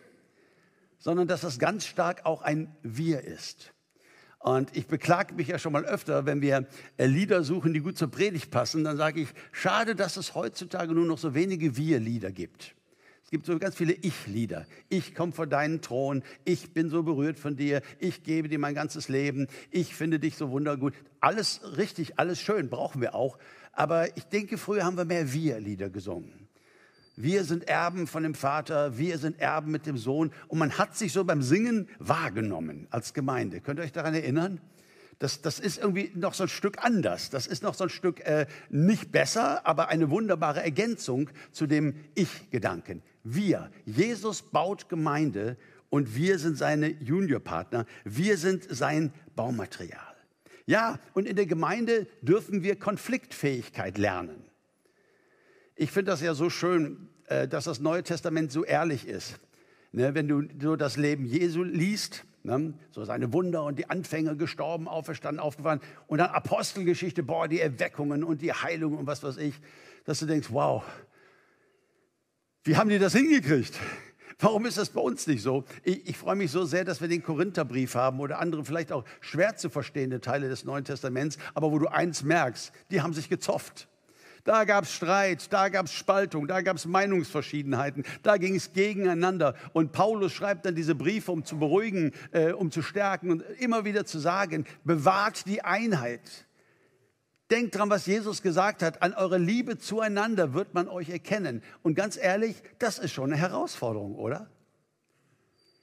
sondern 1.01 1.27
dass 1.27 1.41
das 1.41 1.59
ganz 1.59 1.87
stark 1.87 2.25
auch 2.25 2.43
ein 2.43 2.69
Wir 2.83 3.25
ist. 3.25 3.73
Und 4.39 4.75
ich 4.75 4.87
beklage 4.87 5.35
mich 5.35 5.49
ja 5.49 5.59
schon 5.59 5.73
mal 5.73 5.85
öfter, 5.85 6.25
wenn 6.25 6.41
wir 6.41 6.67
äh, 6.97 7.07
Lieder 7.07 7.43
suchen, 7.43 7.75
die 7.75 7.81
gut 7.81 7.99
zur 7.99 8.11
Predigt 8.11 8.51
passen, 8.51 8.85
dann 8.85 8.97
sage 8.97 9.23
ich, 9.23 9.29
schade, 9.53 9.95
dass 9.95 10.17
es 10.17 10.35
heutzutage 10.35 10.95
nur 10.95 11.05
noch 11.05 11.19
so 11.19 11.35
wenige 11.35 11.77
Wir-Lieder 11.77 12.31
gibt. 12.31 12.75
Es 13.31 13.33
gibt 13.33 13.47
so 13.47 13.61
ganz 13.61 13.77
viele 13.77 13.93
Ich-Lieder. 13.93 14.67
Ich 14.89 15.15
komme 15.15 15.31
vor 15.31 15.47
deinen 15.47 15.81
Thron, 15.81 16.25
ich 16.45 16.75
bin 16.75 16.91
so 16.91 17.05
berührt 17.05 17.39
von 17.39 17.55
dir, 17.55 17.81
ich 18.01 18.25
gebe 18.25 18.49
dir 18.49 18.59
mein 18.59 18.75
ganzes 18.75 19.09
Leben, 19.09 19.47
ich 19.71 19.95
finde 19.95 20.19
dich 20.19 20.35
so 20.35 20.51
wundergut. 20.51 20.95
Alles 21.21 21.61
richtig, 21.77 22.19
alles 22.19 22.41
schön, 22.41 22.69
brauchen 22.69 23.01
wir 23.01 23.15
auch. 23.15 23.39
Aber 23.73 24.17
ich 24.17 24.25
denke, 24.25 24.59
früher 24.59 24.83
haben 24.83 24.97
wir 24.97 25.05
mehr 25.05 25.33
Wir-Lieder 25.33 25.91
gesungen. 25.91 26.49
Wir 27.15 27.45
sind 27.45 27.69
Erben 27.69 28.09
von 28.09 28.25
dem 28.25 28.35
Vater, 28.35 28.99
wir 28.99 29.17
sind 29.19 29.39
Erben 29.39 29.71
mit 29.71 29.87
dem 29.87 29.97
Sohn. 29.97 30.33
Und 30.49 30.59
man 30.59 30.77
hat 30.77 30.97
sich 30.97 31.13
so 31.13 31.23
beim 31.23 31.41
Singen 31.41 31.89
wahrgenommen 32.01 32.89
als 32.91 33.15
Gemeinde. 33.15 33.61
Könnt 33.61 33.79
ihr 33.79 33.85
euch 33.85 33.93
daran 33.93 34.15
erinnern? 34.15 34.61
Das, 35.21 35.41
das 35.41 35.61
ist 35.61 35.79
irgendwie 35.79 36.11
noch 36.17 36.35
so 36.35 36.43
ein 36.43 36.49
Stück 36.49 36.85
anders. 36.85 37.31
Das 37.31 37.47
ist 37.47 37.63
noch 37.63 37.75
so 37.75 37.85
ein 37.85 37.91
Stück 37.91 38.27
äh, 38.27 38.47
nicht 38.71 39.13
besser, 39.13 39.65
aber 39.69 39.89
eine 39.89 40.11
wunderbare 40.11 40.65
Ergänzung 40.65 41.31
zu 41.53 41.69
dem 41.69 41.95
Ich-Gedanken. 42.17 43.05
Wir, 43.23 43.71
Jesus 43.85 44.43
baut 44.43 44.89
Gemeinde 44.89 45.57
und 45.91 46.15
wir 46.15 46.39
sind 46.39 46.57
seine 46.57 46.89
Juniorpartner. 46.89 47.87
Wir 48.05 48.39
sind 48.39 48.67
sein 48.69 49.13
Baumaterial. 49.37 50.01
Ja, 50.67 50.99
und 51.15 51.27
in 51.27 51.37
der 51.37 51.47
Gemeinde 51.47 52.07
dürfen 52.23 52.63
wir 52.63 52.79
Konfliktfähigkeit 52.79 53.99
lernen. 53.99 54.45
Ich 55.75 55.91
finde 55.91 56.13
das 56.13 56.21
ja 56.21 56.35
so 56.35 56.49
schön, 56.49 57.09
äh, 57.27 57.49
dass 57.49 57.65
das 57.65 57.81
Neue 57.81 58.03
Testament 58.03 58.53
so 58.53 58.65
ehrlich 58.65 59.07
ist. 59.07 59.39
Ne, 59.93 60.15
wenn 60.15 60.29
du 60.29 60.45
so 60.63 60.77
das 60.77 60.97
Leben 60.97 61.25
Jesu 61.25 61.65
liest, 61.65 62.25
ne, 62.45 62.75
so 62.93 63.05
seine 63.05 63.33
Wunder 63.33 63.65
und 63.65 63.79
die 63.79 63.91
Anfänge 63.91 64.37
gestorben, 64.37 64.87
auferstanden, 64.87 65.41
aufgefahren 65.41 65.81
und 66.07 66.19
dann 66.19 66.31
Apostelgeschichte, 66.31 67.25
boah, 67.25 67.49
die 67.49 67.61
Erweckungen 67.61 68.23
und 68.23 68.41
die 68.43 68.53
Heilungen 68.53 68.99
und 68.99 69.07
was 69.09 69.25
weiß 69.25 69.39
ich, 69.39 69.55
dass 70.05 70.21
du 70.21 70.27
denkst, 70.27 70.49
wow, 70.51 70.85
wie 72.65 72.77
haben 72.77 72.91
die 72.91 72.99
das 72.99 73.15
hingekriegt? 73.15 73.75
Warum 74.39 74.65
ist 74.65 74.79
das 74.79 74.89
bei 74.89 75.01
uns 75.01 75.27
nicht 75.27 75.43
so? 75.43 75.65
Ich, 75.83 76.09
ich, 76.09 76.17
freue 76.17 76.37
mich 76.37 76.51
so 76.51 76.65
sehr, 76.65 76.85
dass 76.85 77.01
wir 77.01 77.09
den 77.09 77.23
Korintherbrief 77.23 77.95
haben 77.95 78.21
oder 78.21 78.39
andere 78.39 78.65
vielleicht 78.65 78.91
auch 78.91 79.05
schwer 79.21 79.57
zu 79.57 79.69
verstehende 79.69 80.21
Teile 80.21 80.49
des 80.49 80.65
Neuen 80.65 80.85
Testaments, 80.85 81.37
aber 81.55 81.71
wo 81.71 81.79
du 81.79 81.89
eins 81.89 82.23
merkst, 82.23 82.73
die 82.91 83.03
haben 83.03 83.13
sich 83.13 83.29
gezofft. 83.29 83.87
Da 84.45 84.65
gab 84.65 84.85
es 84.85 84.95
Streit, 84.95 85.53
da 85.53 85.69
gab 85.69 85.87
es 85.87 85.93
Spaltung, 85.93 86.47
da 86.47 86.63
gab 86.63 86.77
es 86.77 86.87
Meinungsverschiedenheiten, 86.87 88.05
da 88.23 88.39
ging 88.39 88.55
es 88.55 88.73
gegeneinander. 88.73 89.55
Und 89.75 89.93
Paulus 89.93 90.33
schreibt 90.33 90.65
dann 90.65 90.75
diese 90.75 90.95
Briefe, 90.95 91.33
um 91.33 91.45
zu 91.45 91.59
beruhigen, 91.59 92.13
äh, 92.33 92.53
um 92.53 92.71
zu 92.71 92.81
stärken 92.81 93.31
und 93.31 93.43
immer 93.59 93.85
wieder 93.85 94.07
zu 94.07 94.19
sagen, 94.19 94.65
bewahrt 94.85 95.47
die 95.47 95.63
Einheit. 95.63 96.47
Denkt 97.51 97.75
dran, 97.75 97.91
was 97.91 98.07
Jesus 98.07 98.43
gesagt 98.43 98.83
hat. 98.83 99.03
An 99.03 99.13
eure 99.15 99.39
Liebe 99.39 99.79
zueinander 99.79 100.55
wird 100.55 100.75
man 100.75 100.89
euch 100.89 101.09
erkennen. 101.09 101.63
Und 101.83 101.95
ganz 101.95 102.17
ehrlich, 102.17 102.63
das 102.79 102.99
ist 102.99 103.13
schon 103.13 103.33
eine 103.33 103.41
Herausforderung, 103.41 104.15
oder? 104.15 104.49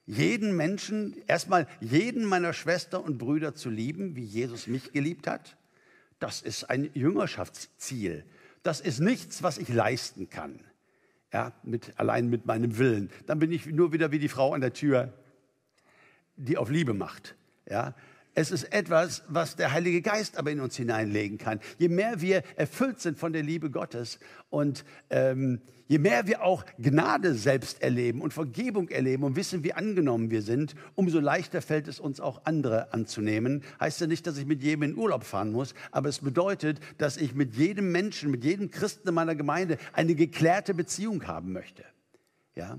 Jeden 0.06 0.56
Menschen, 0.56 1.22
erstmal 1.28 1.68
jeden 1.82 2.24
meiner 2.24 2.54
Schwester 2.54 3.04
und 3.04 3.18
Brüder 3.18 3.54
zu 3.54 3.70
lieben, 3.70 4.16
wie 4.16 4.24
Jesus 4.24 4.68
mich 4.68 4.94
geliebt 4.94 5.28
hat, 5.28 5.58
das 6.20 6.42
ist 6.42 6.70
ein 6.70 6.90
Jüngerschaftsziel. 6.94 8.24
Das 8.64 8.80
ist 8.80 9.00
nichts, 9.00 9.44
was 9.44 9.58
ich 9.58 9.68
leisten 9.68 10.30
kann. 10.30 10.62
Ja, 11.34 11.52
mit, 11.64 12.00
allein 12.00 12.30
mit 12.30 12.46
meinem 12.46 12.78
Willen. 12.78 13.10
Dann 13.26 13.40
bin 13.40 13.52
ich 13.52 13.66
nur 13.66 13.92
wieder 13.92 14.12
wie 14.14 14.20
die 14.20 14.30
Frau 14.30 14.54
an 14.54 14.62
der 14.62 14.72
Tür, 14.72 15.14
die 16.38 16.58
auf 16.58 16.70
Liebe 16.70 16.94
macht. 16.94 17.36
Ja, 17.70 17.94
es 18.38 18.52
ist 18.52 18.72
etwas, 18.72 19.24
was 19.28 19.56
der 19.56 19.72
Heilige 19.72 20.04
Geist 20.04 20.38
aber 20.38 20.52
in 20.52 20.60
uns 20.60 20.78
hineinlegen 20.78 21.40
kann. 21.40 21.60
Je 21.80 21.88
mehr 21.88 22.22
wir 22.22 22.44
erfüllt 22.56 23.02
sind 23.02 23.18
von 23.18 23.34
der 23.34 23.42
Liebe 23.42 23.72
Gottes 23.72 24.20
und 24.52 24.86
ähm, 25.10 25.60
je 25.88 25.98
mehr 25.98 26.28
wir 26.28 26.44
auch 26.44 26.64
Gnade 26.78 27.34
selbst 27.34 27.82
erleben 27.82 28.22
und 28.22 28.36
Vergebung 28.36 28.90
erleben 28.90 29.24
und 29.24 29.36
wissen, 29.36 29.64
wie 29.64 29.74
angenommen 29.74 30.30
wir 30.30 30.44
sind, 30.44 30.76
umso 30.94 31.20
leichter 31.20 31.64
fällt 31.64 31.88
es 31.88 32.00
uns 32.00 32.20
auch 32.20 32.42
andere 32.46 32.94
anzunehmen. 32.94 33.64
Heißt 33.80 34.02
ja 34.02 34.06
nicht, 34.06 34.28
dass 34.28 34.38
ich 34.38 34.46
mit 34.46 34.62
jedem 34.62 34.84
in 34.84 34.96
Urlaub 34.96 35.24
fahren 35.24 35.52
muss, 35.52 35.74
aber 35.90 36.10
es 36.10 36.20
bedeutet, 36.20 36.80
dass 37.00 37.18
ich 37.18 37.34
mit 37.34 37.56
jedem 37.56 37.92
Menschen, 37.92 38.30
mit 38.30 38.44
jedem 38.44 38.70
Christen 38.70 39.08
in 39.08 39.16
meiner 39.16 39.34
Gemeinde 39.34 39.80
eine 39.94 40.14
geklärte 40.14 40.76
Beziehung 40.76 41.26
haben 41.26 41.54
möchte. 41.54 41.84
Ja, 42.54 42.78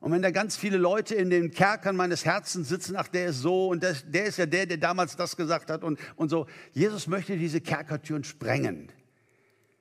und 0.00 0.12
wenn 0.12 0.22
da 0.22 0.30
ganz 0.30 0.56
viele 0.56 0.78
Leute 0.78 1.14
in 1.14 1.28
den 1.28 1.50
Kerkern 1.50 1.94
meines 1.94 2.24
Herzens 2.24 2.70
sitzen, 2.70 2.96
ach, 2.96 3.08
der 3.08 3.26
ist 3.26 3.40
so 3.40 3.68
und 3.68 3.82
das, 3.82 4.02
der 4.10 4.24
ist 4.24 4.38
ja 4.38 4.46
der, 4.46 4.64
der 4.64 4.78
damals 4.78 5.14
das 5.14 5.36
gesagt 5.36 5.70
hat 5.70 5.84
und, 5.84 6.00
und 6.16 6.30
so. 6.30 6.46
Jesus 6.72 7.06
möchte 7.06 7.36
diese 7.36 7.60
Kerkertüren 7.60 8.24
sprengen. 8.24 8.90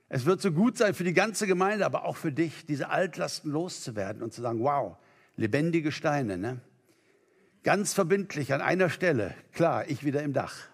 Es 0.10 0.26
wird 0.26 0.42
so 0.42 0.52
gut 0.52 0.78
sein 0.78 0.94
für 0.94 1.06
die 1.06 1.14
ganze 1.14 1.48
Gemeinde, 1.48 1.86
aber 1.86 2.04
auch 2.04 2.18
für 2.18 2.34
dich, 2.34 2.66
diese 2.66 2.90
Altlasten 2.90 3.50
loszuwerden 3.52 4.22
und 4.22 4.34
zu 4.34 4.42
sagen, 4.42 4.60
wow, 4.62 4.98
lebendige 5.38 5.92
Steine, 5.92 6.38
ne? 6.38 6.60
Ganz 7.64 7.94
verbindlich 7.94 8.54
an 8.54 8.62
einer 8.62 8.90
Stelle, 8.90 9.36
klar, 9.54 9.90
ich 9.90 10.04
wieder 10.04 10.24
im 10.24 10.34
Dach. 10.34 10.69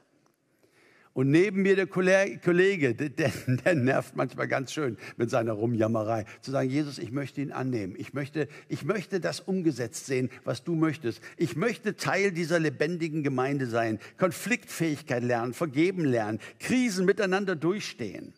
Und 1.16 1.32
neben 1.32 1.62
mir 1.62 1.78
der 1.78 1.88
Kollege, 1.88 2.94
der, 2.94 3.32
der, 3.48 3.76
nervt 3.76 4.18
manchmal 4.18 4.50
ganz 4.50 4.74
schön 4.74 4.98
mit 5.16 5.30
seiner 5.30 5.54
Rumjammerei, 5.54 6.26
zu 6.42 6.52
sagen, 6.52 6.70
Jesus, 6.70 6.98
ich 6.98 7.14
möchte 7.14 7.40
ihn 7.40 7.54
annehmen. 7.54 7.96
Ich 7.98 8.14
möchte, 8.14 8.50
ich 8.68 8.84
möchte 8.84 9.22
das 9.22 9.40
umgesetzt 9.40 10.08
sehen, 10.08 10.30
was 10.44 10.66
du 10.66 10.76
möchtest. 10.76 11.22
Ich 11.38 11.56
möchte 11.56 11.96
Teil 11.96 12.34
dieser 12.34 12.60
lebendigen 12.60 13.24
Gemeinde 13.24 13.68
sein, 13.68 14.00
Konfliktfähigkeit 14.18 15.24
lernen, 15.24 15.54
vergeben 15.54 16.04
lernen, 16.04 16.40
Krisen 16.60 17.06
miteinander 17.06 17.56
durchstehen. 17.56 18.34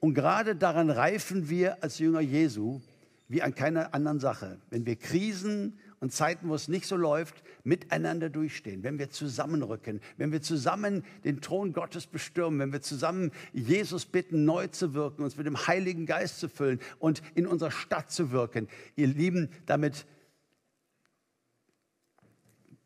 Und 0.00 0.14
gerade 0.14 0.56
daran 0.56 0.90
reifen 0.90 1.48
wir 1.48 1.80
als 1.84 2.00
Jünger 2.00 2.20
Jesu 2.20 2.80
wie 3.28 3.40
an 3.40 3.54
keiner 3.54 3.94
anderen 3.94 4.18
Sache. 4.18 4.58
Wenn 4.70 4.84
wir 4.84 4.96
Krisen 4.96 5.78
und 6.00 6.12
Zeiten, 6.12 6.48
wo 6.48 6.56
es 6.56 6.66
nicht 6.66 6.86
so 6.86 6.96
läuft, 6.96 7.44
miteinander 7.64 8.30
durchstehen, 8.30 8.82
wenn 8.82 8.98
wir 8.98 9.10
zusammenrücken, 9.10 10.00
wenn 10.16 10.32
wir 10.32 10.42
zusammen 10.42 11.04
den 11.24 11.40
Thron 11.40 11.72
Gottes 11.72 12.06
bestürmen, 12.06 12.58
wenn 12.60 12.72
wir 12.72 12.82
zusammen 12.82 13.30
Jesus 13.52 14.06
bitten, 14.06 14.44
neu 14.44 14.68
zu 14.68 14.94
wirken, 14.94 15.22
uns 15.22 15.36
mit 15.36 15.46
dem 15.46 15.66
Heiligen 15.66 16.06
Geist 16.06 16.40
zu 16.40 16.48
füllen 16.48 16.80
und 16.98 17.22
in 17.34 17.46
unserer 17.46 17.70
Stadt 17.70 18.10
zu 18.10 18.30
wirken. 18.30 18.68
Ihr 18.96 19.08
Lieben, 19.08 19.48
damit 19.66 20.06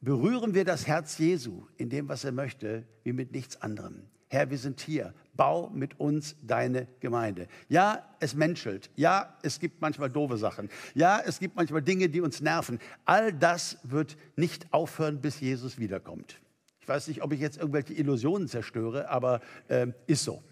berühren 0.01 0.55
wir 0.55 0.65
das 0.65 0.87
Herz 0.87 1.19
Jesu 1.19 1.67
in 1.77 1.89
dem, 1.89 2.09
was 2.09 2.25
er 2.25 2.33
möchte, 2.33 2.85
wie 3.05 3.13
mit 3.13 3.33
nichts 3.33 3.63
anderem. 3.63 4.03
Herr, 4.33 4.49
wir 4.49 4.57
sind 4.57 4.81
hier. 4.81 5.13
Bau 5.35 5.69
mit 5.75 6.01
uns 6.01 6.37
deine 6.41 6.89
Gemeinde. 7.01 7.49
Ja, 7.69 8.03
es 8.19 8.35
menschelt. 8.35 8.89
Ja, 8.97 9.37
es 9.43 9.61
gibt 9.61 9.83
manchmal 9.83 10.09
doofe 10.09 10.39
Sachen. 10.39 10.71
Ja, 10.95 11.21
es 11.23 11.39
gibt 11.39 11.55
manchmal 11.55 11.83
Dinge, 11.83 12.09
die 12.09 12.23
uns 12.23 12.41
nerven. 12.41 12.79
All 13.05 13.35
das 13.35 13.77
wird 13.83 14.17
nicht 14.35 14.73
aufhören, 14.73 15.21
bis 15.21 15.41
Jesus 15.41 15.79
wiederkommt. 15.79 16.41
Ich 16.81 16.89
weiß 16.89 17.09
nicht, 17.09 17.23
ob 17.23 17.35
ich 17.35 17.41
jetzt 17.41 17.59
irgendwelche 17.59 17.93
Illusionen 17.93 18.49
zerstöre, 18.49 19.11
aber 19.11 19.43
äh, 19.69 19.89
ist 20.07 20.25
so. 20.25 20.43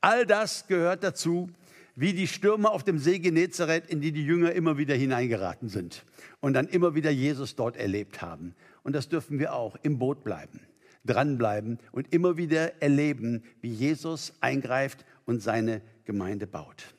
All 0.00 0.24
das 0.24 0.68
gehört 0.68 1.02
dazu, 1.02 1.50
wie 1.96 2.12
die 2.12 2.28
Stürme 2.28 2.70
auf 2.70 2.84
dem 2.84 3.00
See 3.00 3.18
Genezareth, 3.18 3.88
in 3.88 4.00
die 4.00 4.12
die 4.12 4.24
Jünger 4.24 4.52
immer 4.52 4.78
wieder 4.78 4.94
hineingeraten 4.94 5.68
sind 5.68 6.04
und 6.38 6.52
dann 6.52 6.68
immer 6.68 6.94
wieder 6.94 7.10
Jesus 7.10 7.56
dort 7.56 7.76
erlebt 7.76 8.22
haben. 8.22 8.54
Und 8.84 8.94
das 8.94 9.08
dürfen 9.08 9.40
wir 9.40 9.54
auch 9.54 9.74
im 9.82 9.98
Boot 9.98 10.22
bleiben 10.22 10.60
dranbleiben 11.04 11.78
und 11.92 12.12
immer 12.12 12.36
wieder 12.36 12.82
erleben, 12.82 13.42
wie 13.60 13.72
Jesus 13.72 14.34
eingreift 14.40 15.04
und 15.26 15.42
seine 15.42 15.82
Gemeinde 16.04 16.46
baut. 16.46 16.94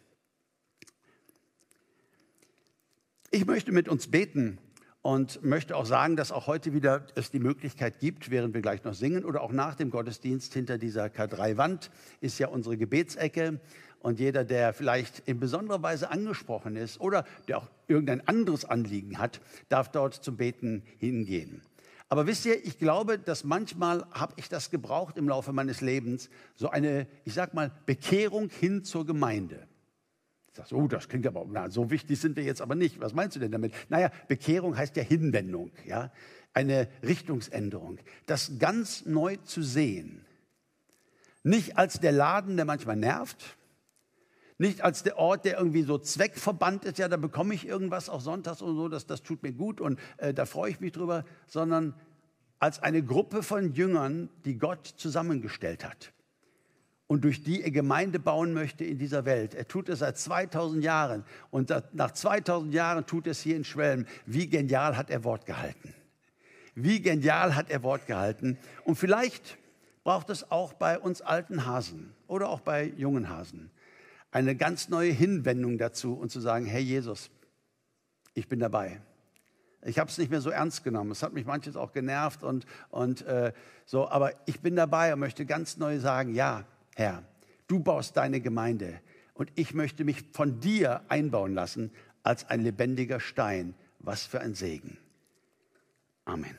Ich 3.31 3.45
möchte 3.45 3.71
mit 3.71 3.89
uns 3.89 4.11
beten 4.11 4.59
und 5.01 5.43
möchte 5.43 5.75
auch 5.75 5.85
sagen, 5.85 6.15
dass 6.15 6.31
auch 6.31 6.47
heute 6.47 6.73
wieder 6.73 7.05
es 7.15 7.29
die 7.29 7.39
Möglichkeit 7.39 7.99
gibt, 7.99 8.31
während 8.31 8.53
wir 8.53 8.61
gleich 8.61 8.83
noch 8.83 8.93
singen 8.93 9.25
oder 9.25 9.41
auch 9.41 9.51
nach 9.51 9.75
dem 9.75 9.89
Gottesdienst 9.89 10.53
hinter 10.53 10.77
dieser 10.77 11.07
K3-Wand 11.07 11.91
ist 12.21 12.39
ja 12.39 12.47
unsere 12.47 12.77
Gebetsecke. 12.77 13.59
Und 13.99 14.19
jeder, 14.19 14.43
der 14.43 14.73
vielleicht 14.73 15.19
in 15.27 15.39
besonderer 15.39 15.81
Weise 15.81 16.09
angesprochen 16.09 16.75
ist 16.75 16.99
oder 16.99 17.25
der 17.47 17.57
auch 17.57 17.69
irgendein 17.87 18.27
anderes 18.27 18.65
Anliegen 18.65 19.17
hat, 19.17 19.41
darf 19.69 19.91
dort 19.91 20.13
zum 20.13 20.37
Beten 20.37 20.83
hingehen. 20.99 21.61
Aber 22.13 22.27
wisst 22.27 22.45
ihr, 22.45 22.63
ich 22.63 22.77
glaube, 22.77 23.17
dass 23.17 23.43
manchmal 23.43 24.05
habe 24.11 24.35
ich 24.35 24.47
das 24.47 24.69
gebraucht 24.69 25.17
im 25.17 25.27
Laufe 25.27 25.51
meines 25.51 25.81
Lebens, 25.81 26.29
so 26.53 26.69
eine, 26.69 27.07
ich 27.25 27.33
sag 27.33 27.55
mal, 27.55 27.71
Bekehrung 27.87 28.51
hin 28.51 28.83
zur 28.83 29.03
Gemeinde. 29.03 29.67
Ich 30.47 30.53
sage, 30.53 30.75
oh, 30.75 30.87
das 30.87 31.09
klingt 31.09 31.25
aber, 31.25 31.43
na, 31.49 31.71
so 31.71 31.89
wichtig 31.89 32.21
sind 32.21 32.35
wir 32.35 32.43
jetzt 32.43 32.61
aber 32.61 32.75
nicht. 32.75 32.99
Was 32.99 33.15
meinst 33.15 33.35
du 33.35 33.39
denn 33.39 33.51
damit? 33.51 33.73
Naja, 33.89 34.11
Bekehrung 34.27 34.77
heißt 34.77 34.95
ja 34.95 35.01
Hinwendung, 35.01 35.71
ja, 35.87 36.11
eine 36.53 36.87
Richtungsänderung. 37.01 37.97
Das 38.27 38.59
ganz 38.59 39.07
neu 39.07 39.37
zu 39.37 39.63
sehen. 39.63 40.23
Nicht 41.41 41.79
als 41.79 41.99
der 41.99 42.11
Laden, 42.11 42.57
der 42.57 42.65
manchmal 42.65 42.95
nervt, 42.95 43.57
nicht 44.63 44.81
als 44.81 45.03
der 45.03 45.17
Ort, 45.17 45.43
der 45.43 45.57
irgendwie 45.57 45.83
so 45.83 45.97
zweckverbannt 45.97 46.85
ist, 46.85 46.97
ja, 46.97 47.09
da 47.09 47.17
bekomme 47.17 47.53
ich 47.53 47.67
irgendwas 47.67 48.09
auch 48.09 48.21
sonntags 48.21 48.61
und 48.61 48.77
so, 48.77 48.87
das, 48.87 49.05
das 49.05 49.21
tut 49.21 49.43
mir 49.43 49.51
gut 49.51 49.81
und 49.81 49.99
äh, 50.17 50.33
da 50.33 50.45
freue 50.45 50.71
ich 50.71 50.79
mich 50.79 50.93
drüber, 50.93 51.25
sondern 51.47 51.93
als 52.59 52.81
eine 52.81 53.03
Gruppe 53.03 53.43
von 53.43 53.73
Jüngern, 53.73 54.29
die 54.45 54.57
Gott 54.57 54.87
zusammengestellt 54.87 55.83
hat 55.83 56.13
und 57.07 57.25
durch 57.25 57.43
die 57.43 57.61
er 57.61 57.71
Gemeinde 57.71 58.19
bauen 58.19 58.53
möchte 58.53 58.85
in 58.85 58.97
dieser 58.97 59.25
Welt. 59.25 59.53
Er 59.53 59.67
tut 59.67 59.89
es 59.89 59.99
seit 59.99 60.17
2000 60.17 60.81
Jahren 60.81 61.25
und 61.51 61.69
nach 61.91 62.11
2000 62.11 62.73
Jahren 62.73 63.05
tut 63.05 63.27
es 63.27 63.41
hier 63.41 63.57
in 63.57 63.65
Schwelm. 63.65 64.05
Wie 64.25 64.47
genial 64.47 64.95
hat 64.95 65.09
er 65.09 65.25
Wort 65.25 65.45
gehalten? 65.45 65.93
Wie 66.73 67.01
genial 67.01 67.57
hat 67.57 67.69
er 67.69 67.83
Wort 67.83 68.07
gehalten? 68.07 68.57
Und 68.85 68.95
vielleicht 68.95 69.57
braucht 70.05 70.29
es 70.29 70.49
auch 70.49 70.71
bei 70.71 70.97
uns 70.97 71.21
alten 71.21 71.65
Hasen 71.65 72.13
oder 72.27 72.47
auch 72.47 72.61
bei 72.61 72.93
jungen 72.95 73.27
Hasen 73.27 73.69
eine 74.33 74.55
ganz 74.55 74.89
neue 74.89 75.11
Hinwendung 75.11 75.77
dazu 75.77 76.15
und 76.15 76.31
zu 76.31 76.39
sagen, 76.39 76.65
hey 76.65 76.81
Jesus, 76.81 77.29
ich 78.33 78.47
bin 78.47 78.59
dabei. 78.59 78.99
Ich 79.85 79.99
habe 79.99 80.09
es 80.09 80.17
nicht 80.17 80.31
mehr 80.31 80.41
so 80.41 80.49
ernst 80.49 80.83
genommen. 80.83 81.11
Es 81.11 81.21
hat 81.21 81.33
mich 81.33 81.45
manches 81.45 81.75
auch 81.75 81.91
genervt 81.91 82.43
und, 82.43 82.65
und 82.89 83.21
äh, 83.27 83.53
so, 83.85 84.09
aber 84.09 84.31
ich 84.47 84.61
bin 84.61 84.75
dabei 84.75 85.13
und 85.13 85.19
möchte 85.19 85.45
ganz 85.45 85.77
neu 85.77 85.99
sagen, 85.99 86.33
ja, 86.33 86.65
Herr, 86.95 87.23
du 87.67 87.79
baust 87.79 88.17
deine 88.17 88.41
Gemeinde 88.41 88.99
und 89.33 89.51
ich 89.55 89.73
möchte 89.73 90.03
mich 90.03 90.23
von 90.31 90.59
dir 90.59 91.01
einbauen 91.09 91.53
lassen 91.53 91.91
als 92.23 92.49
ein 92.49 92.61
lebendiger 92.61 93.19
Stein. 93.19 93.75
Was 93.99 94.25
für 94.25 94.41
ein 94.41 94.53
Segen. 94.53 94.97
Amen. 96.25 96.57